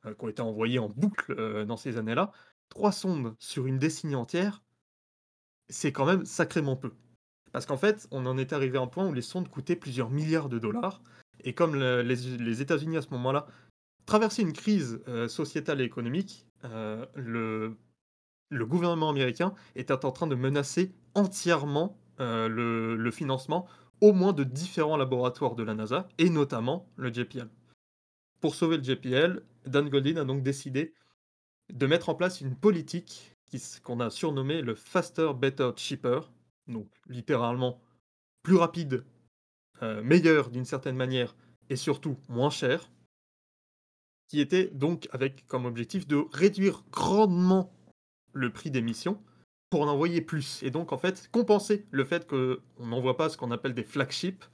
euh, 0.04 0.14
qui 0.14 0.24
ont 0.24 0.28
été 0.28 0.42
envoyées 0.42 0.78
en 0.78 0.88
boucle 0.88 1.34
euh, 1.38 1.64
dans 1.64 1.76
ces 1.76 1.98
années-là, 1.98 2.32
trois 2.68 2.92
sondes 2.92 3.34
sur 3.38 3.66
une 3.66 3.78
décennie 3.78 4.16
entière, 4.16 4.62
c'est 5.68 5.92
quand 5.92 6.06
même 6.06 6.24
sacrément 6.26 6.76
peu. 6.76 6.92
Parce 7.52 7.66
qu'en 7.66 7.76
fait, 7.76 8.08
on 8.10 8.26
en 8.26 8.36
est 8.36 8.52
arrivé 8.52 8.78
à 8.78 8.82
un 8.82 8.86
point 8.86 9.06
où 9.06 9.12
les 9.12 9.22
sondes 9.22 9.48
coûtaient 9.48 9.76
plusieurs 9.76 10.10
milliards 10.10 10.48
de 10.48 10.58
dollars. 10.58 11.02
Et 11.44 11.54
comme 11.54 11.76
le- 11.76 12.02
les, 12.02 12.62
États-Unis 12.62 12.96
à 12.96 13.02
ce 13.02 13.10
moment-là 13.10 13.46
traversaient 14.06 14.42
une 14.42 14.52
crise 14.52 15.00
euh, 15.06 15.28
sociétale 15.28 15.80
et 15.80 15.84
économique, 15.84 16.46
le, 17.16 17.76
le 18.52 18.66
gouvernement 18.66 19.08
américain 19.08 19.54
était 19.74 20.04
en 20.04 20.12
train 20.12 20.26
de 20.26 20.34
menacer 20.34 20.92
entièrement 21.14 21.98
euh, 22.20 22.48
le, 22.48 23.10
financement 23.10 23.66
au 24.00 24.12
moins 24.12 24.32
de 24.32 24.44
différents 24.44 24.96
laboratoires 24.96 25.54
de 25.54 25.62
la 25.62 25.74
NASA, 25.74 26.08
et 26.18 26.28
notamment 26.28 26.88
le 26.96 27.12
JPL. 27.12 27.48
Pour 28.40 28.54
sauver 28.54 28.76
le 28.76 28.82
JPL, 28.84 29.42
Dan 29.66 29.88
Goldin 29.88 30.16
a 30.16 30.24
donc 30.24 30.42
décidé 30.42 30.92
de 31.72 31.86
mettre 31.86 32.08
en 32.08 32.14
place 32.14 32.40
une 32.40 32.56
politique 32.56 33.36
qu'on 33.82 34.00
a 34.00 34.10
surnommée 34.10 34.60
le 34.60 34.74
Faster, 34.74 35.30
Better, 35.34 35.70
Cheaper, 35.76 36.20
donc 36.66 36.88
littéralement 37.08 37.80
plus 38.42 38.56
rapide, 38.56 39.04
euh, 39.82 40.02
meilleur 40.02 40.50
d'une 40.50 40.64
certaine 40.64 40.96
manière, 40.96 41.36
et 41.70 41.76
surtout 41.76 42.18
moins 42.28 42.50
cher, 42.50 42.90
qui 44.28 44.40
était 44.40 44.66
donc 44.66 45.08
avec 45.12 45.46
comme 45.46 45.64
objectif 45.64 46.06
de 46.06 46.24
réduire 46.32 46.82
grandement 46.90 47.72
le 48.32 48.52
prix 48.52 48.70
des 48.70 48.82
missions 48.82 49.22
pour 49.70 49.82
en 49.82 49.88
envoyer 49.88 50.20
plus, 50.20 50.62
et 50.62 50.70
donc 50.70 50.92
en 50.92 50.98
fait 50.98 51.30
compenser 51.32 51.86
le 51.90 52.04
fait 52.04 52.26
qu'on 52.26 52.58
n'envoie 52.86 53.16
pas 53.16 53.30
ce 53.30 53.38
qu'on 53.38 53.50
appelle 53.50 53.72
des 53.72 53.84
flagships, 53.84 54.44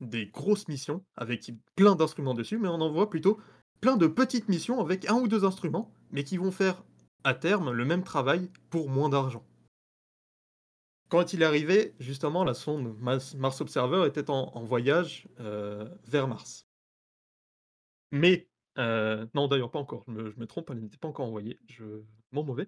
des 0.00 0.26
grosses 0.26 0.68
missions 0.68 1.04
avec 1.16 1.50
plein 1.74 1.96
d'instruments 1.96 2.34
dessus, 2.34 2.58
mais 2.58 2.68
on 2.68 2.80
envoie 2.80 3.10
plutôt 3.10 3.40
plein 3.80 3.96
de 3.96 4.06
petites 4.06 4.48
missions 4.48 4.80
avec 4.80 5.10
un 5.10 5.14
ou 5.14 5.26
deux 5.26 5.44
instruments, 5.44 5.92
mais 6.10 6.22
qui 6.22 6.36
vont 6.36 6.52
faire 6.52 6.84
à 7.24 7.34
terme 7.34 7.72
le 7.72 7.84
même 7.84 8.04
travail 8.04 8.50
pour 8.70 8.88
moins 8.88 9.08
d'argent. 9.08 9.44
Quand 11.08 11.32
il 11.32 11.42
est 11.42 11.44
arrivé, 11.44 11.94
justement, 11.98 12.44
la 12.44 12.54
sonde 12.54 12.96
Mars 13.00 13.60
Observer 13.60 14.06
était 14.06 14.30
en, 14.30 14.62
voyage 14.64 15.28
euh, 15.40 15.88
vers 16.06 16.26
Mars. 16.26 16.66
Mais, 18.12 18.48
euh, 18.78 19.26
non 19.34 19.48
d'ailleurs 19.48 19.70
pas 19.70 19.78
encore, 19.78 20.04
je 20.06 20.12
me, 20.12 20.46
trompe, 20.46 20.70
elle 20.70 20.80
n'était 20.80 20.96
pas 20.96 21.08
encore 21.08 21.26
envoyée, 21.26 21.58
je 21.66 22.02
mauvais. 22.32 22.66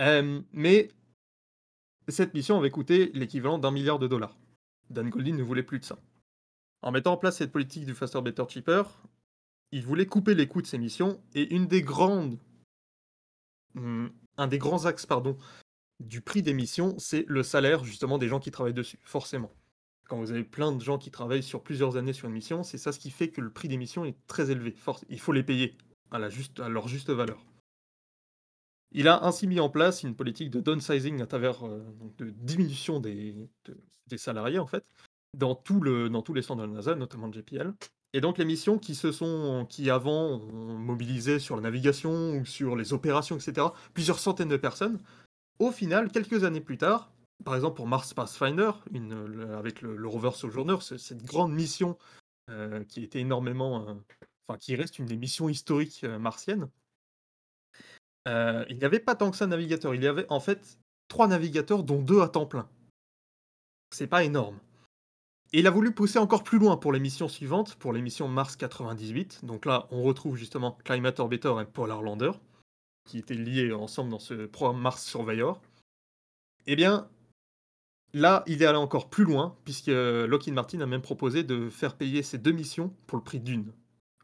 Euh, 0.00 0.42
mais 0.52 0.90
cette 2.08 2.34
mission 2.34 2.58
avait 2.58 2.70
coûté 2.70 3.10
l'équivalent 3.14 3.58
d'un 3.58 3.70
milliard 3.70 3.98
de 3.98 4.06
dollars. 4.06 4.36
Dan 4.90 5.08
Goldin 5.08 5.36
ne 5.36 5.42
voulait 5.42 5.62
plus 5.62 5.78
de 5.78 5.84
ça. 5.84 5.98
En 6.82 6.90
mettant 6.90 7.12
en 7.12 7.16
place 7.16 7.38
cette 7.38 7.52
politique 7.52 7.86
du 7.86 7.94
faster, 7.94 8.20
better, 8.20 8.44
cheaper, 8.48 8.82
il 9.72 9.84
voulait 9.84 10.06
couper 10.06 10.34
les 10.34 10.46
coûts 10.46 10.62
de 10.62 10.66
ses 10.66 10.78
missions 10.78 11.20
et 11.34 11.54
une 11.54 11.66
des 11.66 11.82
grandes, 11.82 12.38
hum, 13.74 14.12
un 14.36 14.46
des 14.46 14.58
grands 14.58 14.84
axes 14.84 15.06
du 16.00 16.20
prix 16.20 16.42
des 16.42 16.52
missions, 16.52 16.98
c'est 16.98 17.24
le 17.28 17.42
salaire 17.42 17.84
justement 17.84 18.18
des 18.18 18.28
gens 18.28 18.40
qui 18.40 18.50
travaillent 18.50 18.74
dessus, 18.74 18.98
forcément. 19.02 19.50
Quand 20.08 20.18
vous 20.18 20.32
avez 20.32 20.44
plein 20.44 20.72
de 20.72 20.82
gens 20.82 20.98
qui 20.98 21.10
travaillent 21.10 21.42
sur 21.42 21.62
plusieurs 21.62 21.96
années 21.96 22.12
sur 22.12 22.28
une 22.28 22.34
mission, 22.34 22.62
c'est 22.62 22.76
ça 22.76 22.92
ce 22.92 22.98
qui 22.98 23.10
fait 23.10 23.30
que 23.30 23.40
le 23.40 23.50
prix 23.50 23.68
des 23.68 23.78
missions 23.78 24.04
est 24.04 24.16
très 24.26 24.50
élevé. 24.50 24.74
Il 25.08 25.20
faut 25.20 25.32
les 25.32 25.42
payer 25.42 25.78
à 26.10 26.18
leur 26.18 26.88
juste 26.88 27.10
valeur. 27.10 27.42
Il 28.92 29.08
a 29.08 29.24
ainsi 29.24 29.46
mis 29.46 29.60
en 29.60 29.68
place 29.68 30.02
une 30.02 30.14
politique 30.14 30.50
de 30.50 30.60
downsizing 30.60 31.20
à 31.20 31.26
travers 31.26 31.66
euh, 31.66 31.82
de 32.18 32.30
diminution 32.30 33.00
des, 33.00 33.32
de- 33.64 33.76
des 34.06 34.18
salariés 34.18 34.58
en 34.58 34.66
fait 34.66 34.84
dans, 35.36 35.54
tous 35.56 35.82
les 35.82 36.42
centres 36.42 36.62
de 36.62 36.66
la 36.68 36.72
NASA, 36.74 36.94
notamment 36.94 37.26
le 37.26 37.32
JPL. 37.32 37.74
Et 38.12 38.20
donc 38.20 38.38
les 38.38 38.44
missions 38.44 38.78
qui 38.78 38.94
se 38.94 39.10
sont, 39.10 39.66
qui 39.68 39.90
avant 39.90 40.38
ont 40.38 40.78
mobilisé 40.78 41.40
sur 41.40 41.56
la 41.56 41.62
navigation 41.62 42.36
ou 42.36 42.44
sur 42.44 42.76
les 42.76 42.92
opérations, 42.92 43.36
etc., 43.36 43.66
plusieurs 43.92 44.20
centaines 44.20 44.48
de 44.48 44.56
personnes, 44.56 45.00
au 45.58 45.72
final, 45.72 46.12
quelques 46.12 46.44
années 46.44 46.60
plus 46.60 46.78
tard, 46.78 47.10
par 47.44 47.56
exemple 47.56 47.74
pour 47.76 47.88
Mars 47.88 48.14
Pathfinder, 48.14 48.70
avec 49.58 49.82
le, 49.82 50.06
rover 50.06 50.30
Sojourner, 50.32 50.76
ce- 50.80 50.98
cette 50.98 51.24
grande 51.24 51.52
mission 51.52 51.98
euh, 52.50 52.84
qui 52.84 53.02
était 53.02 53.20
énormément, 53.20 53.88
euh, 53.88 54.56
qui 54.58 54.76
reste 54.76 55.00
une 55.00 55.06
des 55.06 55.16
missions 55.16 55.48
historiques 55.48 56.04
martiennes, 56.04 56.68
euh, 58.26 58.64
il 58.68 58.76
n'y 58.76 58.84
avait 58.84 59.00
pas 59.00 59.14
tant 59.14 59.30
que 59.30 59.36
ça 59.36 59.46
de 59.46 59.50
navigateurs. 59.50 59.94
Il 59.94 60.02
y 60.02 60.06
avait 60.06 60.26
en 60.30 60.40
fait 60.40 60.78
trois 61.08 61.28
navigateurs, 61.28 61.82
dont 61.82 62.00
deux 62.00 62.20
à 62.20 62.28
temps 62.28 62.46
plein. 62.46 62.68
C'est 63.90 64.06
pas 64.06 64.24
énorme. 64.24 64.58
Et 65.52 65.60
il 65.60 65.66
a 65.66 65.70
voulu 65.70 65.92
pousser 65.92 66.18
encore 66.18 66.42
plus 66.42 66.58
loin 66.58 66.76
pour 66.76 66.92
les 66.92 66.98
missions 66.98 67.28
suivantes, 67.28 67.76
pour 67.76 67.92
les 67.92 68.02
missions 68.02 68.26
Mars 68.26 68.56
98. 68.56 69.44
Donc 69.44 69.66
là, 69.66 69.86
on 69.90 70.02
retrouve 70.02 70.36
justement 70.36 70.76
Climate 70.84 71.20
Orbiter 71.20 71.54
et 71.60 71.64
Polar 71.64 72.02
Lander, 72.02 72.32
qui 73.04 73.18
étaient 73.18 73.34
liés 73.34 73.72
ensemble 73.72 74.10
dans 74.10 74.18
ce 74.18 74.46
programme 74.46 74.80
Mars 74.80 75.04
Surveyor. 75.04 75.60
Eh 76.66 76.74
bien, 76.74 77.08
là, 78.14 78.42
il 78.46 78.62
est 78.62 78.66
allé 78.66 78.78
encore 78.78 79.10
plus 79.10 79.24
loin, 79.24 79.54
puisque 79.64 79.88
Lockheed 79.88 80.54
Martin 80.54 80.80
a 80.80 80.86
même 80.86 81.02
proposé 81.02 81.44
de 81.44 81.68
faire 81.68 81.94
payer 81.94 82.22
ces 82.22 82.38
deux 82.38 82.52
missions 82.52 82.92
pour 83.06 83.18
le 83.18 83.22
prix 83.22 83.38
d'une. 83.38 83.70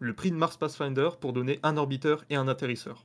Le 0.00 0.14
prix 0.14 0.30
de 0.30 0.36
Mars 0.36 0.56
Pathfinder 0.56 1.10
pour 1.20 1.32
donner 1.32 1.60
un 1.62 1.76
orbiteur 1.76 2.24
et 2.30 2.36
un 2.36 2.48
atterrisseur. 2.48 3.04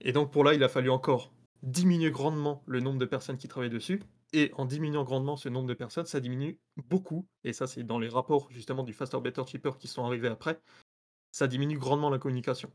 Et 0.00 0.12
donc 0.12 0.30
pour 0.30 0.44
là, 0.44 0.54
il 0.54 0.62
a 0.62 0.68
fallu 0.68 0.90
encore 0.90 1.32
diminuer 1.62 2.10
grandement 2.10 2.62
le 2.66 2.80
nombre 2.80 2.98
de 2.98 3.06
personnes 3.06 3.38
qui 3.38 3.48
travaillent 3.48 3.70
dessus. 3.70 4.02
Et 4.32 4.50
en 4.54 4.64
diminuant 4.64 5.04
grandement 5.04 5.36
ce 5.36 5.48
nombre 5.48 5.68
de 5.68 5.74
personnes, 5.74 6.06
ça 6.06 6.20
diminue 6.20 6.58
beaucoup. 6.88 7.26
Et 7.44 7.52
ça, 7.52 7.66
c'est 7.66 7.84
dans 7.84 7.98
les 7.98 8.08
rapports 8.08 8.48
justement 8.50 8.82
du 8.82 8.92
Faster, 8.92 9.20
Better, 9.20 9.42
Cheaper 9.46 9.78
qui 9.78 9.88
sont 9.88 10.04
arrivés 10.04 10.28
après. 10.28 10.60
Ça 11.30 11.46
diminue 11.46 11.78
grandement 11.78 12.10
la 12.10 12.18
communication. 12.18 12.70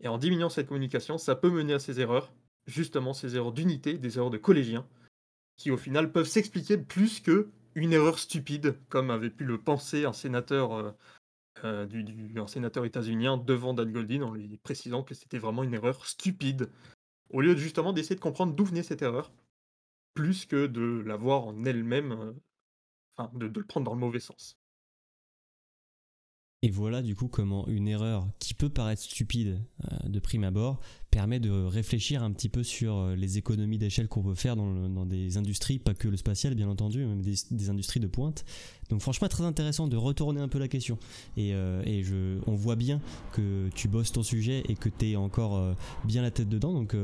Et 0.00 0.08
en 0.08 0.18
diminuant 0.18 0.48
cette 0.48 0.68
communication, 0.68 1.18
ça 1.18 1.36
peut 1.36 1.50
mener 1.50 1.74
à 1.74 1.78
ces 1.78 2.00
erreurs, 2.00 2.32
justement 2.66 3.12
ces 3.12 3.36
erreurs 3.36 3.52
d'unité, 3.52 3.98
des 3.98 4.18
erreurs 4.18 4.30
de 4.30 4.38
collégiens, 4.38 4.86
qui 5.56 5.70
au 5.70 5.76
final 5.76 6.10
peuvent 6.10 6.26
s'expliquer 6.26 6.78
plus 6.78 7.20
que 7.20 7.50
une 7.74 7.92
erreur 7.92 8.18
stupide, 8.18 8.76
comme 8.88 9.10
avait 9.10 9.30
pu 9.30 9.44
le 9.44 9.58
penser 9.58 10.04
un 10.04 10.12
sénateur, 10.12 10.94
euh, 11.64 11.86
du, 11.86 12.34
sénateur 12.46 12.84
états-unien 12.84 13.36
devant 13.36 13.74
Dan 13.74 13.92
Goldin 13.92 14.22
en 14.22 14.32
lui 14.32 14.56
précisant 14.58 15.02
que 15.02 15.14
c'était 15.14 15.38
vraiment 15.38 15.62
une 15.62 15.74
erreur 15.74 16.06
stupide, 16.06 16.70
au 17.30 17.40
lieu 17.40 17.54
de 17.54 17.60
justement 17.60 17.92
d'essayer 17.92 18.16
de 18.16 18.20
comprendre 18.20 18.54
d'où 18.54 18.64
venait 18.64 18.82
cette 18.82 19.02
erreur, 19.02 19.32
plus 20.14 20.46
que 20.46 20.66
de 20.66 21.02
la 21.06 21.16
voir 21.16 21.44
en 21.44 21.64
elle-même, 21.64 22.12
euh, 22.12 22.32
enfin 23.16 23.30
de, 23.36 23.48
de 23.48 23.60
le 23.60 23.66
prendre 23.66 23.86
dans 23.86 23.94
le 23.94 24.00
mauvais 24.00 24.20
sens. 24.20 24.60
Et 26.62 26.70
voilà 26.70 27.00
du 27.00 27.14
coup 27.14 27.28
comment 27.28 27.66
une 27.68 27.88
erreur 27.88 28.28
qui 28.38 28.52
peut 28.52 28.68
paraître 28.68 29.02
stupide 29.02 29.62
euh, 29.84 30.08
de 30.08 30.20
prime 30.20 30.44
abord 30.44 30.80
permet 31.10 31.40
de 31.40 31.50
réfléchir 31.50 32.22
un 32.22 32.30
petit 32.30 32.48
peu 32.48 32.62
sur 32.62 32.96
euh, 32.96 33.16
les 33.16 33.36
économies 33.36 33.78
d'échelle 33.78 34.08
qu'on 34.08 34.22
peut 34.22 34.34
faire 34.34 34.56
dans, 34.56 35.06
des 35.06 35.36
industries, 35.36 35.78
pas 35.78 35.94
que 35.94 36.08
le 36.08 36.16
spatial 36.16 36.54
bien 36.54 36.68
entendu, 36.68 37.04
mais 37.04 37.22
des, 37.22 37.34
des 37.50 37.70
industries 37.70 38.00
de 38.00 38.06
pointe. 38.06 38.44
Donc 38.90 39.00
franchement 39.00 39.28
très 39.28 39.44
intéressant 39.44 39.86
de 39.86 39.96
retourner 39.96 40.40
un 40.40 40.48
peu 40.48 40.58
la 40.58 40.68
question. 40.68 40.98
Et, 41.36 41.54
euh, 41.54 41.82
et 41.84 42.02
je, 42.02 42.38
on 42.46 42.54
voit 42.54 42.76
bien 42.76 43.00
que 43.32 43.68
tu 43.74 43.88
bosses 43.88 44.12
ton 44.12 44.22
sujet 44.22 44.62
et 44.68 44.74
que 44.74 44.88
tu 44.88 45.10
es 45.10 45.16
encore 45.16 45.56
euh, 45.56 45.74
bien 46.04 46.22
la 46.22 46.30
tête 46.30 46.48
dedans. 46.48 46.72
Donc 46.72 46.96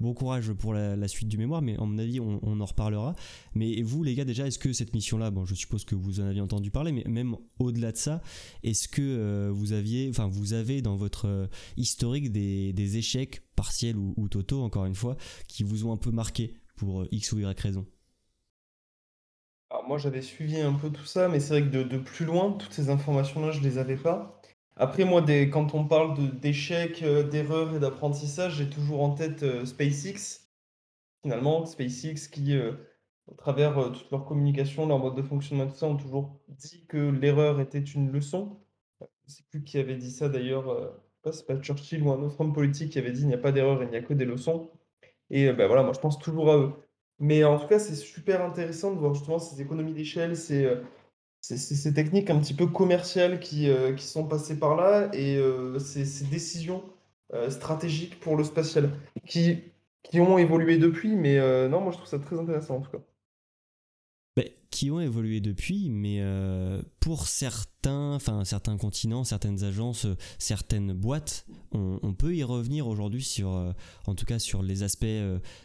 bon 0.00 0.14
courage 0.14 0.52
pour 0.52 0.74
la, 0.74 1.08
suite 1.08 1.28
du 1.28 1.38
mémoire, 1.38 1.62
mais 1.62 1.76
à 1.76 1.84
mon 1.84 1.98
avis 1.98 2.20
on, 2.20 2.40
on 2.42 2.60
en 2.60 2.64
reparlera. 2.64 3.14
Mais 3.54 3.80
vous 3.82 4.02
les 4.02 4.14
gars 4.14 4.24
déjà, 4.24 4.46
est-ce 4.46 4.58
que 4.58 4.72
cette 4.72 4.94
mission-là, 4.94 5.30
bon 5.30 5.44
je 5.44 5.54
suppose 5.54 5.84
que 5.84 5.94
vous 5.94 6.20
en 6.20 6.24
aviez 6.24 6.40
entendu 6.40 6.70
parler, 6.70 6.92
mais 6.92 7.04
même 7.06 7.36
au-delà 7.58 7.92
de 7.92 7.96
ça, 7.96 8.22
est-ce 8.62 8.88
que 8.88 9.50
vous 9.50 9.72
aviez, 9.72 10.08
enfin 10.10 10.28
vous 10.28 10.52
avez 10.52 10.82
dans 10.82 10.96
votre 10.96 11.48
historique 11.76 12.32
des, 12.32 12.72
des 12.72 12.96
échecs 12.96 13.42
partiels 13.56 13.96
ou, 13.96 14.14
ou 14.16 14.28
totaux, 14.28 14.62
encore 14.62 14.84
une 14.84 14.94
fois, 14.94 15.16
qui 15.48 15.64
vous 15.64 15.86
ont 15.86 15.92
un 15.92 15.96
peu 15.96 16.10
marqué 16.10 16.54
pour 16.76 17.02
euh, 17.02 17.08
X 17.10 17.32
ou 17.32 17.40
Y 17.40 17.58
raison 17.60 17.86
Alors 19.70 19.88
moi 19.88 19.98
j'avais 19.98 20.22
suivi 20.22 20.60
un 20.60 20.74
peu 20.74 20.90
tout 20.90 21.04
ça, 21.04 21.28
mais 21.28 21.40
c'est 21.40 21.60
vrai 21.60 21.70
que 21.70 21.82
de, 21.82 21.98
plus 21.98 22.24
loin, 22.24 22.52
toutes 22.52 22.72
ces 22.72 22.90
informations-là, 22.90 23.50
je 23.50 23.60
les 23.60 23.78
avais 23.78 23.96
pas. 23.96 24.40
Après, 24.76 25.04
moi, 25.04 25.24
quand 25.50 25.74
on 25.74 25.86
parle 25.86 26.38
d'échecs, 26.38 27.02
euh, 27.02 27.22
d'erreurs 27.22 27.74
et 27.74 27.80
d'apprentissage, 27.80 28.56
j'ai 28.56 28.68
toujours 28.68 29.02
en 29.02 29.14
tête 29.14 29.42
euh, 29.42 29.64
SpaceX, 29.64 30.50
finalement. 31.22 31.64
SpaceX 31.64 32.28
qui, 32.30 32.54
à 32.54 33.34
travers 33.38 33.90
toute 33.92 34.10
leur 34.10 34.26
communication, 34.26 34.86
leur 34.86 34.98
mode 34.98 35.14
de 35.16 35.22
fonctionnement, 35.22 35.66
tout 35.66 35.76
ça, 35.76 35.86
ont 35.86 35.96
toujours 35.96 36.38
dit 36.48 36.84
que 36.86 36.98
l'erreur 36.98 37.58
était 37.60 37.80
une 37.80 38.12
leçon. 38.12 38.60
Je 39.00 39.06
ne 39.06 39.32
sais 39.32 39.44
plus 39.50 39.64
qui 39.64 39.78
avait 39.78 39.96
dit 39.96 40.10
ça 40.10 40.28
d'ailleurs, 40.28 40.94
pas, 41.26 41.32
c'est 41.32 41.46
pas 41.46 41.60
Churchill 41.60 42.02
ou 42.02 42.12
un 42.12 42.22
autre 42.22 42.40
homme 42.40 42.52
politique 42.52 42.92
qui 42.92 42.98
avait 42.98 43.12
dit 43.12 43.22
il 43.22 43.28
n'y 43.28 43.34
a 43.34 43.38
pas 43.38 43.52
d'erreur, 43.52 43.82
il 43.82 43.90
n'y 43.90 43.96
a 43.96 44.02
que 44.02 44.14
des 44.14 44.24
leçons. 44.24 44.70
Et 45.30 45.48
euh, 45.48 45.52
ben 45.52 45.66
voilà, 45.66 45.82
moi 45.82 45.92
je 45.92 46.00
pense 46.00 46.18
toujours 46.18 46.50
à 46.50 46.56
eux. 46.56 46.72
Mais 47.18 47.44
en 47.44 47.58
tout 47.58 47.66
cas, 47.66 47.78
c'est 47.78 47.94
super 47.94 48.44
intéressant 48.44 48.92
de 48.92 48.98
voir 48.98 49.14
justement 49.14 49.38
ces 49.38 49.60
économies 49.60 49.94
d'échelle, 49.94 50.36
ces, 50.36 50.64
euh, 50.64 50.82
ces, 51.40 51.94
techniques 51.94 52.30
un 52.30 52.38
petit 52.38 52.54
peu 52.54 52.66
commerciales 52.66 53.40
qui, 53.40 53.68
euh, 53.70 53.94
qui 53.94 54.04
sont 54.04 54.26
passées 54.26 54.58
par 54.58 54.76
là 54.76 55.10
et 55.14 55.40
ces, 55.80 56.24
décisions 56.26 56.84
stratégiques 57.48 58.20
pour 58.20 58.36
le 58.36 58.44
spatial 58.44 58.90
qui, 59.26 59.64
qui 60.04 60.20
ont 60.20 60.38
évolué 60.38 60.78
depuis. 60.78 61.16
Mais 61.16 61.38
non, 61.68 61.80
moi 61.80 61.92
je 61.92 61.96
trouve 61.98 62.08
ça 62.08 62.18
très 62.18 62.38
intéressant 62.38 62.76
en 62.76 62.80
tout 62.82 62.90
cas. 62.90 63.15
Qui 64.76 64.90
ont 64.90 65.00
évolué 65.00 65.40
depuis, 65.40 65.88
mais 65.88 66.18
euh, 66.20 66.82
pour 67.00 67.28
certains, 67.28 68.12
enfin 68.12 68.44
certains 68.44 68.76
continents, 68.76 69.24
certaines 69.24 69.64
agences, 69.64 70.04
euh, 70.04 70.18
certaines 70.38 70.92
boîtes, 70.92 71.46
on, 71.72 72.12
peut 72.12 72.36
y 72.36 72.44
revenir 72.44 72.86
aujourd'hui 72.86 73.22
sur, 73.22 73.54
euh, 73.54 73.72
en 74.04 74.14
tout 74.14 74.26
cas 74.26 74.38
sur 74.38 74.62
les 74.62 74.82
aspects 74.82 75.06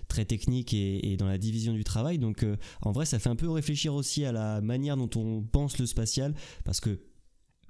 très 0.07 0.23
techniques 0.23 0.73
et, 0.73 1.17
dans 1.17 1.27
la 1.27 1.37
division 1.37 1.73
du 1.73 1.83
travail. 1.83 2.19
Donc 2.19 2.45
en 2.83 2.93
vrai, 2.93 3.05
ça 3.05 3.19
fait 3.19 3.27
un 3.27 3.35
peu 3.35 3.49
réfléchir 3.49 3.93
aussi 3.93 4.23
à 4.23 4.31
la 4.31 4.61
manière 4.61 4.95
dont 4.95 5.09
on 5.17 5.41
pense 5.41 5.77
le 5.77 5.87
spatial, 5.87 6.33
parce 6.63 6.79
que 6.79 7.01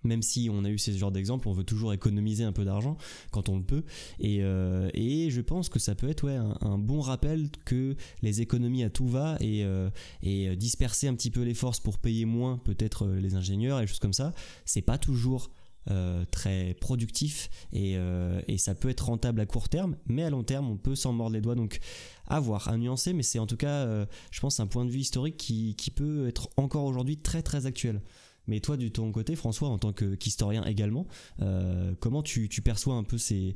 même 0.04 0.22
si 0.22 0.50
on 0.52 0.64
a 0.66 0.70
eu 0.70 0.78
ce 0.78 0.92
genre 0.92 1.12
d'exemple, 1.12 1.48
on 1.48 1.54
veut 1.54 1.64
toujours 1.64 1.94
économiser 1.94 2.44
un 2.44 2.52
peu 2.52 2.66
d'argent 2.66 2.98
quand 3.32 3.50
on 3.50 3.58
le 3.58 3.64
peut. 3.64 3.84
Et, 4.20 4.40
euh, 4.42 4.90
et 4.94 5.30
je 5.30 5.42
pense 5.42 5.70
que 5.70 5.80
ça 5.80 5.96
peut 5.96 6.10
être 6.10 6.26
ouais, 6.26 6.36
un, 6.36 6.78
bon 6.78 7.02
rappel 7.02 7.50
que 7.66 7.96
les 8.22 8.42
économies 8.42 8.84
à 8.84 8.90
tout 8.90 9.08
va 9.08 9.38
et, 9.40 9.64
euh, 9.64 9.90
et 10.24 10.56
disperser 10.56 11.08
un 11.08 11.16
petit 11.16 11.32
peu 11.32 11.42
les 11.42 11.54
forces 11.54 11.80
pour 11.80 11.98
payer 11.98 12.26
moins 12.26 12.58
peut-être 12.58 13.06
euh, 13.06 13.20
les 13.20 13.36
ingénieurs 13.36 13.80
et 13.80 13.88
choses 13.88 14.00
comme 14.00 14.14
ça, 14.14 14.34
c'est 14.66 14.82
pas 14.82 14.98
toujours 14.98 15.52
euh, 15.90 16.26
très 16.30 16.76
productif 16.76 17.50
et, 17.74 17.98
euh, 17.98 18.40
et 18.48 18.60
ça 18.60 18.76
peut 18.76 18.88
être 18.88 19.08
rentable 19.08 19.42
à 19.42 19.48
court 19.48 19.68
terme, 19.68 19.98
mais 20.06 20.22
à 20.22 20.30
long 20.30 20.44
terme 20.44 20.70
on 20.70 20.78
peut 20.78 20.94
s'en 20.94 21.12
mordre 21.12 21.34
les 21.34 21.42
doigts. 21.42 21.56
Donc 21.56 21.80
à 22.28 22.40
voir, 22.40 22.68
à 22.68 22.78
nuancer, 22.78 23.14
mais 23.14 23.24
c'est 23.24 23.40
en 23.40 23.48
tout 23.48 23.58
cas, 23.58 23.88
euh, 23.88 24.06
je 24.30 24.40
pense, 24.42 24.60
un 24.60 24.68
point 24.68 24.86
de 24.86 24.92
vue 24.92 25.00
historique 25.00 25.38
qui, 25.38 25.74
qui 25.76 25.90
peut 25.90 26.28
être 26.28 26.50
encore 26.56 26.86
aujourd'hui 26.86 27.18
très 27.18 27.42
très 27.42 27.66
actuel. 27.66 28.00
Mais 28.48 28.60
toi, 28.60 28.78
du 28.78 28.92
ton 28.92 29.12
côté, 29.12 29.36
François, 29.36 29.70
en 29.70 29.78
tant 29.78 29.94
qu'historien 29.94 30.64
également, 30.66 31.08
euh, 31.42 31.94
comment 32.00 32.24
tu, 32.24 32.50
perçois 32.64 32.96
un 32.96 33.04
peu 33.04 33.18
ces, 33.18 33.56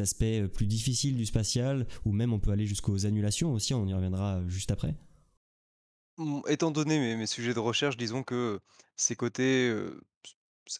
aspects 0.00 0.46
plus 0.52 0.66
difficiles 0.66 1.16
du 1.16 1.26
spatial, 1.26 1.86
ou 2.04 2.12
même 2.12 2.32
on 2.32 2.38
peut 2.38 2.50
aller 2.50 2.66
jusqu'aux 2.66 3.06
annulations 3.06 3.52
aussi, 3.52 3.74
on 3.74 3.86
y 3.86 3.94
reviendra 3.94 4.40
juste 4.46 4.70
après? 4.70 4.94
Mmh, 6.18 6.40
étant 6.48 6.70
donné 6.70 7.16
mes 7.16 7.26
sujets 7.26 7.54
de 7.54 7.60
recherche, 7.60 7.96
disons 7.96 8.22
que 8.22 8.60
ces 8.96 9.16
côtés, 9.16 9.74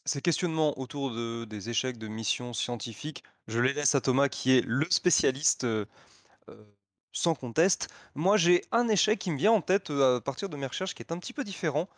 ces 0.04 0.20
questionnements 0.20 0.78
autour 0.78 1.10
de 1.10 1.44
des 1.44 1.70
échecs 1.70 1.98
de 1.98 2.08
missions 2.08 2.52
scientifiques, 2.52 3.24
je 3.48 3.58
les 3.58 3.72
laisse 3.72 3.94
à 3.94 4.00
Thomas 4.00 4.28
qui 4.28 4.52
est 4.52 4.64
le 4.64 4.86
spécialiste, 4.90 5.66
sans 7.14 7.34
conteste. 7.34 7.88
Moi, 8.14 8.36
j'ai 8.36 8.64
un 8.72 8.88
échec 8.88 9.18
qui 9.18 9.30
me 9.30 9.38
vient 9.38 9.52
en 9.52 9.62
tête, 9.62 9.90
à 9.90 10.20
partir 10.20 10.48
de 10.48 10.56
mes 10.56 10.66
recherches 10.66 10.94
qui 10.94 11.02
est 11.02 11.12
un 11.12 11.18
petit 11.18 11.32
peu 11.32 11.44
différent. 11.44 11.88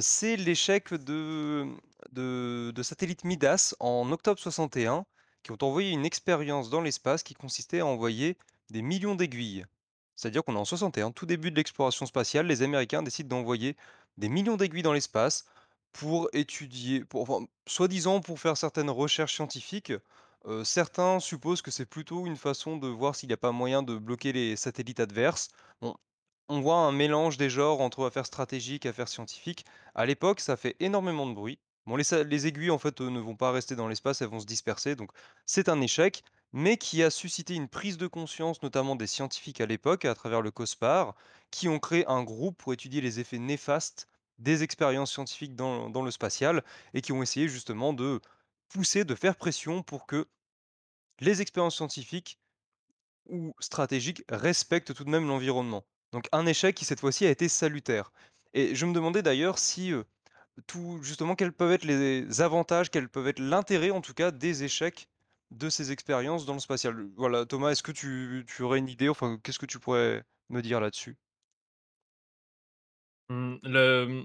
C'est 0.00 0.36
l'échec 0.36 0.94
de, 0.94 1.66
de 2.12 2.72
de 2.74 2.82
satellites 2.82 3.24
Midas 3.24 3.74
en 3.80 4.10
octobre 4.12 4.38
61, 4.40 5.04
qui 5.42 5.50
ont 5.52 5.58
envoyé 5.62 5.90
une 5.90 6.04
expérience 6.06 6.70
dans 6.70 6.80
l'espace 6.80 7.22
qui 7.22 7.34
consistait 7.34 7.80
à 7.80 7.86
envoyer 7.86 8.36
des 8.70 8.82
millions 8.82 9.14
d'aiguilles. 9.16 9.66
C'est-à-dire 10.16 10.44
qu'on 10.44 10.54
est 10.54 10.58
en 10.58 10.64
61, 10.64 11.10
tout 11.12 11.26
début 11.26 11.50
de 11.50 11.56
l'exploration 11.56 12.06
spatiale, 12.06 12.46
les 12.46 12.62
Américains 12.62 13.02
décident 13.02 13.36
d'envoyer 13.36 13.76
des 14.18 14.28
millions 14.28 14.56
d'aiguilles 14.56 14.82
dans 14.82 14.92
l'espace 14.92 15.46
pour 15.92 16.28
étudier, 16.32 17.04
pour 17.04 17.22
enfin, 17.22 17.46
soi-disant 17.66 18.20
pour 18.20 18.38
faire 18.40 18.56
certaines 18.56 18.90
recherches 18.90 19.34
scientifiques. 19.34 19.92
Certains 20.64 21.20
supposent 21.20 21.62
que 21.62 21.70
c'est 21.70 21.86
plutôt 21.86 22.26
une 22.26 22.36
façon 22.36 22.76
de 22.76 22.88
voir 22.88 23.14
s'il 23.16 23.28
n'y 23.28 23.32
a 23.34 23.36
pas 23.36 23.52
moyen 23.52 23.82
de 23.82 23.96
bloquer 23.96 24.32
les 24.32 24.56
satellites 24.56 25.00
adverses. 25.00 25.48
On 26.48 26.60
voit 26.60 26.76
un 26.76 26.92
mélange 26.92 27.36
des 27.36 27.50
genres 27.50 27.80
entre 27.80 28.06
affaires 28.06 28.26
stratégiques, 28.26 28.86
affaires 28.86 29.08
scientifiques. 29.08 29.64
À 29.94 30.06
l'époque, 30.06 30.40
ça 30.40 30.56
fait 30.56 30.76
énormément 30.80 31.26
de 31.26 31.34
bruit. 31.34 31.58
Bon, 31.86 31.96
les, 31.96 32.46
aiguilles, 32.46 32.70
en 32.70 32.78
fait, 32.78 33.00
euh, 33.00 33.10
ne 33.10 33.18
vont 33.18 33.34
pas 33.36 33.50
rester 33.50 33.74
dans 33.74 33.88
l'espace, 33.88 34.22
elles 34.22 34.28
vont 34.28 34.38
se 34.40 34.46
disperser, 34.46 34.94
donc 34.94 35.10
c'est 35.46 35.68
un 35.68 35.80
échec, 35.80 36.22
mais 36.52 36.76
qui 36.76 37.02
a 37.02 37.10
suscité 37.10 37.54
une 37.54 37.68
prise 37.68 37.96
de 37.98 38.06
conscience, 38.06 38.62
notamment 38.62 38.94
des 38.94 39.08
scientifiques 39.08 39.60
à 39.60 39.66
l'époque, 39.66 40.04
à 40.04 40.14
travers 40.14 40.42
le 40.42 40.52
COSPAR, 40.52 41.14
qui 41.50 41.68
ont 41.68 41.80
créé 41.80 42.06
un 42.06 42.22
groupe 42.22 42.56
pour 42.58 42.72
étudier 42.72 43.00
les 43.00 43.18
effets 43.18 43.38
néfastes 43.38 44.08
des 44.38 44.62
expériences 44.62 45.12
scientifiques 45.12 45.56
dans 45.56 46.02
le 46.02 46.10
spatial, 46.12 46.62
et 46.94 47.00
qui 47.00 47.12
ont 47.12 47.22
essayé 47.22 47.48
justement 47.48 47.92
de 47.92 48.20
pousser, 48.68 49.04
de 49.04 49.14
faire 49.14 49.36
pression 49.36 49.82
pour 49.82 50.06
que 50.06 50.28
les 51.20 51.40
expériences 51.42 51.76
scientifiques 51.76 52.38
ou 53.26 53.54
stratégiques 53.60 54.24
respectent 54.28 54.94
tout 54.94 55.04
de 55.04 55.10
même 55.10 55.28
l'environnement. 55.28 55.84
Donc 56.12 56.28
un 56.32 56.46
échec 56.46 56.74
qui 56.76 56.84
cette 56.84 57.00
fois-ci 57.00 57.26
a 57.26 57.30
été 57.30 57.48
salutaire. 57.48 58.12
Et 58.54 58.74
je 58.74 58.86
me 58.86 58.92
demandais 58.92 59.22
d'ailleurs 59.22 59.58
si 59.58 59.92
euh, 59.92 60.04
tout 60.66 61.00
justement 61.02 61.36
quels 61.36 61.52
peuvent 61.52 61.72
être 61.72 61.84
les 61.84 62.40
avantages, 62.42 62.90
quels 62.90 63.08
peuvent 63.10 63.28
être 63.28 63.40
l'intérêt 63.40 63.90
en 63.90 64.00
tout 64.02 64.14
cas 64.14 64.30
des 64.32 64.64
échecs 64.64 65.08
de 65.52 65.70
ces 65.70 65.92
expériences 65.92 66.46
dans 66.46 66.54
le 66.54 66.60
spatial. 66.60 67.08
Voilà, 67.16 67.46
Thomas, 67.46 67.70
est-ce 67.72 67.82
que 67.82 67.92
tu, 67.92 68.44
tu 68.48 68.62
aurais 68.62 68.78
une 68.80 68.88
idée, 68.88 69.08
enfin 69.08 69.38
qu'est-ce 69.42 69.58
que 69.60 69.66
tu 69.66 69.78
pourrais 69.80 70.24
me 70.50 70.62
dire 70.62 70.80
là-dessus? 70.80 71.16
Mmh, 73.28 73.56
le, 73.62 74.24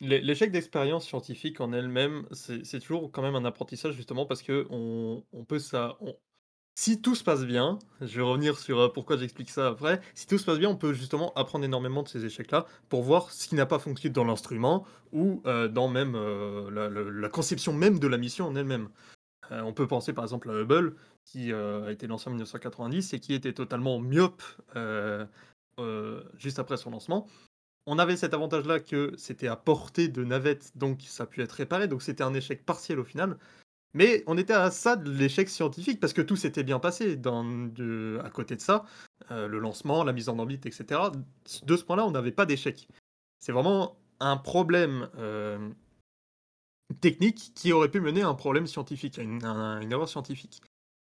l'é 0.00 0.20
l'échec 0.20 0.52
d'expérience 0.52 1.06
scientifique 1.06 1.60
en 1.60 1.72
elle-même, 1.72 2.28
c'est 2.32 2.80
toujours 2.80 3.12
quand 3.12 3.22
même 3.22 3.36
un 3.36 3.44
apprentissage 3.44 3.94
justement 3.94 4.26
parce 4.26 4.42
qu'on 4.42 5.26
on 5.32 5.44
peut 5.46 5.58
ça 5.60 5.96
on 6.00 6.18
si 6.74 7.00
tout 7.00 7.14
se 7.14 7.22
passe 7.24 7.44
bien, 7.44 7.78
je 8.00 8.16
vais 8.16 8.22
revenir 8.22 8.58
sur, 8.58 8.80
heu, 8.80 8.92
pourquoi 8.92 9.16
j'explique 9.16 9.50
ça 9.50 9.68
après. 9.68 10.00
Si 10.14 10.26
tout 10.26 10.38
se 10.38 10.44
passe 10.44 10.58
bien, 10.58 10.70
on 10.70 10.76
peut 10.76 10.92
justement 10.94 11.32
apprendre 11.34 11.64
énormément 11.64 12.02
de 12.02 12.08
ces 12.08 12.24
échecs-là 12.24 12.66
pour 12.88 13.02
voir 13.02 13.30
ce 13.32 13.48
qui 13.48 13.54
n'a 13.54 13.66
pas 13.66 13.78
fonctionné 13.78 14.12
dans 14.12 14.24
l'instrument 14.24 14.86
ou, 15.12 15.42
heu, 15.46 15.68
dans 15.68 15.88
même, 15.88 16.14
heu, 16.16 16.70
la 16.70 17.28
conception 17.28 17.72
même 17.72 17.98
de 17.98 18.06
la 18.06 18.16
mission 18.16 18.46
en 18.46 18.56
elle-même. 18.56 18.88
On 19.50 19.72
peut 19.72 19.88
penser 19.88 20.12
par 20.12 20.24
exemple 20.24 20.48
à 20.50 20.54
Hubble 20.54 20.94
qui, 21.24 21.52
a 21.52 21.90
été 21.90 22.06
lancé 22.06 22.28
en 22.28 22.30
1990 22.30 23.14
et 23.14 23.20
qui 23.20 23.34
était 23.34 23.52
totalement 23.52 23.98
myope, 23.98 24.42
juste 26.38 26.58
après 26.60 26.76
son 26.76 26.90
lancement. 26.90 27.26
On 27.86 27.98
avait 27.98 28.16
cet 28.16 28.34
avantage-là 28.34 28.78
que 28.80 29.12
c'était 29.16 29.48
à 29.48 29.56
portée 29.56 30.08
de 30.08 30.22
navette, 30.24 30.76
donc 30.76 31.00
ça 31.02 31.24
a 31.24 31.26
pu 31.26 31.42
être 31.42 31.52
réparé, 31.52 31.88
donc 31.88 32.02
c'était 32.02 32.22
un 32.22 32.34
échec 32.34 32.64
partiel 32.64 33.00
au 33.00 33.04
final. 33.04 33.38
Mais 33.94 34.22
on 34.26 34.38
était 34.38 34.52
à 34.52 34.70
ça 34.70 34.96
de 34.96 35.10
l'échec 35.10 35.48
scientifique 35.48 35.98
parce 36.00 36.12
que 36.12 36.22
tout 36.22 36.36
s'était 36.36 36.62
bien 36.62 36.78
passé 36.78 37.18
à 38.24 38.30
côté 38.30 38.54
de 38.54 38.60
ça, 38.60 38.84
heu, 39.30 39.48
le 39.48 39.58
lancement, 39.58 40.04
la 40.04 40.12
mise 40.12 40.28
en 40.28 40.38
orbite 40.38 40.66
et 40.66 40.70
cetera. 40.70 41.10
De 41.64 41.76
ce 41.76 41.84
point-là, 41.84 42.06
on 42.06 42.12
n'avait 42.12 42.32
pas 42.32 42.46
d'échec. 42.46 42.88
C'est 43.40 43.52
vraiment 43.52 43.96
un 44.20 44.36
problème, 44.36 45.08
hem, 45.18 45.74
technique 47.00 47.52
qui 47.54 47.72
aurait 47.72 47.90
pu 47.90 48.00
mener 48.00 48.22
à 48.22 48.28
un 48.28 48.34
problème 48.34 48.66
scientifique, 48.66 49.18
à 49.18 49.22
une 49.22 49.92
erreur 49.92 50.08
scientifique. 50.08 50.60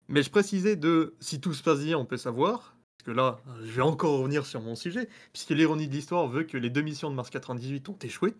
Mais 0.07 0.23
je 0.23 0.29
précisais 0.29 0.75
de 0.75 1.15
si 1.19 1.39
tout 1.39 1.53
se 1.53 1.63
passe 1.63 1.83
bien, 1.83 1.97
on 1.97 2.05
peut 2.05 2.17
savoir, 2.17 2.75
parce 2.97 3.05
que 3.05 3.11
là, 3.11 3.39
je 3.61 3.71
vais 3.71 3.81
encore 3.81 4.19
revenir 4.19 4.45
sur 4.45 4.61
mon 4.61 4.75
sujet, 4.75 5.09
puisque 5.31 5.49
l'ironie 5.51 5.87
de 5.87 5.93
l'histoire 5.93 6.27
veut 6.27 6.43
que 6.43 6.57
les 6.57 6.69
2 6.69 6.81
missions 6.81 7.09
de 7.09 7.15
Mars 7.15 7.29
98 7.29 7.89
ont 7.89 7.97
échoué 8.01 8.35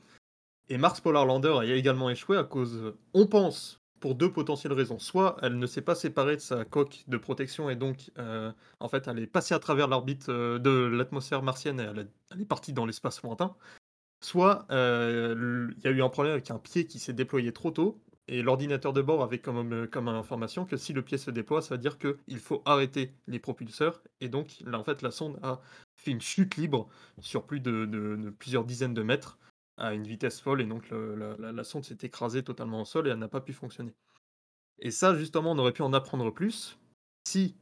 et 0.69 0.77
Mars 0.77 1.01
Polar 1.01 1.25
Lander 1.25 1.55
a 1.59 1.65
également 1.65 2.09
échoué 2.09 2.37
à 2.37 2.43
cause, 2.43 2.93
on 3.13 3.27
pense, 3.27 3.79
pour 4.03 4.15
2 4.15 4.33
potentielles 4.33 4.73
raisons. 4.73 4.99
Soit 4.99 5.37
elle 5.41 5.57
ne 5.57 5.65
s'est 5.65 5.81
pas 5.81 5.95
séparée 5.95 6.35
de 6.35 6.41
sa 6.41 6.65
coque 6.65 7.05
de 7.07 7.15
protection 7.15 7.69
et 7.69 7.77
donc, 7.77 8.11
heu, 8.19 8.51
en 8.81 8.89
fait, 8.89 9.07
elle 9.07 9.17
est 9.19 9.27
passée 9.27 9.53
à 9.53 9.59
travers 9.59 9.87
l'orbite, 9.87 10.27
heu, 10.27 10.59
de 10.59 10.69
l'atmosphère 10.87 11.41
martienne 11.41 11.79
et 11.79 11.83
elle 12.31 12.41
est 12.41 12.45
partie 12.45 12.73
dans 12.73 12.85
l'espace 12.85 13.21
lointain. 13.23 13.55
Soit, 14.21 14.65
heu, 14.71 15.33
l 15.33 15.75
il 15.77 15.83
y 15.85 15.87
a 15.87 15.91
eu 15.91 16.03
un 16.03 16.09
problème 16.09 16.33
avec 16.33 16.51
un 16.51 16.59
pied 16.59 16.87
qui 16.87 16.99
s'est 16.99 17.13
déployé 17.13 17.53
trop 17.53 17.71
tôt 17.71 18.01
et 18.27 18.41
l'ordinateur 18.43 18.93
de 18.93 19.01
bord 19.01 19.23
avait 19.23 19.39
comme, 19.39 19.87
comme 19.87 20.07
information 20.09 20.65
que 20.65 20.77
si 20.77 20.93
le 20.93 21.01
pied 21.03 21.17
se 21.17 21.31
déploie, 21.31 21.61
ça 21.61 21.75
veut 21.75 21.79
dire 21.81 21.97
qu'il 21.99 22.39
faut 22.39 22.61
arrêter 22.65 23.13
les 23.27 23.39
propulseurs 23.39 24.03
et 24.21 24.29
donc 24.29 24.57
là, 24.65 24.79
en 24.79 24.83
fait, 24.83 25.01
la 25.01 25.11
sonde 25.11 25.39
a 25.43 25.61
fait 25.95 26.11
une 26.11 26.21
chute 26.21 26.57
libre 26.57 26.89
sur 27.21 27.45
plus 27.45 27.61
de 27.61 28.33
plusieurs 28.39 28.65
dizaines 28.65 28.93
de 28.93 29.03
mètres 29.03 29.39
à 29.77 29.93
une 29.93 30.07
vitesse 30.07 30.39
folle 30.39 30.61
et 30.61 30.65
donc 30.65 30.89
la 30.91 31.63
sonde 31.63 31.85
s'est 31.85 31.97
écrasée 32.01 32.43
totalement 32.43 32.81
au 32.81 32.85
sol 32.85 33.07
et 33.07 33.11
elle 33.11 33.19
n'a 33.19 33.27
pas 33.27 33.41
pu 33.41 33.53
fonctionner. 33.53 33.93
Et 34.79 34.91
ça, 34.91 35.15
justement, 35.15 35.51
on 35.51 35.57
aurait 35.57 35.73
pu 35.73 35.81
en 35.81 35.93
apprendre 35.93 36.31
plus 36.31 36.77
si 37.27 37.55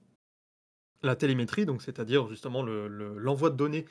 la 1.03 1.16
télémétrie, 1.16 1.66
donc 1.66 1.82
c'est-à-dire 1.82 2.28
justement 2.28 2.64
le 2.64 2.88
le 2.88 3.18
l'envoi 3.18 3.49
de 3.49 3.55
données 3.55 3.86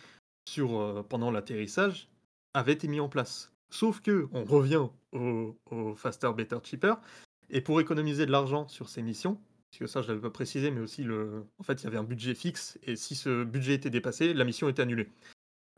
heu, 0.59 1.03
pendant 1.09 1.31
l'atterrissage, 1.31 2.09
avait 2.55 2.73
été 2.73 2.89
mis 2.89 3.01
en 3.01 3.09
place. 3.09 3.53
Sauf 3.71 4.01
que 4.01 4.29
on 4.33 4.45
revient 4.45 4.87
au 5.13 5.95
faster, 5.97 6.33
better, 6.37 6.59
cheaper, 6.65 6.95
Et 7.51 7.61
pour 7.61 7.81
économiser 7.81 8.27
de 8.27 8.33
l'argent 8.33 8.69
sur 8.69 8.89
ces 8.89 9.03
missions, 9.03 9.39
parce 9.71 9.79
que 9.79 9.87
ça 9.87 10.03
je 10.03 10.09
l'avais 10.09 10.21
pas 10.21 10.31
précisé, 10.31 10.71
mais 10.71 10.81
aussi 10.81 11.07
en 11.59 11.63
fait, 11.63 11.83
il 11.83 11.85
y 11.85 11.87
avait 11.87 11.99
un 11.99 12.05
budget 12.05 12.35
fixe 12.35 12.79
et 12.83 12.97
si 12.97 13.15
ce 13.15 13.45
budget 13.45 13.75
était 13.75 13.91
dépassé, 13.91 14.35
la 14.35 14.45
mission 14.45 14.69
était 14.69 14.83
annulée. 14.83 15.09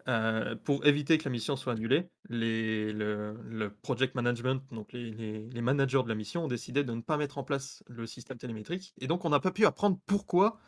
Heu, 0.08 0.56
pour 0.64 0.84
éviter 0.84 1.16
que 1.16 1.24
la 1.24 1.30
mission 1.30 1.54
soit 1.56 1.74
annulée, 1.74 2.08
les 2.28 2.92
le 2.92 3.70
project 3.82 4.14
management, 4.16 4.62
donc 4.72 4.92
les 4.92 5.60
managers 5.60 6.02
de 6.02 6.08
la 6.08 6.16
mission 6.16 6.44
ont 6.44 6.48
décidé 6.48 6.82
de 6.82 6.92
ne 6.92 7.00
pas 7.02 7.16
mettre 7.16 7.38
en 7.38 7.44
place 7.44 7.84
le 7.86 8.06
système 8.06 8.36
télémétrique 8.38 8.94
et 8.98 9.06
donc 9.06 9.24
on 9.24 9.28
n'a 9.30 9.38
pas 9.40 9.52
pu 9.52 9.64
apprendre 9.64 9.98
pourquoi, 10.06 10.58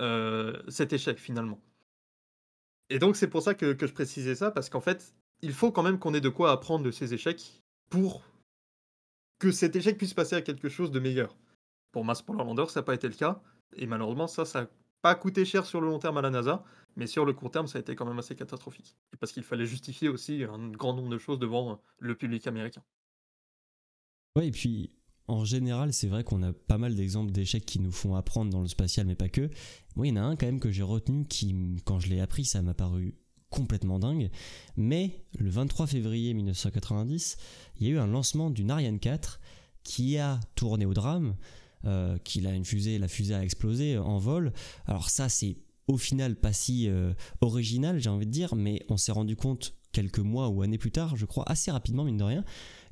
heu, 0.00 0.62
cet 0.68 0.92
échec 0.92 1.18
finalement. 1.18 1.60
Et 2.90 2.98
donc 2.98 3.16
c'est 3.16 3.28
pour 3.28 3.42
ça 3.42 3.54
que 3.54 3.76
je 3.78 3.92
précisais 3.92 4.34
ça, 4.34 4.50
parce 4.50 4.68
qu'en 4.68 4.80
fait, 4.80 5.14
il 5.42 5.52
faut 5.52 5.72
quand 5.72 5.82
même 5.82 5.98
qu'on 5.98 6.14
ait 6.14 6.20
de 6.20 6.28
quoi 6.28 6.52
apprendre 6.52 6.84
de 6.84 6.90
ces 6.90 7.14
échecs 7.14 7.62
pour 7.90 8.22
que 9.38 9.50
cet 9.50 9.76
échec 9.76 9.98
puisse 9.98 10.14
passer 10.14 10.36
à 10.36 10.42
quelque 10.42 10.68
chose 10.68 10.90
de 10.90 11.00
meilleur. 11.00 11.36
Pour 11.92 12.04
Mars 12.04 12.22
Polar 12.22 12.44
Lander, 12.44 12.66
ça 12.68 12.80
a 12.80 12.82
pas 12.82 12.94
été 12.94 13.08
le 13.08 13.14
cas 13.14 13.42
et 13.76 13.86
malheureusement 13.86 14.26
ça, 14.26 14.44
ça 14.44 14.68
pas 15.04 15.14
coûté 15.14 15.44
cher 15.44 15.66
sur 15.66 15.82
le 15.82 15.86
long 15.86 15.98
terme 15.98 16.16
à 16.16 16.22
la 16.22 16.30
NASA, 16.30 16.64
mais 16.96 17.06
sur 17.06 17.26
le 17.26 17.34
court 17.34 17.50
terme, 17.50 17.66
ça 17.66 17.76
a 17.76 17.82
été 17.82 17.94
quand 17.94 18.06
même 18.06 18.18
assez 18.18 18.34
catastrophique 18.34 18.96
parce 19.20 19.32
qu'il 19.32 19.42
fallait 19.42 19.66
justifier 19.66 20.08
aussi 20.08 20.44
un 20.44 20.70
grand 20.70 20.94
nombre 20.94 21.10
de 21.10 21.18
choses 21.18 21.38
devant, 21.38 21.78
le 21.98 22.14
public 22.14 22.46
américain. 22.46 22.82
Ouais, 24.34 24.46
et 24.46 24.50
puis 24.50 24.92
en 25.28 25.44
général, 25.44 25.92
c'est 25.92 26.08
vrai 26.08 26.24
qu'on 26.24 26.42
a 26.42 26.54
pas 26.54 26.78
mal 26.78 26.94
d'exemples 26.94 27.32
d'échecs 27.32 27.66
qui 27.66 27.80
nous 27.80 27.92
font 27.92 28.14
apprendre 28.14 28.50
dans 28.50 28.62
le 28.62 28.66
spatial, 28.66 29.06
mais 29.06 29.14
pas 29.14 29.28
que. 29.28 29.50
Moi, 29.94 30.06
il 30.06 30.16
y 30.16 30.18
en 30.18 30.22
a 30.22 30.24
un 30.24 30.36
quand 30.36 30.46
même 30.46 30.58
que 30.58 30.70
j'ai 30.70 30.82
retenu 30.82 31.26
qui, 31.26 31.54
quand 31.84 32.00
je 32.00 32.08
l'ai 32.08 32.20
appris, 32.20 32.46
ça 32.46 32.62
m'a 32.62 32.72
paru 32.72 33.14
complètement 33.50 33.98
dingue. 33.98 34.30
Mais 34.78 35.26
le 35.38 35.50
23 35.50 35.86
février 35.86 36.32
1990, 36.32 37.36
il 37.78 37.86
y 37.86 37.90
a 37.90 37.92
eu 37.92 37.98
un 37.98 38.06
lancement 38.06 38.48
d'une 38.48 38.70
Ariane 38.70 39.00
4 39.00 39.38
qui 39.82 40.16
a 40.16 40.40
tourné 40.54 40.86
au 40.86 40.94
drame, 40.94 41.36
euh, 41.86 42.18
qu'il 42.18 42.46
a 42.46 42.54
une 42.54 42.64
fusée, 42.64 42.98
la 42.98 43.08
fusée 43.08 43.34
a 43.34 43.42
explosé 43.42 43.98
en 43.98 44.18
vol. 44.18 44.52
Alors 44.86 45.10
ça, 45.10 45.28
c'est 45.28 45.56
au 45.86 45.96
final 45.96 46.36
pas 46.36 46.52
si 46.52 46.88
euh, 46.88 47.12
original, 47.40 47.98
j'ai 48.00 48.10
envie 48.10 48.26
de 48.26 48.30
dire, 48.30 48.54
mais 48.54 48.84
on 48.88 48.96
s'est 48.96 49.12
rendu 49.12 49.36
compte 49.36 49.74
quelques 49.92 50.18
mois 50.18 50.48
ou 50.48 50.62
années 50.62 50.78
plus 50.78 50.90
tard, 50.90 51.16
je 51.16 51.26
crois, 51.26 51.44
assez 51.48 51.70
rapidement, 51.70 52.04
mine 52.04 52.16
de 52.16 52.24
rien, 52.24 52.44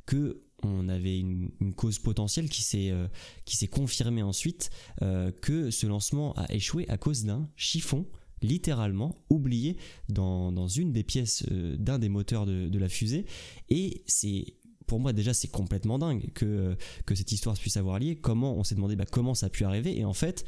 que 0.07 0.43
on 0.65 0.89
avait 0.89 1.19
une, 1.19 1.51
cause 1.77 1.99
potentielle 1.99 2.49
qui 2.49 2.63
s'est 2.63 2.91
euh, 2.91 3.09
qui 3.45 3.57
s'est 3.57 3.67
confirmée 3.67 4.23
ensuite 4.23 4.71
euh, 5.03 5.33
que 5.33 5.71
ce 5.71 5.87
lancement 5.87 6.35
a 6.35 6.53
échoué 6.53 6.89
à 6.89 6.97
cause 6.97 7.25
d'un 7.25 7.49
chiffon 7.57 8.07
littéralement 8.43 9.25
oublié 9.31 9.77
dans, 10.09 10.53
dans 10.53 10.67
une 10.67 10.93
des 10.93 11.05
pièces 11.05 11.45
euh, 11.51 11.77
d'un 11.77 11.99
des 11.99 12.09
moteurs 12.09 12.47
de, 12.47 12.69
de 12.69 12.79
la 12.79 12.89
fusée 12.89 13.27
et 13.71 14.03
c'est 14.07 14.55
pour 14.87 15.01
moi 15.01 15.13
déjà 15.13 15.35
c'est 15.35 15.49
complètement 15.49 15.99
dingue 15.99 16.31
que, 16.35 16.77
que 17.07 17.15
cette 17.15 17.33
histoire 17.33 17.57
puisse 17.57 17.77
avoir 17.77 17.99
lieu. 17.99 18.15
Comment 18.15 18.57
on 18.57 18.65
s'est 18.65 18.75
demandé 18.75 18.97
bah, 18.97 19.07
comment 19.11 19.35
ça 19.35 19.47
a 19.47 19.51
pu 19.51 19.65
arriver. 19.65 19.99
Et 19.99 20.05
en 20.05 20.13
fait 20.13 20.45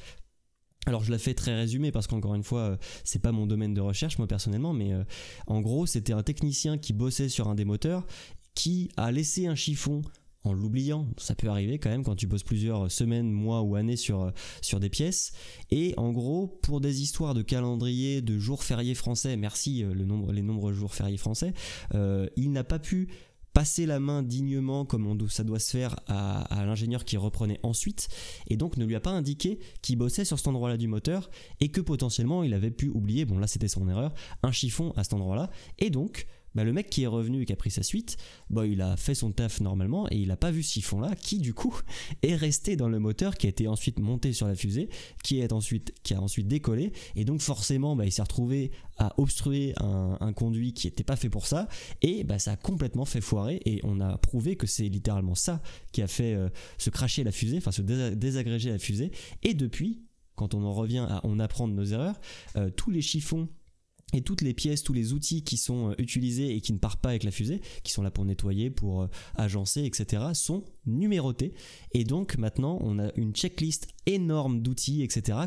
alors 0.87 1.03
je 1.03 1.11
la 1.11 1.19
fais 1.19 1.35
très 1.35 1.55
résumé 1.55 1.93
parce 1.93 2.07
qu'encore 2.07 2.35
une 2.35 2.43
fois 2.43 2.61
euh, 2.61 2.77
c'est 3.05 3.21
pas 3.21 3.33
mon 3.33 3.47
domaine 3.47 3.75
de 3.75 3.81
recherche 3.81 4.19
moi 4.19 4.27
personnellement 4.27 4.73
mais 4.73 4.93
euh, 4.93 5.05
en 5.47 5.61
gros 5.61 5.87
c'était 5.87 6.13
un 6.13 6.23
technicien 6.23 6.79
qui 6.79 6.93
bossait 6.93 7.29
sur 7.29 7.49
un 7.49 7.55
des 7.55 7.65
moteurs 7.65 8.07
qui 8.55 8.91
a 8.97 9.11
laissé 9.11 9.47
un 9.47 9.55
chiffon 9.55 10.03
en 10.47 10.53
l'oubliant, 10.53 11.09
ça 11.17 11.35
peut 11.35 11.49
arriver 11.49 11.79
quand 11.79 11.89
même 11.89 12.05
quand 12.05 12.17
tu 12.17 12.27
bosses 12.27 12.43
plusieurs 12.43 12.93
semaines, 12.93 13.31
mois 13.31 13.63
ou 13.63 13.77
années 13.77 13.97
sur, 13.97 14.25
euh, 14.25 14.31
sur 14.61 14.79
des 14.79 14.91
pièces. 14.91 15.33
Et 15.71 15.95
en 15.97 16.13
gros, 16.13 16.49
pour 16.63 16.83
des 16.83 17.01
histoires 17.01 17.33
de 17.33 17.41
calendrier, 17.41 18.21
de 18.21 18.39
jours 18.39 18.63
fériés 18.63 18.95
français, 18.95 19.39
merci 19.39 19.83
le 19.83 20.05
nombre, 20.05 20.33
les 20.33 20.43
nombreux 20.43 20.75
jours 20.75 20.93
fériés 20.93 21.17
français, 21.17 21.55
il 21.95 22.53
n'a 22.53 22.63
pas 22.63 22.79
pu 22.79 23.09
passer 23.55 23.87
la 23.87 24.01
main 24.01 24.23
dignement 24.23 24.85
comme 24.85 25.17
ça 25.31 25.45
doit 25.45 25.61
se 25.61 25.71
faire 25.71 25.97
à, 26.09 26.43
à 26.55 26.67
l'ingénieur 26.67 27.05
qui 27.05 27.17
reprenait 27.17 27.61
ensuite 27.63 28.09
et 28.49 28.57
donc 28.57 28.77
ne 28.77 28.85
lui 28.85 28.97
a 28.97 29.01
pas 29.01 29.13
indiqué 29.13 29.59
qu'il 29.81 29.97
bossait 29.97 30.25
sur 30.25 30.39
cet 30.39 30.49
endroit-là 30.49 30.77
du 30.77 30.89
moteur 30.89 31.31
et 31.61 31.71
que 31.71 31.81
potentiellement 31.81 32.43
il 32.43 32.53
avait 32.53 32.73
pu 32.73 32.89
oublier, 32.89 33.25
bon 33.25 33.39
là 33.39 33.47
c'était 33.47 33.69
son 33.69 33.89
erreur, 33.89 34.13
un 34.43 34.53
chiffon 34.53 34.93
à 34.97 35.05
cet 35.05 35.15
endroit-là 35.15 35.51
et 35.79 35.91
donc 35.91 36.27
bah, 36.55 36.65
le 36.65 36.73
mec 36.73 36.91
qui 36.91 37.03
est 37.03 37.09
revenu 37.09 37.43
et 37.43 37.47
qui 37.47 37.53
a 37.53 37.57
pris 37.57 37.71
sa 37.71 37.83
suite, 37.83 38.17
bah, 38.51 38.67
il 38.67 38.81
a 38.81 38.97
fait 38.97 39.15
son 39.15 39.33
taf 39.33 39.61
normalement 39.61 40.07
et 40.11 40.17
il 40.17 40.31
a 40.31 40.37
pas 40.37 40.51
vu 40.51 40.63
ce 40.63 40.73
chiffon-là 40.73 41.15
qui 41.17 41.39
du 41.39 41.55
coup 41.55 41.79
est 42.23 42.37
resté 42.37 42.77
dans 42.77 42.89
le 42.89 42.99
moteur 42.99 43.37
qui 43.37 43.47
a 43.47 43.51
été 43.51 43.69
ensuite 43.69 43.99
monté 43.99 44.33
sur 44.33 44.47
la 44.47 44.55
fusée, 44.55 44.89
qui, 45.23 45.41
est 45.41 45.53
ensuite, 45.53 45.95
qui 46.03 46.15
a 46.15 46.21
ensuite 46.21 46.49
décollé. 46.49 46.93
Et 47.17 47.25
donc 47.25 47.41
forcément 47.41 47.97
bah, 47.97 48.07
il 48.07 48.13
s'est 48.13 48.23
retrouvé 48.23 48.71
à 48.99 49.13
obstruer 49.19 49.75
un, 49.81 50.33
conduit 50.35 50.73
qui 50.73 50.87
n'était 50.87 51.05
pas 51.05 51.17
fait 51.17 51.29
pour 51.29 51.47
ça. 51.47 51.69
Et 52.03 52.25
bah, 52.25 52.39
ça 52.39 52.53
a 52.53 52.57
complètement 52.57 53.05
fait 53.05 53.21
foirer 53.21 53.61
et 53.65 53.81
on 53.85 54.01
a 54.01 54.19
prouvé 54.19 54.57
que 54.57 54.67
c'est 54.67 54.89
littéralement 54.89 55.35
ça 55.35 55.63
qui 55.93 56.03
a 56.03 56.07
fait 56.07 56.35
euh, 56.35 56.49
se 56.79 56.91
cracher 56.91 57.25
la 57.25 57.33
fusée, 57.33 57.59
enfin 57.59 57.73
se 57.73 57.83
désa- 57.83 58.15
désagréger 58.15 58.71
la 58.71 58.79
fusée. 58.79 59.11
Et 59.43 59.55
depuis, 59.55 60.03
quand 60.35 60.55
on 60.55 60.65
en 60.65 60.73
revient 60.73 61.07
à 61.09 61.21
on 61.25 61.39
apprend 61.39 61.69
de 61.69 61.73
nos 61.73 61.85
erreurs, 61.85 62.21
euh, 62.57 62.71
tous 62.71 62.91
les 62.91 63.03
chiffons 63.03 63.49
et 64.15 64.23
toutes 64.23 64.43
les 64.43 64.55
pièces, 64.55 64.83
tous 64.83 64.93
les 64.93 65.13
outils 65.13 65.43
qui 65.43 65.57
sont 65.57 65.91
euh, 65.91 65.95
utilisés 65.99 66.55
et 66.55 66.61
qui 66.61 66.73
ne 66.73 66.79
partent 66.79 67.01
pas 67.01 67.11
avec 67.11 67.25
la 67.25 67.31
fusée, 67.31 67.61
qui 67.83 67.93
sont 67.93 68.03
là 68.03 68.11
pour 68.11 68.25
nettoyer, 68.25 68.71
pour 68.71 69.03
euh, 69.03 69.09
agencer, 69.35 69.85
etc., 69.85 70.23
sont 70.33 70.65
numérotés. 70.87 71.53
Et 71.93 72.05
donc 72.05 72.39
maintenant, 72.39 72.79
on 72.81 72.99
a 72.99 73.13
une 73.17 73.35
checklist 73.35 73.89
énorme 74.07 74.61
d'outils, 74.63 75.03
etc., 75.03 75.39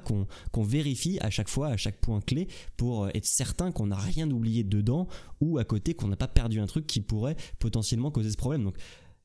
qu'on 0.51 0.63
vérifie 0.63 1.17
à 1.21 1.29
chaque 1.29 1.49
fois, 1.49 1.69
à 1.69 1.77
chaque 1.77 1.99
point 2.01 2.19
clé, 2.19 2.47
pour 2.75 3.05
euh, 3.05 3.09
être 3.13 3.25
certain 3.25 3.71
qu'on 3.71 3.87
n'a 3.87 3.95
rien 3.97 4.29
oublié 4.29 4.63
dedans 4.63 5.07
ou 5.39 5.57
à 5.57 5.63
côté, 5.63 5.93
qu'on 5.93 6.09
n'a 6.09 6.17
pas 6.17 6.27
perdu 6.27 6.59
un 6.59 6.67
truc 6.67 6.85
qui 6.85 6.99
pourrait 6.99 7.37
potentiellement 7.59 8.11
causer 8.11 8.31
ce 8.31 8.37
problème. 8.37 8.63
Donc 8.63 8.75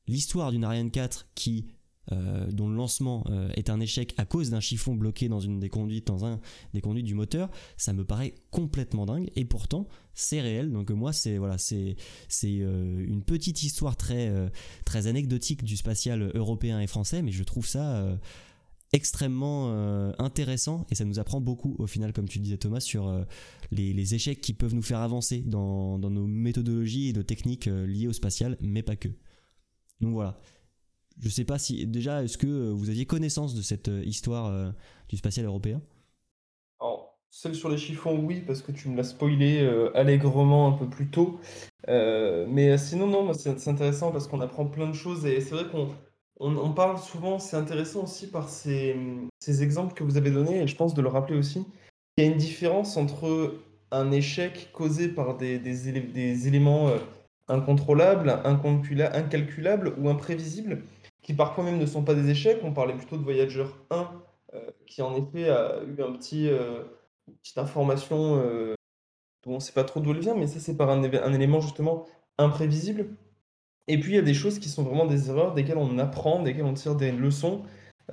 l'histoire 0.07 0.51
d'une 0.51 0.63
Ariane 0.63 0.91
4 0.91 1.27
qui 1.35 1.67
euh, 2.11 2.51
dont 2.51 2.67
le 2.67 2.75
lancement 2.75 3.23
euh, 3.29 3.49
est 3.55 3.69
un 3.69 3.79
échec 3.79 4.13
à 4.17 4.25
cause 4.25 4.49
d'un 4.49 4.59
chiffon 4.59 4.93
bloqué 4.93 5.29
dans 5.29 5.39
une 5.39 5.61
des 5.61 5.69
conduites, 5.69 6.07
dans 6.07 6.25
un 6.25 6.41
des 6.73 6.81
conduites 6.81 7.05
du 7.05 7.13
moteur, 7.13 7.49
ça 7.77 7.93
me 7.93 8.03
paraît 8.03 8.35
complètement 8.51 9.05
dingue. 9.05 9.29
Et 9.37 9.45
pourtant, 9.45 9.87
c'est 10.13 10.41
réel. 10.41 10.71
Donc 10.71 10.91
moi, 10.91 11.13
c'est 11.13 11.37
voilà, 11.37 11.57
c'est 11.57 11.95
c'est 12.27 12.59
euh, 12.59 13.05
une 13.07 13.23
petite 13.23 13.63
histoire 13.63 13.95
très 13.95 14.33
très 14.85 15.07
anecdotique 15.07 15.63
du 15.63 15.77
spatial 15.77 16.31
européen 16.35 16.81
et 16.81 16.87
français, 16.87 17.21
mais 17.21 17.31
je 17.31 17.43
trouve 17.43 17.67
ça 17.67 18.05
extrêmement 18.91 19.69
intéressant 20.19 20.85
et 20.91 20.95
ça 20.95 21.05
nous 21.05 21.19
apprend 21.19 21.41
beaucoup 21.41 21.75
au 21.79 21.87
final, 21.87 22.13
comme 22.13 22.27
tu 22.27 22.39
disais 22.39 22.57
Thomas, 22.57 22.79
sur 22.79 23.25
les, 23.71 23.93
les 23.93 24.15
échecs 24.15 24.41
qui 24.41 24.53
peuvent 24.53 24.75
nous 24.75 24.81
faire 24.81 24.99
avancer 24.99 25.41
dans, 25.41 25.97
dans 25.97 26.11
nos 26.11 26.27
méthodologies 26.27 27.09
et 27.09 27.13
nos 27.13 27.23
techniques 27.23 27.65
liées 27.65 28.07
au 28.07 28.13
spatial, 28.13 28.57
mais 28.61 28.83
pas 28.83 28.95
que. 28.95 29.09
Donc 30.01 30.13
voilà. 30.13 30.39
Je 31.19 31.29
sais 31.29 31.45
pas 31.45 31.57
si 31.59 31.85
déjà 31.87 32.23
est-ce 32.23 32.37
que 32.37 32.47
euh, 32.47 32.71
vous 32.73 32.89
aviez 32.89 33.05
connaissance 33.05 33.55
de 33.55 33.61
cette 33.61 33.87
euh, 33.89 34.03
histoire 34.03 34.47
euh, 34.47 34.71
du 35.09 35.17
spatial 35.17 35.45
européen? 35.45 35.81
Alors, 36.79 37.17
celle 37.29 37.55
sur 37.55 37.69
les 37.69 37.77
chiffons, 37.77 38.19
oui, 38.19 38.41
parce 38.45 38.61
que 38.61 38.71
tu 38.71 38.89
me 38.89 38.97
l'as 38.97 39.03
spoilé 39.03 39.67
allègrement 39.95 40.67
un 40.67 40.73
peu 40.73 40.87
plus 40.89 41.09
tôt. 41.09 41.39
Mais 41.87 42.77
sinon, 42.77 43.07
non, 43.07 43.33
c'est 43.33 43.67
intéressant 43.67 44.11
parce 44.11 44.27
qu'on 44.27 44.41
apprend 44.41 44.65
plein 44.67 44.87
de 44.87 44.93
choses 44.93 45.25
et 45.25 45.41
c'est 45.41 45.55
vrai 45.55 45.65
qu'on 45.69 45.89
on, 46.39 46.73
parle 46.73 46.99
souvent, 46.99 47.39
c'est 47.39 47.57
intéressant 47.57 48.03
aussi 48.03 48.29
par 48.29 48.49
ces, 48.49 48.95
ces 49.39 49.63
exemples 49.63 49.93
que 49.93 50.03
vous 50.03 50.17
avez 50.17 50.31
donnés 50.31 50.61
et 50.61 50.67
je 50.67 50.75
pense 50.75 50.93
de 50.93 51.01
le 51.01 51.07
rappeler 51.09 51.37
aussi. 51.37 51.65
Il 52.17 52.23
y 52.23 52.27
a 52.27 52.31
une 52.31 52.37
différence 52.37 52.97
entre 52.97 53.55
un 53.91 54.11
échec 54.11 54.69
causé 54.73 55.09
par 55.09 55.37
des, 55.37 55.57
des, 55.59 55.89
élé- 55.89 56.11
des 56.11 56.47
éléments 56.47 56.91
incontrôlables, 57.47 58.29
incalcula- 58.45 59.15
incalculables 59.15 59.93
ou 59.97 60.09
imprévisibles, 60.09 60.83
qui 61.23 61.33
parfois 61.33 61.63
même 61.63 61.79
ne 61.79 61.85
sont 61.85 62.03
pas 62.03 62.13
des 62.13 62.29
échecs. 62.29 62.59
On 62.63 62.73
parlait 62.73 62.93
plutôt 62.95 63.17
de 63.17 63.23
Voyager 63.23 63.65
1, 63.89 64.11
euh, 64.53 64.59
qui 64.85 65.01
en 65.01 65.15
effet 65.15 65.49
a 65.49 65.81
eu 65.83 66.01
un 66.03 66.11
petit, 66.13 66.49
euh, 66.49 66.83
une 67.27 67.35
petite 67.35 67.57
information 67.57 68.41
euh, 68.43 68.75
dont 69.43 69.53
on 69.53 69.55
ne 69.55 69.59
sait 69.59 69.73
pas 69.73 69.83
trop 69.83 69.99
d'où 69.99 70.11
elle 70.11 70.19
vient, 70.19 70.35
mais 70.35 70.47
ça 70.47 70.59
c'est 70.59 70.77
par 70.77 70.89
un, 70.89 71.03
élément 71.33 71.61
justement 71.61 72.05
imprévisible. 72.37 73.07
Et 73.87 73.99
puis 73.99 74.13
il 74.13 74.15
y 74.15 74.19
a 74.19 74.23
des 74.23 74.33
choses 74.33 74.59
qui 74.59 74.69
sont 74.69 74.83
vraiment 74.83 75.05
des 75.05 75.29
erreurs, 75.29 75.53
desquelles 75.53 75.77
on 75.77 75.97
apprend, 75.97 76.41
desquelles 76.41 76.65
on 76.65 76.73
tire 76.73 76.95
des 76.95 77.11
leçons, 77.11 77.63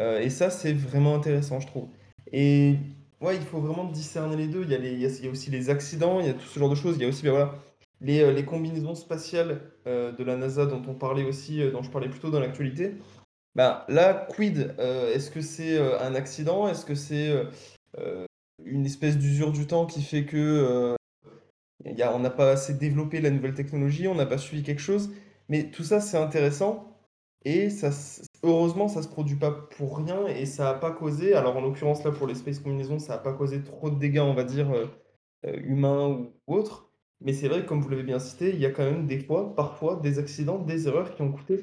euh, 0.00 0.20
et 0.20 0.30
ça 0.30 0.50
c'est 0.50 0.72
vraiment 0.72 1.14
intéressant 1.14 1.60
je 1.60 1.66
trouve. 1.66 1.88
Et 2.32 2.76
ouais, 3.20 3.36
il 3.36 3.42
faut 3.42 3.60
vraiment 3.60 3.84
discerner 3.84 4.36
les 4.36 4.48
deux. 4.48 4.62
Il 4.64 4.70
y 4.70 4.74
a, 4.74 4.78
les- 4.78 4.92
il 4.92 5.24
y 5.24 5.28
a 5.28 5.30
aussi 5.30 5.50
les 5.50 5.70
accidents, 5.70 6.20
il 6.20 6.26
y 6.26 6.30
a 6.30 6.34
tout 6.34 6.46
ce 6.46 6.58
genre 6.58 6.70
de 6.70 6.74
choses. 6.74 6.96
Il 6.96 7.02
y 7.02 7.04
a 7.04 7.08
aussi 7.08 7.22
ben 7.24 7.30
voilà, 7.30 7.54
les, 8.00 8.20
euh, 8.22 8.32
les 8.32 8.44
combinaisons 8.44 8.94
spatiales 8.94 9.60
euh, 9.86 10.12
de 10.12 10.24
la 10.24 10.36
NASA 10.36 10.66
dont 10.66 10.82
on 10.88 10.94
parlait 10.94 11.24
aussi, 11.24 11.62
euh, 11.62 11.70
dont 11.70 11.82
je 11.82 11.90
parlais 11.90 12.08
plus 12.08 12.20
tôt 12.20 12.30
dans 12.30 12.40
l'actualité. 12.40 12.94
Ben, 13.54 13.82
là, 13.88 14.26
quid? 14.34 14.74
Est-ce 14.78 15.30
que 15.30 15.40
c'est 15.40 15.78
un 16.00 16.14
accident? 16.14 16.68
Est-ce 16.68 16.86
que 16.86 16.94
c'est 16.94 17.34
une 18.64 18.86
espèce 18.86 19.18
d'usure 19.18 19.50
du 19.50 19.66
temps 19.66 19.86
qui 19.86 20.02
fait 20.02 20.24
que 20.24 20.96
y 21.84 22.02
a- 22.02 22.14
on 22.14 22.20
n'a 22.20 22.30
pas 22.30 22.52
assez 22.52 22.74
développé 22.74 23.20
la 23.20 23.30
nouvelle 23.30 23.54
technologie, 23.54 24.06
on 24.06 24.14
n'a 24.14 24.24
pas 24.26 24.38
suivi 24.38 24.62
quelque 24.62 24.80
chose? 24.80 25.10
Mais 25.48 25.70
tout 25.72 25.82
ça, 25.82 26.00
c'est 26.00 26.16
intéressant. 26.16 26.96
Et 27.44 27.70
ça, 27.70 27.90
heureusement, 28.44 28.86
ça 28.86 29.02
se 29.02 29.08
produit 29.08 29.36
pas 29.36 29.50
pour 29.50 29.98
rien 29.98 30.28
et 30.28 30.46
ça 30.46 30.64
n'a 30.64 30.74
pas 30.74 30.92
causé, 30.92 31.34
alors 31.34 31.56
en 31.56 31.60
l'occurrence 31.60 32.04
là 32.04 32.12
pour 32.12 32.28
les 32.28 32.36
space 32.36 32.60
combinaisons, 32.60 33.00
ça 33.00 33.14
n'a 33.14 33.18
pas 33.18 33.32
causé 33.32 33.62
trop 33.62 33.90
de 33.90 33.98
dégâts, 33.98 34.20
on 34.20 34.34
va 34.34 34.44
dire, 34.44 34.70
humains 35.44 36.06
ou 36.46 36.54
autres. 36.54 36.89
Mais 37.20 37.32
c'est 37.32 37.48
vrai, 37.48 37.66
comme 37.66 37.80
vous 37.82 37.88
l'avez 37.88 38.02
bien 38.02 38.18
cité, 38.18 38.50
il 38.50 38.60
y 38.60 38.66
a 38.66 38.70
quand 38.70 38.84
même 38.84 39.06
des 39.06 39.20
fois, 39.20 39.54
parfois, 39.54 39.96
des 39.96 40.18
accidents, 40.18 40.58
des 40.58 40.86
erreurs 40.88 41.14
qui 41.14 41.22
ont 41.22 41.32
coûté 41.32 41.60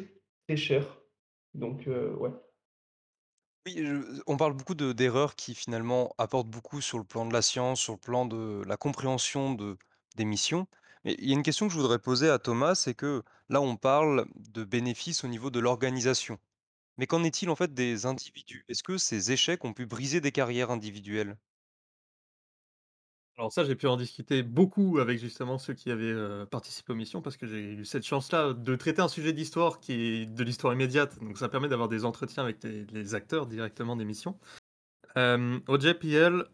très 0.48 0.58
cher. 0.58 1.02
Donc, 1.54 1.88
euh, 1.88 2.16
ouais. 2.16 2.32
Oui, 3.68 3.84
on 4.28 4.38
parle 4.38 4.54
beaucoup 4.54 4.76
de 4.76 4.94
d'erreurs 4.94 5.36
qui 5.36 5.54
finalement 5.54 6.14
apportent 6.18 6.48
beaucoup 6.50 6.80
sur 6.82 6.98
le 6.98 7.04
plan 7.04 7.26
de 7.26 7.34
la 7.34 7.42
science, 7.42 7.80
sur 7.82 7.94
le 7.94 8.00
plan 8.00 8.26
de 8.26 8.64
la 8.66 8.78
compréhension 8.78 9.54
de 9.54 9.78
des 10.16 10.26
missions. 10.26 10.68
Mais 11.04 11.16
il 11.20 11.28
y 11.30 11.32
a 11.32 11.36
une 11.36 11.44
question 11.44 11.68
que 11.68 11.74
je 11.74 11.78
voudrais 11.80 12.00
poser 12.00 12.30
à 12.30 12.40
Thomas, 12.40 12.76
c'est 12.76 12.96
que 12.96 13.24
là, 13.50 13.62
on 13.62 13.76
parle 13.78 14.26
de 14.36 14.64
bénéfices 14.64 15.24
au 15.24 15.28
niveau 15.28 15.50
de 15.52 15.60
l'organisation. 15.60 16.40
Mais 16.98 17.08
qu'en 17.08 17.24
est-il 17.24 17.50
en 17.52 17.56
fait 17.58 17.74
des 17.74 18.06
individus? 18.08 18.66
Est-ce 18.70 18.84
que 18.84 18.98
ces 18.98 19.32
échecs 19.34 19.66
ont 19.66 19.74
pu 19.74 19.86
briser 19.88 20.22
des 20.22 20.32
carrières 20.34 20.72
individuelles? 20.72 21.38
Alors 23.38 23.52
ça, 23.52 23.64
j'ai 23.64 23.76
pu 23.76 23.86
en 23.88 23.98
discuter 23.98 24.42
beaucoup 24.42 24.98
avec 24.98 25.20
justement 25.20 25.60
ceux 25.60 25.74
qui 25.76 25.92
avaient, 25.92 26.06
heu, 26.12 26.48
participé 26.50 26.94
aux 26.94 26.96
missions 26.96 27.22
parce 27.22 27.38
que 27.38 27.46
j'ai 27.46 27.74
eu 27.74 27.86
cette 27.86 28.04
chance-là 28.04 28.54
de 28.54 28.76
traiter 28.76 29.02
un 29.02 29.08
sujet 29.08 29.32
d'histoire 29.32 29.80
qui 29.80 29.94
est 29.94 30.26
de 30.26 30.44
l'histoire 30.44 30.74
immédiate, 30.74 31.20
donc 31.20 31.38
ça 31.38 31.48
permet 31.48 31.68
d'avoir 31.68 31.88
des 31.88 32.04
entretiens 32.04 32.42
avec 32.44 32.64
les 32.64 33.14
acteurs 33.16 33.46
directement 33.46 33.96
des 33.96 34.06
missions. 34.06 34.40
Hem, 35.16 35.62
au 35.68 35.80
JPL, 35.80 36.46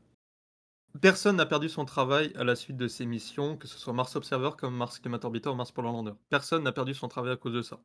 personne 1.02 1.38
n'a 1.38 1.46
perdu 1.46 1.70
son 1.70 1.86
travail 1.86 2.34
à 2.36 2.44
la 2.44 2.56
suite 2.56 2.78
de 2.78 2.88
ces 2.88 3.06
missions, 3.06 3.58
que 3.58 3.68
ce 3.68 3.78
soit 3.80 3.94
Mars 3.94 4.16
Observer 4.16 4.52
comme 4.58 4.76
Mars 4.76 5.00
Climate 5.00 5.26
Orbiter 5.26 5.50
ou 5.50 5.56
Mars 5.56 5.72
Polar 5.72 5.94
Lander. 5.94 6.14
Personne 6.30 6.64
n'a 6.64 6.72
perdu 6.74 6.94
son 6.96 7.08
travail 7.10 7.34
à 7.34 7.38
cause 7.38 7.54
de 7.54 7.62
ça. 7.64 7.82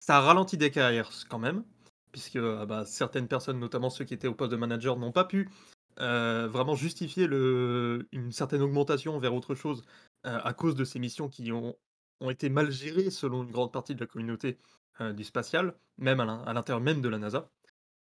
Ça 0.00 0.18
a 0.18 0.20
ralenti 0.20 0.56
des 0.58 0.70
carrières 0.70 1.10
quand 1.30 1.38
même, 1.40 1.64
puisque, 2.12 2.36
heu, 2.36 2.66
bah, 2.66 2.86
certaines 2.86 3.28
personnes, 3.28 3.58
notamment 3.60 3.90
ceux 3.90 4.04
qui 4.04 4.14
étaient 4.14 4.28
au 4.28 4.34
poste 4.34 4.52
de 4.52 4.56
manager, 4.56 4.96
n'ont 4.98 5.12
pas 5.12 5.24
pu, 5.24 5.48
heu, 6.00 6.46
vraiment 6.46 6.74
justifier 6.74 7.24
une 7.26 8.32
certaine 8.32 8.62
augmentation 8.62 9.18
vers 9.18 9.34
autre 9.34 9.54
chose, 9.54 9.82
heu, 10.26 10.30
à 10.44 10.52
cause 10.54 10.74
de 10.74 10.84
ces 10.84 10.98
missions 10.98 11.28
qui 11.28 11.50
ont 11.52 11.74
été 12.30 12.48
mal 12.50 12.70
gérées 12.70 13.10
selon 13.10 13.44
une 13.44 13.50
grande 13.50 13.72
partie 13.72 13.94
de 13.94 14.00
la 14.00 14.06
communauté, 14.06 14.58
heu, 15.00 15.12
du 15.12 15.24
spatial, 15.24 15.74
même 15.98 16.20
à 16.20 16.24
l'in 16.24 16.42
à 16.42 16.52
l'intérieur 16.52 16.80
même 16.82 17.00
de 17.00 17.08
la 17.08 17.18
NASA. 17.18 17.50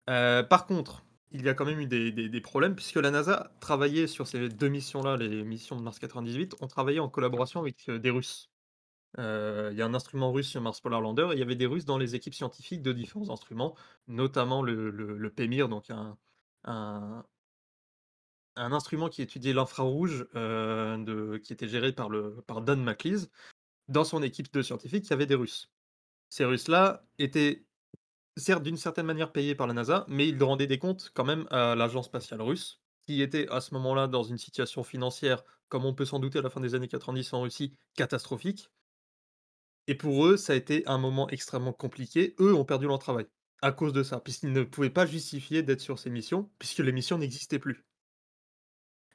Par 0.06 0.66
contre, 0.66 1.04
il 1.30 1.42
y 1.44 1.48
a 1.50 1.54
quand 1.54 1.66
même 1.66 1.80
eu 1.80 1.86
des 1.86 2.40
problèmes 2.40 2.74
puisque 2.74 2.96
la 2.96 3.10
NASA 3.10 3.52
travaillait 3.60 4.06
sur 4.06 4.26
ces 4.26 4.48
2 4.48 4.68
missions-là, 4.68 5.16
les 5.16 5.44
missions 5.44 5.76
de 5.76 5.82
Mars 5.82 5.98
98, 5.98 6.56
on 6.60 6.66
travaillait 6.68 7.00
en 7.00 7.08
collaboration 7.10 7.60
avec, 7.60 7.90
des 7.90 8.10
Russes. 8.10 8.50
Il 9.18 9.22
y 9.76 9.82
a 9.82 9.86
un 9.86 9.94
instrument 9.94 10.32
russe 10.32 10.48
sur 10.48 10.60
Mars 10.62 10.80
Polar 10.80 11.00
Lander 11.00 11.28
et 11.30 11.34
il 11.34 11.38
y 11.38 11.42
avait 11.42 11.56
des 11.56 11.66
Russes 11.66 11.84
dans 11.86 11.98
les 11.98 12.14
équipes 12.14 12.34
scientifiques 12.34 12.82
de 12.82 12.92
différents 12.92 13.30
instruments, 13.30 13.76
notamment 14.08 14.62
le 14.62 15.30
PEMIR, 15.34 15.68
donc 15.68 15.90
un 15.90 17.24
un 18.58 18.72
instrument 18.72 19.08
qui 19.08 19.22
étudiait 19.22 19.52
l'infrarouge, 19.52 20.26
de 20.34 21.38
qui 21.38 21.52
était 21.52 21.68
géré 21.68 21.92
par 21.92 22.08
le 22.10 22.42
par 22.46 22.60
Dan 22.62 22.82
McLeese. 22.82 23.30
Dans 23.88 24.04
son 24.04 24.22
équipe 24.22 24.52
de 24.52 24.60
scientifiques, 24.60 25.06
il 25.06 25.10
y 25.10 25.12
avait 25.14 25.26
des 25.26 25.34
Russes. 25.34 25.70
Ces 26.28 26.44
Russes-là 26.44 27.06
étaient 27.18 27.64
certes 28.36 28.62
d'une 28.62 28.76
certaine 28.76 29.06
manière 29.06 29.32
payés 29.32 29.54
par 29.54 29.66
la 29.66 29.74
NASA, 29.74 30.04
mais 30.08 30.28
ils 30.28 30.42
rendaient 30.42 30.66
des 30.66 30.78
comptes 30.78 31.10
quand 31.14 31.24
même 31.24 31.46
à 31.50 31.74
l'agence 31.74 32.06
spatiale 32.06 32.42
russe, 32.42 32.82
qui 33.06 33.22
était 33.22 33.48
à 33.48 33.60
ce 33.60 33.72
moment-là 33.74 34.06
dans 34.06 34.22
une 34.22 34.38
situation 34.38 34.82
financière, 34.82 35.42
comme 35.68 35.84
on 35.84 35.94
peut 35.94 36.04
s'en 36.04 36.18
douter 36.18 36.38
à 36.38 36.42
la 36.42 36.50
fin 36.50 36.60
des 36.60 36.74
années 36.74 36.88
90 36.88 37.32
en 37.32 37.42
Russie, 37.42 37.74
catastrophique. 37.94 38.70
Et 39.86 39.94
pour 39.94 40.26
eux, 40.26 40.36
ça 40.36 40.52
a 40.52 40.56
été 40.56 40.86
un 40.86 40.98
moment 40.98 41.28
extrêmement 41.30 41.72
compliqué. 41.72 42.36
Eux 42.38 42.54
ont 42.54 42.66
perdu 42.66 42.86
leur 42.86 42.98
travail 42.98 43.26
à 43.62 43.72
cause 43.72 43.92
de 43.92 44.02
ça, 44.02 44.20
puisqu'ils 44.20 44.52
ne 44.52 44.62
pouvaient 44.62 44.90
pas 44.90 45.06
justifier 45.06 45.62
d'être 45.62 45.80
sur 45.80 45.98
ces 45.98 46.10
missions, 46.10 46.50
puisque 46.58 46.78
les 46.78 46.92
missions 46.92 47.18
n'existaient 47.18 47.58
plus. 47.58 47.87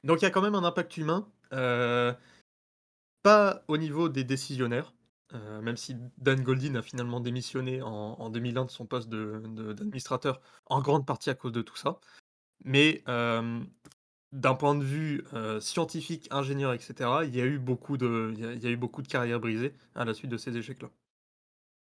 Donc 0.04 0.20
il 0.22 0.24
y 0.24 0.28
a 0.28 0.30
quand 0.30 0.42
même 0.42 0.54
un 0.54 0.64
impact 0.64 0.96
humain, 0.98 1.28
heu, 1.52 2.14
pas 3.22 3.64
au 3.68 3.76
niveau 3.78 4.08
des 4.08 4.24
décisionnaires, 4.24 4.94
heu, 5.34 5.60
même 5.62 5.76
si 5.76 5.96
Dan 6.18 6.42
Goldin 6.42 6.74
a 6.76 6.82
finalement 6.82 7.20
démissionné 7.20 7.82
en 7.82 7.90
en 8.20 8.30
2001 8.30 8.64
de 8.66 8.70
son 8.70 8.86
poste 8.86 9.08
d'administrateur, 9.10 10.40
en 10.66 10.80
grande 10.82 11.06
partie 11.06 11.30
à 11.30 11.34
cause 11.34 11.52
de 11.52 11.62
tout 11.62 11.76
ça. 11.76 12.00
Mais, 12.64 13.04
hem, 13.08 13.68
d'un 14.32 14.54
point 14.56 14.74
de 14.76 14.84
vue, 14.84 15.24
scientifique, 15.60 16.28
ingénieur 16.32 16.74
et 16.74 16.78
cetera, 16.80 17.24
il 17.26 17.36
y 17.36 17.40
a 17.42 17.46
eu 17.46 17.58
beaucoup 17.60 17.98
de 17.98 18.34
il 18.36 18.62
y 18.64 18.68
a 18.68 18.70
eu 18.70 18.76
beaucoup 18.78 19.02
de 19.02 19.08
carrières 19.08 19.40
brisées 19.40 19.74
à 19.96 20.04
la 20.06 20.14
suite 20.14 20.30
de 20.32 20.38
ces 20.38 20.56
échecs-là. 20.58 20.90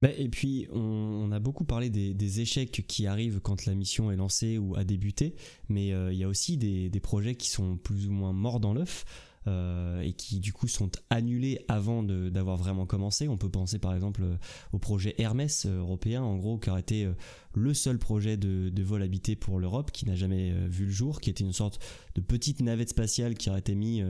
Bah, 0.02 0.08
et 0.18 0.28
puis, 0.28 0.66
on, 0.72 1.30
a 1.30 1.38
beaucoup 1.38 1.64
parlé 1.64 1.88
des, 1.88 2.40
échecs 2.40 2.84
qui 2.88 3.06
arrivent 3.06 3.40
quand 3.40 3.66
la 3.66 3.74
mission 3.74 4.10
est 4.10 4.16
lancée 4.16 4.58
ou 4.58 4.74
a 4.74 4.82
débuté, 4.82 5.36
mais 5.68 5.92
euh, 5.92 6.12
il 6.12 6.18
y 6.18 6.24
a 6.24 6.28
aussi 6.28 6.56
des, 6.56 6.90
projets 7.00 7.36
qui 7.36 7.48
sont 7.48 7.76
plus 7.76 8.08
ou 8.08 8.10
moins 8.10 8.32
morts 8.32 8.60
dans 8.60 8.74
l'œuf. 8.74 9.04
euh, 9.48 10.00
et 10.02 10.12
qui 10.12 10.38
du 10.38 10.52
coup 10.52 10.68
sont 10.68 10.88
annulés 11.10 11.64
avant 11.66 12.04
d'avoir 12.04 12.56
vraiment 12.56 12.86
commencé. 12.86 13.26
On 13.26 13.36
peut 13.36 13.48
penser 13.48 13.80
par 13.80 13.92
exemple 13.92 14.22
euh, 14.22 14.36
au 14.72 14.78
projet 14.78 15.16
Hermès 15.18 15.66
européen, 15.66 16.22
en 16.22 16.36
gros, 16.36 16.58
qui 16.58 16.70
aurait 16.70 16.80
été 16.80 17.08
le 17.54 17.74
seul 17.74 17.98
projet 17.98 18.36
de, 18.36 18.70
de 18.70 18.82
vol 18.84 19.02
habité 19.02 19.34
pour 19.34 19.58
l'Europe, 19.58 19.90
qui 19.90 20.06
n'a 20.06 20.14
jamais 20.14 20.52
vu 20.68 20.84
le 20.86 20.92
jour, 20.92 21.20
qui 21.20 21.30
était 21.30 21.44
une 21.44 21.52
sorte 21.52 21.80
de 22.14 22.20
petite 22.20 22.60
navette 22.60 22.90
spatiale 22.90 23.34
qui 23.34 23.50
aurait 23.50 23.60
été 23.60 23.74
mise 23.74 24.04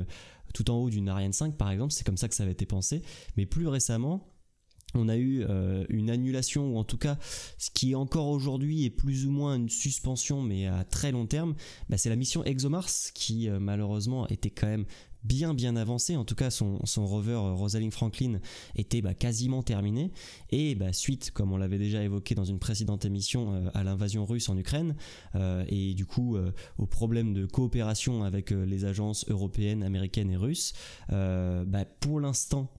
tout 0.53 0.71
en 0.71 0.77
haut 0.77 0.91
d'une 0.91 1.09
Ariane 1.09 1.33
5 1.33 1.57
par 1.57 1.71
exemple. 1.71 1.93
C'est 1.93 2.05
comme 2.05 2.19
ça 2.19 2.29
que 2.29 2.35
ça 2.35 2.43
avait 2.43 2.53
été 2.53 2.67
pensé. 2.67 3.03
Mais 3.37 3.47
plus 3.47 3.69
récemment, 3.69 4.32
on 4.95 5.09
a 5.09 5.17
eu 5.17 5.45
euh, 5.49 5.85
une 5.89 6.11
annulation 6.11 6.75
ou 6.75 6.79
en 6.79 6.85
tout 6.85 6.99
cas 6.99 7.19
ce 7.59 7.71
qui 7.71 7.95
encore 7.95 8.29
aujourd'hui 8.29 8.85
est 8.85 8.91
plus 8.91 9.27
ou 9.27 9.31
moins 9.31 9.57
une 9.57 9.69
suspension 9.69 10.43
mais 10.43 10.67
à 10.67 10.85
très 10.85 11.13
long 11.13 11.27
terme. 11.27 11.55
Bah, 11.89 11.99
c'est 11.99 12.11
la 12.11 12.17
mission 12.17 12.45
ExoMars 12.45 12.91
qui 13.15 13.49
euh, 13.49 13.59
malheureusement 13.59 14.27
était 14.29 14.51
quand 14.51 14.67
même 14.67 14.85
bien 15.25 15.55
bien 15.55 15.77
avancée. 15.77 16.17
En 16.17 16.25
tout 16.25 16.35
cas 16.35 16.51
son, 16.51 16.79
rover 16.97 17.33
euh, 17.33 17.55
Rosalind 17.55 17.93
Franklin 17.93 18.41
était 18.77 19.01
bah, 19.01 19.15
quasiment 19.15 19.63
terminé. 19.63 20.11
Et 20.51 20.75
bah, 20.75 20.93
suite 20.93 21.31
comme 21.31 21.53
on 21.53 21.57
l'avait 21.57 21.79
déjà 21.79 22.03
évoqué 22.03 22.35
dans 22.35 22.45
une 22.45 22.59
précédente 22.59 23.05
émission 23.05 23.71
à 23.75 23.85
l'invasion 23.85 24.27
russe 24.27 24.49
en 24.49 24.57
Ukraine 24.57 24.97
et 25.69 25.95
du 25.95 26.07
coup 26.07 26.37
au 26.79 26.87
problème 26.87 27.33
de 27.33 27.47
coopération 27.47 28.25
avec 28.25 28.51
les 28.51 28.85
agences 28.85 29.29
européennes 29.29 29.83
américaines 29.83 30.31
et 30.31 30.37
russes 30.37 30.73
pour 32.01 32.21
l'instant 32.21 32.73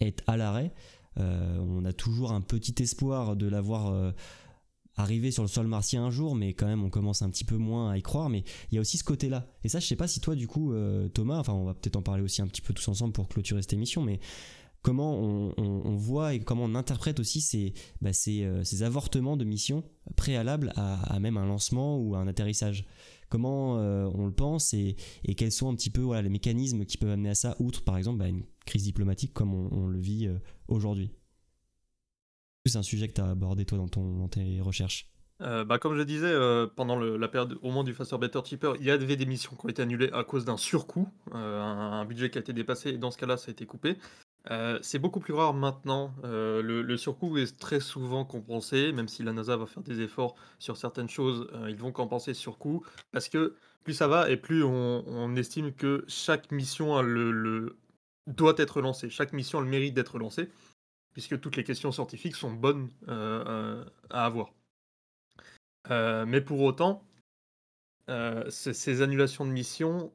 est 0.00 0.22
à 0.26 0.36
l'arrêt 0.36 0.72
on 1.16 1.84
a 1.84 1.92
toujours 1.92 2.32
un 2.32 2.40
petit 2.40 2.82
espoir 2.82 3.36
de 3.36 3.46
l'avoir 3.46 3.88
euh, 3.88 4.12
arrivé 4.96 5.30
sur 5.30 5.42
le 5.42 5.48
sol 5.48 5.66
martien 5.66 6.04
un 6.04 6.10
jour, 6.10 6.34
mais 6.34 6.54
quand 6.54 6.66
même 6.66 6.84
on 6.84 6.90
commence 6.90 7.22
un 7.22 7.30
petit 7.30 7.44
peu 7.44 7.56
moins 7.56 7.90
à 7.90 7.98
y 7.98 8.02
croire. 8.02 8.28
Mais 8.28 8.44
il 8.70 8.74
y 8.74 8.78
a 8.78 8.80
aussi 8.80 8.98
ce 8.98 9.04
côté-là. 9.04 9.46
Et 9.64 9.68
ça, 9.68 9.80
je 9.80 9.86
sais 9.86 9.96
pas 9.96 10.08
si 10.08 10.20
toi, 10.20 10.34
du 10.34 10.46
coup, 10.46 10.72
euh, 10.72 11.08
Thomas, 11.08 11.38
enfin, 11.38 11.52
on 11.52 11.64
va 11.64 11.74
peut-être 11.74 11.96
en 11.96 12.02
parler 12.02 12.22
aussi 12.22 12.42
un 12.42 12.46
petit 12.46 12.62
peu 12.62 12.74
tous 12.74 12.88
ensemble 12.88 13.12
pour 13.12 13.28
clôturer 13.28 13.62
cette 13.62 13.72
émission, 13.72 14.02
mais 14.02 14.20
comment 14.82 15.18
on, 15.18 15.96
voit 15.96 16.34
et 16.34 16.40
comment 16.40 16.64
on 16.64 16.74
interprète 16.74 17.20
aussi 17.20 17.40
ces, 17.40 17.74
bah, 18.00 18.12
ces, 18.12 18.44
euh, 18.44 18.62
avortements 18.80 19.36
de 19.36 19.44
missions 19.44 19.84
préalables 20.16 20.72
à, 20.76 21.18
même 21.20 21.36
un 21.36 21.46
lancement 21.46 21.98
ou 21.98 22.16
un 22.16 22.26
atterrissage? 22.26 22.86
Comment 23.28 23.78
euh, 23.78 24.10
on 24.14 24.26
le 24.26 24.32
pense 24.32 24.74
et, 24.74 24.96
et 25.24 25.34
quels 25.36 25.52
sont 25.52 25.68
un 25.70 25.76
petit 25.76 25.90
peu 25.90 26.18
les 26.18 26.28
mécanismes 26.28 26.84
qui 26.84 26.96
peuvent 26.96 27.10
amener 27.10 27.30
à 27.30 27.34
ça, 27.34 27.56
outre 27.60 27.84
par 27.84 27.96
exemple 27.96 28.18
bah, 28.18 28.28
une 28.28 28.42
crise 28.66 28.84
diplomatique 28.84 29.32
comme 29.32 29.54
on, 29.54 29.86
le 29.86 29.98
vit 29.98 30.26
euh, 30.26 30.38
aujourd'hui 30.68 31.10
C'est 32.66 32.76
un 32.76 32.82
sujet 32.82 33.08
que 33.08 33.14
tu 33.14 33.20
as 33.20 33.30
abordé 33.30 33.64
toi 33.64 33.78
dans, 33.78 33.88
ton, 33.88 34.16
dans 34.16 34.28
tes 34.28 34.60
recherches? 34.60 35.10
Heu, 35.42 35.64
bah, 35.64 35.78
comme 35.78 35.96
je 35.96 36.02
disais, 36.02 36.30
heu, 36.30 36.70
pendant 36.76 36.98
la 36.98 37.28
période 37.28 37.58
au 37.62 37.68
moment 37.68 37.84
du 37.84 37.94
Faster 37.94 38.18
Better 38.18 38.40
Cheaper, 38.44 38.74
il 38.78 38.86
y 38.86 38.90
avait 38.90 39.16
des 39.16 39.26
missions 39.26 39.56
qui 39.56 39.66
ont 39.66 39.68
été 39.68 39.82
annulées 39.82 40.10
à 40.12 40.22
cause 40.22 40.44
d'un 40.44 40.58
surcoût, 40.58 41.08
un 41.32 42.04
budget 42.04 42.30
qui 42.30 42.38
a 42.38 42.42
été 42.42 42.52
dépassé 42.52 42.90
et 42.90 42.98
dans 42.98 43.10
ce 43.10 43.18
cas-là, 43.18 43.36
ça 43.36 43.48
a 43.48 43.52
été 43.52 43.64
coupé. 43.64 43.96
C'est 44.82 44.98
beaucoup 44.98 45.20
plus 45.20 45.32
rare 45.32 45.54
maintenant, 45.54 46.12
le 46.22 46.96
surcoût 46.96 47.38
est 47.38 47.58
très 47.58 47.80
souvent 47.80 48.26
compensé, 48.26 48.92
même 48.92 49.08
si 49.08 49.22
la 49.22 49.32
NASA 49.32 49.56
va 49.56 49.66
faire 49.66 49.82
des 49.82 50.02
efforts 50.02 50.34
sur 50.58 50.76
certaines 50.76 51.08
choses, 51.08 51.48
ils 51.68 51.76
vont 51.76 51.92
compenser 51.92 52.34
ce 52.34 52.40
surcoût 52.40 52.84
parce 53.10 53.30
que 53.30 53.54
plus 53.82 53.94
ça 53.94 54.08
va 54.08 54.28
et 54.28 54.36
plus 54.36 54.62
on 54.62 55.36
estime 55.36 55.72
que 55.72 56.04
chaque 56.06 56.52
mission 56.52 56.96
a 56.96 57.02
le 57.02 57.76
doit 58.26 58.54
être 58.58 58.80
lancée. 58.80 59.10
Chaque 59.10 59.32
mission 59.32 59.58
a 59.58 59.62
le 59.62 59.68
mérite 59.68 59.94
d'être 59.94 60.18
lancée, 60.18 60.50
puisque 61.12 61.40
toutes 61.40 61.56
les 61.56 61.64
questions 61.64 61.92
scientifiques 61.92 62.36
sont 62.36 62.52
bonnes, 62.52 62.90
heu 63.08 63.12
heu, 63.46 63.84
à 64.10 64.26
avoir. 64.26 64.52
Heu, 65.90 66.24
mais 66.26 66.40
pour 66.40 66.60
autant, 66.62 67.04
ces 68.48 69.02
annulations 69.02 69.44
de 69.46 69.50
missions, 69.50 70.12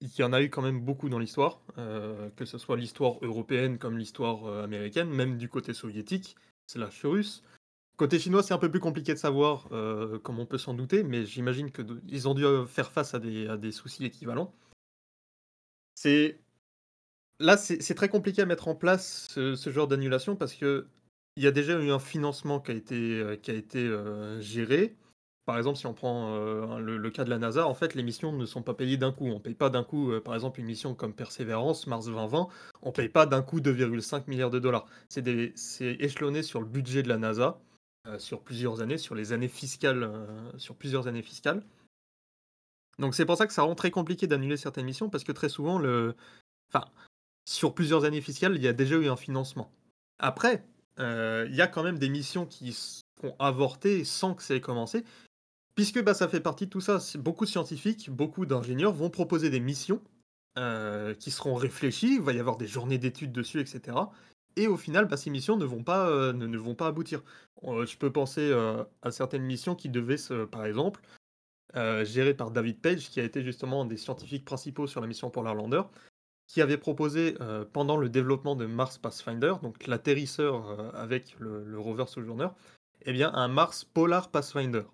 il 0.00 0.10
y 0.18 0.22
en 0.22 0.32
a 0.32 0.42
eu 0.42 0.50
quand 0.50 0.62
même 0.62 0.80
beaucoup 0.80 1.08
dans 1.08 1.18
l'histoire, 1.18 1.60
que 2.36 2.44
ce 2.44 2.58
soit 2.58 2.76
l'histoire 2.76 3.16
européenne 3.22 3.78
comme 3.78 3.98
l'histoire, 3.98 4.46
américaine, 4.62 5.10
même 5.10 5.38
du 5.38 5.48
côté 5.48 5.74
soviétique, 5.74 6.36
slash 6.66 7.04
russe. 7.04 7.42
Côté 7.96 8.18
chinois, 8.18 8.42
c'est 8.42 8.54
un 8.54 8.58
peu 8.58 8.70
plus 8.70 8.80
compliqué 8.80 9.14
de 9.14 9.18
savoir, 9.18 9.68
comme 10.22 10.38
on 10.38 10.46
peut 10.46 10.58
s'en 10.58 10.74
douter, 10.74 11.02
mais 11.04 11.26
j'imagine 11.26 11.70
que 11.72 11.82
de 11.82 12.00
ils 12.08 12.28
ont 12.28 12.34
dû, 12.34 12.44
faire 12.68 12.92
face 12.92 13.14
à 13.14 13.18
des 13.18 13.48
à 13.48 13.56
des 13.56 13.72
soucis 13.72 14.04
équivalents. 14.04 14.54
C'est 15.94 16.40
là, 17.40 17.56
c'est 17.56 17.94
très 17.94 18.08
compliqué 18.08 18.42
à 18.42 18.46
mettre 18.46 18.68
en 18.68 18.74
place 18.74 19.28
ce 19.30 19.70
genre 19.70 19.88
d'annulation 19.88 20.36
parce 20.36 20.54
qu'il 20.54 20.84
y 21.36 21.46
a 21.46 21.50
déjà 21.50 21.78
eu 21.78 21.90
un 21.90 21.98
financement 21.98 22.60
qui 22.60 22.70
a 22.70 22.74
été, 22.74 23.20
été, 23.48 23.84
heu, 23.84 24.40
géré. 24.40 24.96
Par 25.46 25.56
exemple, 25.56 25.78
si 25.78 25.86
on 25.86 25.94
prend, 25.94 26.36
heu, 26.36 26.80
le 26.80 27.10
cas 27.10 27.24
de 27.24 27.30
la 27.30 27.38
NASA, 27.38 27.66
en 27.66 27.74
fait, 27.74 27.94
les 27.94 28.02
missions 28.02 28.32
ne 28.32 28.44
sont 28.44 28.62
pas 28.62 28.74
payées 28.74 28.98
d'un 28.98 29.12
coup. 29.12 29.26
On 29.28 29.40
paye 29.40 29.54
pas 29.54 29.70
d'un 29.70 29.84
coup, 29.84 30.12
par 30.22 30.34
exemple, 30.34 30.60
une 30.60 30.66
mission 30.66 30.94
comme 30.94 31.14
Persévérance, 31.14 31.86
Mars 31.86 32.06
2020, 32.06 32.48
on 32.82 32.92
paye 32.92 33.08
pas 33.08 33.24
d'un 33.24 33.42
coup 33.42 33.60
2,5 33.60 34.28
milliards 34.28 34.50
de 34.50 34.58
dollars. 34.58 34.86
C'est 35.08 35.96
échelonné 36.00 36.42
sur 36.42 36.60
le 36.60 36.66
budget 36.66 37.02
de 37.02 37.08
la 37.08 37.16
NASA, 37.16 37.60
euh, 38.08 38.18
sur 38.18 38.42
plusieurs 38.42 38.80
années, 38.80 38.96
sur 38.96 39.14
les 39.14 39.32
années 39.32 39.48
fiscales, 39.48 40.04
euh, 40.04 40.26
sur 40.56 40.76
plusieurs 40.76 41.08
années 41.08 41.22
fiscales. 41.22 41.62
Donc 42.98 43.14
c'est 43.14 43.26
pour 43.26 43.36
ça 43.36 43.46
que 43.46 43.52
ça 43.52 43.62
rend 43.62 43.74
très 43.74 43.90
compliqué 43.90 44.26
d'annuler 44.26 44.56
certaines 44.56 44.86
missions 44.86 45.10
parce 45.10 45.24
que 45.24 45.32
très 45.32 45.48
souvent, 45.48 45.78
le... 45.78 46.16
enfin, 46.72 46.86
sur 47.48 47.74
plusieurs 47.74 48.04
années 48.04 48.20
fiscales, 48.20 48.56
il 48.56 48.62
y 48.62 48.68
a 48.68 48.74
déjà 48.74 48.96
eu 48.96 49.08
un 49.08 49.16
financement. 49.16 49.72
Après, 50.18 50.66
euh, 50.98 51.46
il 51.48 51.56
y 51.56 51.62
a 51.62 51.66
quand 51.66 51.82
même 51.82 51.98
des 51.98 52.10
missions 52.10 52.44
qui 52.44 52.74
sont 52.74 53.34
avortées 53.38 54.04
sans 54.04 54.34
que 54.34 54.42
ça 54.42 54.54
ait 54.54 54.60
commencé, 54.60 55.02
puisque 55.74 56.02
bah, 56.04 56.12
ça 56.12 56.28
fait 56.28 56.40
partie 56.40 56.66
de 56.66 56.70
tout 56.70 56.82
ça. 56.82 56.98
Beaucoup 57.14 57.46
de 57.46 57.50
scientifiques, 57.50 58.10
beaucoup 58.10 58.44
d'ingénieurs 58.44 58.92
vont 58.92 59.08
proposer 59.08 59.48
des 59.48 59.60
missions 59.60 60.02
euh, 60.58 61.14
qui 61.14 61.30
seront 61.30 61.54
réfléchies, 61.54 62.16
il 62.16 62.20
va 62.20 62.34
y 62.34 62.38
avoir 62.38 62.58
des 62.58 62.66
journées 62.66 62.98
d'études 62.98 63.32
dessus, 63.32 63.60
etc. 63.60 63.96
Et 64.56 64.66
au 64.66 64.76
final, 64.76 65.06
bah, 65.06 65.16
ces 65.16 65.30
missions 65.30 65.56
ne 65.56 65.64
vont 65.64 65.82
pas, 65.82 66.10
euh, 66.10 66.74
aboutir. 66.80 67.22
Je 67.62 67.96
peux 67.96 68.12
penser 68.12 68.52
à 69.00 69.10
certaines 69.10 69.44
missions 69.44 69.74
qui 69.74 69.88
devaient, 69.88 70.18
se, 70.18 70.44
par 70.44 70.66
exemple, 70.66 71.00
gérées 71.74 72.34
par 72.34 72.50
David 72.50 72.82
Page, 72.82 73.08
qui 73.08 73.20
a 73.20 73.24
été 73.24 73.42
justement 73.42 73.82
un 73.82 73.86
des 73.86 73.96
scientifiques 73.96 74.44
principaux 74.44 74.86
sur 74.86 75.00
la 75.00 75.06
mission 75.06 75.30
Polar 75.30 75.54
Lander, 75.54 75.82
qui 76.48 76.60
avait 76.62 76.78
proposé 76.78 77.36
euh, 77.40 77.64
pendant 77.70 77.96
le 77.96 78.08
développement 78.08 78.56
de 78.56 78.66
Mars 78.66 78.98
Pathfinder, 78.98 79.54
donc 79.62 79.86
l'atterrisseur 79.86 80.70
euh, 80.70 80.90
avec 80.94 81.36
le, 81.38 81.78
rover 81.78 82.06
Sojourner, 82.06 82.48
eh 83.02 83.12
bien 83.12 83.32
un 83.34 83.48
Mars 83.48 83.84
Polar 83.84 84.30
Pathfinder. 84.30 84.84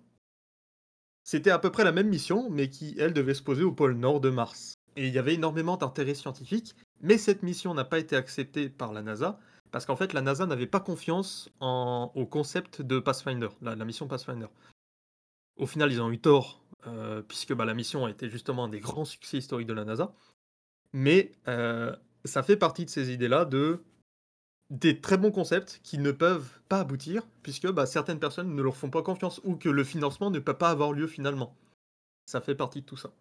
C'était 1.23 1.49
à 1.49 1.57
peu 1.57 1.71
près 1.71 1.83
la 1.83 1.91
même 1.91 2.09
mission, 2.09 2.49
mais 2.51 2.69
qui, 2.69 2.95
elle, 2.99 3.13
devait 3.13 3.33
se 3.33 3.41
poser 3.41 3.63
au 3.63 3.71
pôle 3.71 3.95
nord 3.95 4.19
de 4.19 4.29
Mars. 4.29 4.75
Et 4.95 5.07
il 5.07 5.13
y 5.13 5.17
avait 5.17 5.33
énormément 5.33 5.77
d'intérêt 5.77 6.13
scientifique, 6.13 6.75
mais 7.01 7.17
cette 7.17 7.41
mission 7.41 7.73
n'a 7.73 7.85
pas 7.85 7.99
été 7.99 8.15
acceptée 8.15 8.69
par 8.69 8.93
la 8.93 9.01
NASA, 9.01 9.39
parce 9.71 9.85
qu'en 9.85 9.95
fait, 9.95 10.13
la 10.13 10.21
NASA 10.21 10.45
n'avait 10.45 10.67
pas 10.67 10.79
confiance 10.79 11.49
au 11.59 12.25
concept 12.29 12.81
de 12.81 12.99
Pathfinder, 12.99 13.49
la, 13.61 13.75
la 13.75 13.85
mission 13.85 14.07
Pathfinder. 14.07 14.47
Au 15.57 15.67
final, 15.67 15.91
ils 15.91 16.01
ont 16.01 16.11
eu 16.11 16.19
tort, 16.19 16.61
euh, 16.87 17.21
puisque 17.21 17.53
bah, 17.53 17.65
la 17.65 17.73
mission 17.73 18.05
a 18.05 18.09
été 18.09 18.29
justement 18.29 18.65
un 18.65 18.69
des 18.69 18.79
grands 18.79 19.05
succès 19.05 19.37
historiques 19.37 19.67
de 19.67 19.73
la 19.73 19.85
NASA. 19.85 20.13
Mais 20.93 21.31
euh, 21.47 21.95
ça 22.23 22.43
fait 22.43 22.57
partie 22.57 22.85
de 22.85 22.89
ces 22.89 23.11
idées-là 23.11 23.45
de 23.45 23.81
des 24.71 24.99
très 24.99 25.17
bons 25.17 25.31
concepts 25.31 25.79
qui 25.83 25.99
ne 25.99 26.11
peuvent 26.11 26.59
pas 26.69 26.79
aboutir, 26.79 27.27
puisque 27.43 27.71
bah, 27.71 27.85
certaines 27.85 28.19
personnes 28.19 28.55
ne 28.55 28.61
leur 28.61 28.75
font 28.75 28.89
pas 28.89 29.03
confiance, 29.03 29.39
ou 29.43 29.55
que 29.55 29.69
le 29.69 29.83
financement 29.83 30.31
ne 30.31 30.39
peut 30.39 30.57
pas 30.57 30.71
avoir 30.71 30.91
lieu 30.91 31.07
finalement. 31.07 31.55
Ça 32.25 32.41
fait 32.41 32.55
partie 32.55 32.81
de 32.81 32.85
tout 32.85 32.97
ça. 32.97 33.13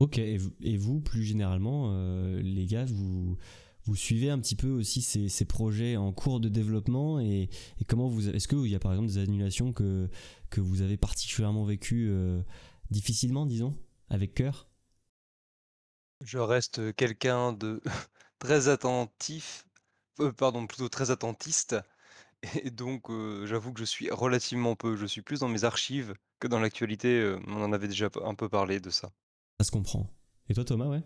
Ok, 0.00 0.18
et 0.18 0.76
vous, 0.76 1.00
plus 1.00 1.22
généralement, 1.22 1.92
euh, 1.92 2.40
les 2.40 2.66
gars, 2.66 2.86
vous, 2.86 3.36
vous 3.84 3.96
suivez 3.96 4.30
un 4.30 4.38
petit 4.38 4.56
peu 4.56 4.70
aussi 4.70 5.02
ces, 5.02 5.44
projets 5.44 5.96
en 5.96 6.12
cours 6.12 6.40
de 6.40 6.48
développement 6.48 7.20
et, 7.20 7.50
et 7.80 7.84
comment 7.86 8.08
vous... 8.08 8.28
Est-ce 8.28 8.48
qu'il 8.48 8.66
y 8.66 8.74
a 8.74 8.78
par 8.78 8.92
exemple 8.92 9.08
des 9.08 9.18
annulations 9.18 9.72
que, 9.72 10.08
que 10.50 10.60
vous 10.60 10.82
avez 10.82 10.96
particulièrement 10.96 11.64
vécues 11.64 12.08
euh, 12.10 12.40
difficilement, 12.90 13.46
disons, 13.46 13.74
avec 14.08 14.34
cœur? 14.34 14.68
Je 16.22 16.38
reste 16.38 16.92
quelqu'un 16.96 17.52
de 17.52 17.80
très 18.40 18.68
attentif, 18.68 19.64
euh, 20.20 20.32
pardon, 20.32 20.66
plutôt 20.66 20.88
très 20.88 21.10
attentiste. 21.10 21.76
Et 22.64 22.70
donc, 22.70 23.10
euh, 23.10 23.46
j'avoue 23.46 23.72
que 23.72 23.80
je 23.80 23.84
suis 23.86 24.10
relativement 24.10 24.76
peu. 24.76 24.96
Je 24.96 25.06
suis 25.06 25.22
plus 25.22 25.40
dans 25.40 25.48
mes 25.48 25.64
archives 25.64 26.14
que 26.40 26.48
dans 26.48 26.60
l'actualité. 26.60 27.20
euh, 27.20 27.40
On 27.48 27.62
en 27.62 27.72
avait 27.72 27.88
déjà 27.88 28.10
un 28.24 28.34
peu 28.36 28.48
parlé 28.48 28.80
de 28.80 28.90
ça. 28.90 29.12
Ça 29.60 29.64
se 29.64 29.70
comprend. 29.72 30.08
Et 30.48 30.54
toi, 30.54 30.64
Thomas, 30.64 30.88
ouais? 30.88 31.02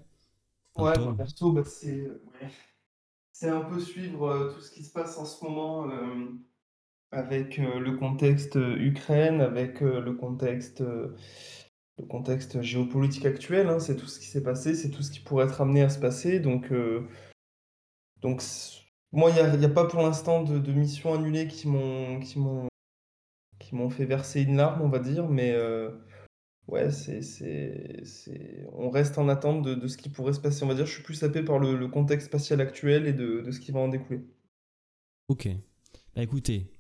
Enfin, 0.75 0.91
Ouais, 0.91 0.95
toi, 0.95 1.05
moi, 1.05 1.17
perso, 1.17 1.53
bah, 1.53 1.65
c'est 1.65 2.09
ouais. 2.09 2.51
C'est 3.33 3.49
un 3.51 3.63
peu 3.63 3.81
suivre 3.81 4.29
euh, 4.29 4.53
tout 4.53 4.61
ce 4.61 4.71
qui 4.71 4.85
se 4.85 4.93
passe 4.93 5.17
en 5.19 5.25
ce 5.25 5.45
moment 5.45 5.91
euh, 5.91 6.27
avec 7.13 7.59
euh, 7.59 7.81
le 7.81 7.97
contexte 7.97 8.57
euh, 8.57 8.77
Ukraine, 8.79 9.41
avec 9.41 9.83
euh, 9.83 10.01
le 10.01 10.15
contexte, 10.15 10.83
euh, 10.83 11.17
le 11.99 12.07
contexte 12.07 12.63
géopolitique 12.63 13.27
actuel. 13.27 13.69
hein. 13.69 13.81
c'est 13.81 13.97
tout 13.97 14.07
ce 14.07 14.19
qui 14.21 14.27
s'est 14.27 14.43
passé, 14.43 14.75
c'est 14.75 14.91
tout 14.91 15.03
ce 15.03 15.11
qui 15.11 15.21
pourrait 15.21 15.47
être 15.47 15.61
amené 15.61 15.83
à 15.83 15.89
se 15.89 15.99
passer. 15.99 16.41
Donc, 16.41 16.73
euh, 16.73 17.07
donc 18.21 18.43
moi, 19.13 19.31
il 19.31 19.59
n'y 19.59 19.65
a 19.65 19.69
pas 19.69 19.87
pour 19.87 20.03
l'instant 20.03 20.43
de, 20.43 20.59
de 20.59 20.73
missions 20.73 21.15
annulées 21.15 21.49
qui 21.49 21.69
m'ont 21.69 22.21
qui 22.21 22.39
m'ont 22.39 22.69
qui 23.59 23.75
m'ont 23.75 23.91
fait 23.91 24.05
verser 24.05 24.43
une 24.43 24.57
larme, 24.57 24.83
on 24.83 24.89
va 24.89 24.99
dire, 24.99 25.29
mais 25.29 25.53
euh, 25.53 25.91
Ouais, 26.69 26.91
c'est, 26.91 27.23
c'est, 27.23 28.05
c'est... 28.05 28.67
on 28.75 28.91
reste 28.91 29.17
en 29.17 29.31
attente 29.31 29.63
de, 29.63 29.75
de 29.75 29.89
ce 29.89 29.97
qui 29.97 30.11
pourrait 30.11 30.35
se 30.35 30.41
passer. 30.41 30.65
On 30.65 30.69
va 30.69 30.75
dire, 30.75 30.85
je 30.85 30.93
suis 30.93 31.03
plus 31.03 31.15
sapé 31.15 31.43
par 31.43 31.59
le, 31.59 31.75
le 31.75 31.89
contexte 31.89 32.27
spatial 32.27 32.61
actuel 32.61 33.07
et 33.07 33.15
de, 33.15 33.41
de 33.41 33.51
ce 33.51 33.59
qui 33.59 33.73
va 33.73 33.81
en 33.81 33.89
découler. 33.89 34.21
Ok. 35.29 35.49
Bah 36.15 36.23
écoutez, 36.23 36.71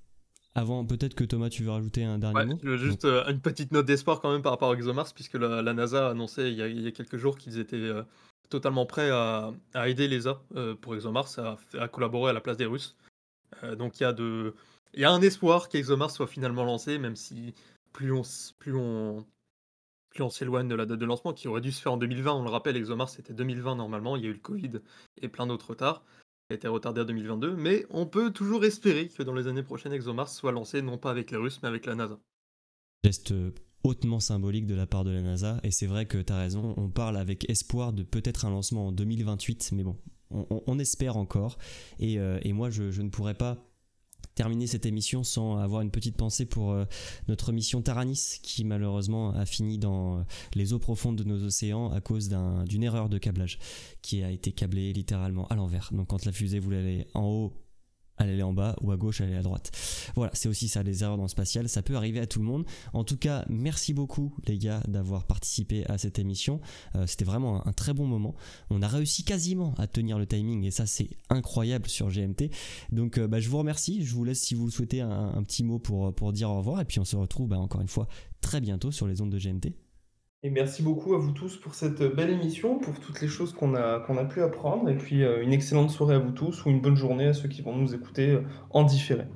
avant, 0.58 0.84
peut-être 0.84 1.14
que 1.14 1.24
Thomas, 1.24 1.48
tu 1.48 1.62
veux 1.64 1.70
rajouter 1.70 2.04
un 2.04 2.18
dernier 2.18 2.38
Ouais, 2.38 2.46
mot 2.46 2.58
je 2.62 2.68
veux 2.70 2.76
juste 2.76 3.04
euh, 3.04 3.24
une 3.30 3.40
petite 3.40 3.72
note 3.72 3.86
d'espoir 3.86 4.20
quand 4.20 4.30
même 4.32 4.42
par 4.42 4.52
rapport 4.52 4.70
à 4.70 4.74
ExoMars, 4.74 5.12
puisque 5.14 5.34
la, 5.34 5.62
la 5.62 5.72
NASA 5.74 6.08
a 6.08 6.10
annoncé 6.10 6.48
il 6.48 6.54
y 6.54 6.62
a, 6.62 6.68
il 6.68 6.80
y 6.82 6.86
a 6.86 6.90
quelques 6.92 7.16
jours 7.16 7.36
qu'ils 7.38 7.58
étaient 7.58 7.76
euh, 7.76 8.02
totalement 8.50 8.86
prêts 8.86 9.10
à, 9.10 9.52
à 9.74 9.88
aider 9.88 10.08
l'ESA 10.08 10.42
euh, 10.56 10.74
pour 10.74 10.94
ExoMars, 10.94 11.38
à, 11.38 11.56
à 11.78 11.88
collaborer 11.88 12.30
à 12.30 12.32
la 12.34 12.40
place 12.40 12.56
des 12.56 12.66
Russes. 12.66 12.96
Donc 13.78 13.98
il 13.98 14.02
y 14.02 14.06
a 14.06 14.12
de, 14.12 14.54
il 14.94 15.00
y 15.00 15.04
a 15.04 15.10
un 15.10 15.22
espoir 15.22 15.68
qu'ExoMars 15.68 16.10
soit 16.10 16.26
finalement 16.26 16.64
lancé, 16.64 16.98
même 16.98 17.16
si 17.16 17.54
plus 17.92 18.12
on, 18.12 18.20
s- 18.20 18.54
plus 18.58 18.74
on, 18.76 19.24
plus 20.10 20.22
on 20.22 20.28
s'éloigne 20.28 20.68
de 20.68 20.74
la 20.74 20.84
date 20.84 20.98
de 20.98 21.04
lancement, 21.06 21.32
qui 21.32 21.48
aurait 21.48 21.62
dû 21.62 21.72
se 21.72 21.80
faire 21.80 21.92
en 21.92 21.96
2020. 21.96 22.32
On 22.34 22.42
le 22.42 22.50
rappelle, 22.50 22.76
ExoMars 22.76 23.08
c'était 23.08 23.32
2020 23.32 23.76
normalement. 23.76 24.16
Il 24.16 24.22
y 24.22 24.26
a 24.26 24.28
eu 24.28 24.34
le 24.34 24.38
Covid 24.38 24.72
et 25.22 25.28
plein 25.28 25.46
d'autres 25.46 25.70
retards. 25.70 26.04
A 26.50 26.54
été 26.54 26.66
retardé 26.66 27.02
à 27.02 27.04
2022, 27.04 27.56
mais 27.56 27.84
on 27.90 28.06
peut 28.06 28.30
toujours 28.32 28.64
espérer 28.64 29.08
que 29.08 29.22
dans 29.22 29.34
les 29.34 29.48
années 29.48 29.62
prochaines, 29.62 29.92
ExoMars 29.92 30.30
soit 30.30 30.50
lancé 30.50 30.80
non 30.80 30.96
pas 30.96 31.10
avec 31.10 31.30
les 31.30 31.36
Russes, 31.36 31.60
mais 31.62 31.68
avec 31.68 31.84
la 31.84 31.94
NASA. 31.94 32.18
Geste 33.04 33.34
hautement 33.84 34.18
symbolique 34.18 34.66
de 34.66 34.74
la 34.74 34.86
part 34.86 35.04
de 35.04 35.10
la 35.10 35.20
NASA. 35.20 35.60
Et 35.62 35.70
c'est 35.70 35.86
vrai 35.86 36.06
que 36.06 36.16
tu 36.16 36.32
as 36.32 36.38
raison, 36.38 36.72
on 36.78 36.88
parle 36.88 37.18
avec 37.18 37.48
espoir 37.50 37.92
de 37.92 38.02
peut-être 38.02 38.46
un 38.46 38.50
lancement 38.50 38.86
en 38.88 38.92
2028, 38.92 39.72
mais 39.72 39.84
bon, 39.84 39.98
on, 40.30 40.62
on- 40.66 40.78
espère 40.78 41.18
encore. 41.18 41.58
Et, 41.98 42.18
euh, 42.18 42.38
moi, 42.46 42.70
je 42.70 43.02
ne 43.02 43.10
pourrais 43.10 43.34
pas 43.34 43.67
terminer 44.38 44.68
cette 44.68 44.86
émission 44.86 45.24
sans 45.24 45.56
avoir 45.58 45.82
une 45.82 45.90
petite 45.90 46.16
pensée 46.16 46.46
pour 46.46 46.70
euh, 46.70 46.84
notre 47.26 47.50
mission 47.52 47.82
Taranis 47.82 48.38
qui 48.40 48.64
malheureusement 48.64 49.32
a 49.34 49.44
fini 49.46 49.78
dans 49.78 50.18
euh, 50.18 50.22
les 50.54 50.72
eaux 50.72 50.78
profondes 50.78 51.16
de 51.16 51.24
nos 51.24 51.42
océans 51.44 51.90
à 51.90 52.00
cause 52.00 52.28
d'un- 52.28 52.62
d'une 52.64 52.84
erreur 52.84 53.08
de 53.08 53.18
câblage 53.18 53.58
qui 54.00 54.22
a 54.22 54.30
été 54.30 54.52
câblée 54.52 54.92
littéralement 54.92 55.46
à 55.48 55.56
l'envers. 55.56 55.90
Donc 55.92 56.06
quand 56.06 56.24
la 56.24 56.30
fusée 56.32 56.60
voulait 56.60 56.78
aller 56.78 57.06
en 57.14 57.24
haut, 57.24 57.52
allait 58.18 58.42
en 58.42 58.52
bas 58.52 58.76
ou 58.80 58.92
à 58.92 58.96
gauche, 58.96 59.20
allait 59.20 59.36
à 59.36 59.42
droite. 59.42 59.70
Voilà, 60.14 60.30
c'est 60.34 60.48
aussi 60.48 60.68
ça, 60.68 60.82
les 60.82 61.02
erreurs 61.02 61.16
dans 61.16 61.24
le 61.24 61.28
spatial, 61.28 61.68
ça 61.68 61.82
peut 61.82 61.96
arriver 61.96 62.20
à 62.20 62.26
tout 62.26 62.40
le 62.40 62.44
monde. 62.44 62.64
En 62.92 63.04
tout 63.04 63.16
cas, 63.16 63.44
merci 63.48 63.94
beaucoup 63.94 64.34
les 64.46 64.58
gars 64.58 64.82
d'avoir 64.88 65.24
participé 65.24 65.84
à 65.86 65.98
cette 65.98 66.18
émission. 66.18 66.60
Euh, 66.94 67.06
C'était 67.06 67.24
vraiment 67.24 67.66
un, 67.66 67.72
très 67.72 67.94
bon 67.94 68.06
moment. 68.06 68.34
On 68.70 68.82
a 68.82 68.88
réussi 68.88 69.24
quasiment 69.24 69.74
à 69.78 69.86
tenir 69.86 70.18
le 70.18 70.26
timing 70.26 70.64
et 70.64 70.70
ça 70.70 70.86
c'est 70.86 71.10
incroyable 71.30 71.88
sur 71.88 72.08
GMT. 72.08 72.50
Donc 72.92 73.18
euh, 73.18 73.28
bah, 73.28 73.40
je 73.40 73.48
vous 73.48 73.58
remercie, 73.58 74.04
je 74.04 74.14
vous 74.14 74.24
laisse 74.24 74.40
si 74.40 74.54
vous 74.54 74.66
le 74.66 74.72
souhaitez 74.72 75.00
un, 75.00 75.42
petit 75.42 75.62
mot 75.62 75.78
pour, 75.78 76.14
pour 76.14 76.32
dire 76.32 76.50
au 76.50 76.58
revoir 76.58 76.80
et 76.80 76.84
puis 76.84 76.98
on 76.98 77.04
se 77.04 77.16
retrouve 77.16 77.48
bah, 77.48 77.58
encore 77.58 77.80
une 77.80 77.88
fois 77.88 78.08
très 78.40 78.60
bientôt 78.60 78.90
sur 78.90 79.06
les 79.06 79.20
ondes 79.20 79.30
de 79.30 79.38
GMT. 79.38 79.87
Et 80.44 80.50
merci 80.50 80.82
beaucoup 80.82 81.14
à 81.14 81.18
vous 81.18 81.32
tous 81.32 81.56
pour 81.56 81.74
cette 81.74 82.00
belle 82.00 82.30
émission, 82.30 82.78
pour 82.78 82.98
toutes 83.00 83.20
les 83.20 83.26
choses 83.26 83.52
qu'on 83.52 83.74
a, 83.74 84.00
qu'on 84.00 84.16
a 84.16 84.24
pu 84.24 84.40
apprendre. 84.40 84.88
Et 84.88 84.96
puis, 84.96 85.24
euh, 85.24 85.42
une 85.42 85.52
excellente 85.52 85.90
soirée 85.90 86.14
à 86.14 86.20
vous 86.20 86.30
tous 86.30 86.64
ou 86.64 86.70
une 86.70 86.80
bonne 86.80 86.94
journée 86.94 87.26
à 87.26 87.34
ceux 87.34 87.48
qui 87.48 87.60
vont 87.60 87.74
nous 87.74 87.94
écouter 87.94 88.30
euh, 88.30 88.42
en 88.70 88.84
différé. 88.84 89.26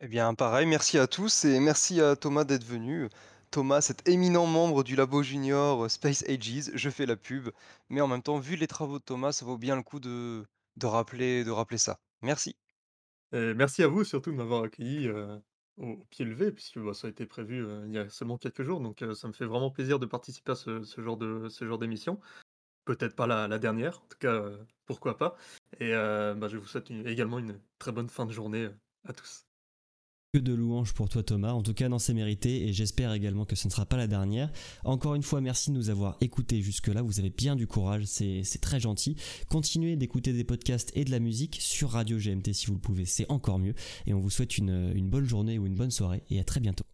Eh 0.00 0.08
bien, 0.08 0.34
pareil, 0.34 0.66
merci 0.66 0.98
à 0.98 1.06
tous 1.06 1.46
et 1.46 1.58
merci 1.58 2.02
à 2.02 2.16
Thomas 2.16 2.44
d'être 2.44 2.64
venu. 2.64 3.08
Thomas, 3.50 3.80
cet 3.80 4.06
éminent 4.06 4.46
membre 4.46 4.84
du 4.84 4.94
Labo 4.94 5.22
Junior 5.22 5.84
euh, 5.84 5.88
Space 5.88 6.22
Ages, 6.28 6.72
je 6.74 6.90
fais 6.90 7.06
la 7.06 7.16
pub, 7.16 7.48
mais 7.88 8.02
en 8.02 8.08
même 8.08 8.20
temps, 8.20 8.38
vu 8.38 8.56
les 8.56 8.66
travaux 8.66 8.98
de 8.98 9.04
Thomas, 9.04 9.32
ça 9.32 9.46
vaut 9.46 9.56
bien 9.56 9.76
le 9.76 9.82
coup 9.82 10.00
de, 10.00 10.44
de 10.76 10.86
rappeler, 10.86 11.44
de 11.44 11.50
rappeler 11.50 11.78
ça. 11.78 11.98
Merci. 12.20 12.56
Et 13.32 13.54
merci 13.54 13.82
à 13.82 13.88
vous 13.88 14.04
surtout 14.04 14.32
de 14.32 14.36
m'avoir 14.36 14.64
accueilli 14.64 15.08
euh, 15.08 15.38
au, 15.78 15.96
pied 16.10 16.24
levé, 16.24 16.52
puisque 16.52 16.78
bah, 16.78 16.94
ça 16.94 17.06
a 17.06 17.10
été 17.10 17.26
prévu 17.26 17.66
il 17.86 17.92
y 17.92 17.98
a 17.98 18.08
seulement 18.08 18.38
quelques 18.38 18.62
jours, 18.62 18.80
donc 18.80 19.04
ça 19.14 19.28
me 19.28 19.32
fait 19.32 19.46
vraiment 19.46 19.70
plaisir 19.70 19.98
de 19.98 20.06
participer 20.06 20.52
à 20.52 20.54
ce, 20.54 20.82
genre 20.98 21.16
de 21.16 21.48
ce 21.48 21.66
genre 21.66 21.78
d'émission. 21.78 22.20
Peut-être 22.84 23.16
pas 23.16 23.26
la, 23.26 23.58
dernière, 23.58 24.02
en 24.02 24.06
tout 24.06 24.18
cas, 24.18 24.42
pourquoi 24.86 25.16
pas. 25.16 25.36
Et 25.80 25.92
bah, 25.92 26.48
je 26.48 26.58
vous 26.58 26.66
souhaite 26.66 26.90
également 26.90 27.38
une 27.38 27.60
très 27.78 27.92
bonne 27.92 28.08
fin 28.08 28.26
de 28.26 28.32
journée 28.32 28.68
à 29.04 29.12
tous. 29.12 29.46
Que 30.34 30.40
de 30.40 30.52
louanges 30.52 30.94
pour 30.94 31.08
toi 31.08 31.22
Thomas, 31.22 31.52
en 31.52 31.62
tout 31.62 31.74
cas 31.74 31.88
non 31.88 32.00
c'est 32.00 32.12
mérité 32.12 32.66
et 32.66 32.72
j'espère 32.72 33.12
également 33.12 33.44
que 33.44 33.54
ce 33.54 33.68
ne 33.68 33.70
sera 33.70 33.86
pas 33.86 33.96
la 33.96 34.08
dernière. 34.08 34.50
Encore 34.82 35.14
une 35.14 35.22
fois 35.22 35.40
merci 35.40 35.70
de 35.70 35.76
nous 35.76 35.90
avoir 35.90 36.16
écoutés 36.20 36.60
jusque 36.60 36.88
là, 36.88 37.02
vous 37.02 37.20
avez 37.20 37.30
bien 37.30 37.54
du 37.54 37.68
courage, 37.68 38.06
c'est 38.06 38.60
très 38.60 38.80
gentil. 38.80 39.14
Continuez 39.48 39.94
d'écouter 39.94 40.32
des 40.32 40.42
podcasts 40.42 40.90
et 40.96 41.04
de 41.04 41.12
la 41.12 41.20
musique 41.20 41.58
sur 41.60 41.90
Radio 41.90 42.18
GMT 42.18 42.52
si 42.52 42.66
vous 42.66 42.74
le 42.74 42.80
pouvez, 42.80 43.04
c'est 43.04 43.30
encore 43.30 43.60
mieux. 43.60 43.74
Et 44.08 44.12
on 44.12 44.18
vous 44.18 44.30
souhaite 44.30 44.58
une 44.58 45.08
bonne 45.08 45.24
journée 45.24 45.56
ou 45.56 45.66
une 45.66 45.76
bonne 45.76 45.92
soirée 45.92 46.24
et 46.30 46.40
à 46.40 46.44
très 46.44 46.58
bientôt. 46.58 46.84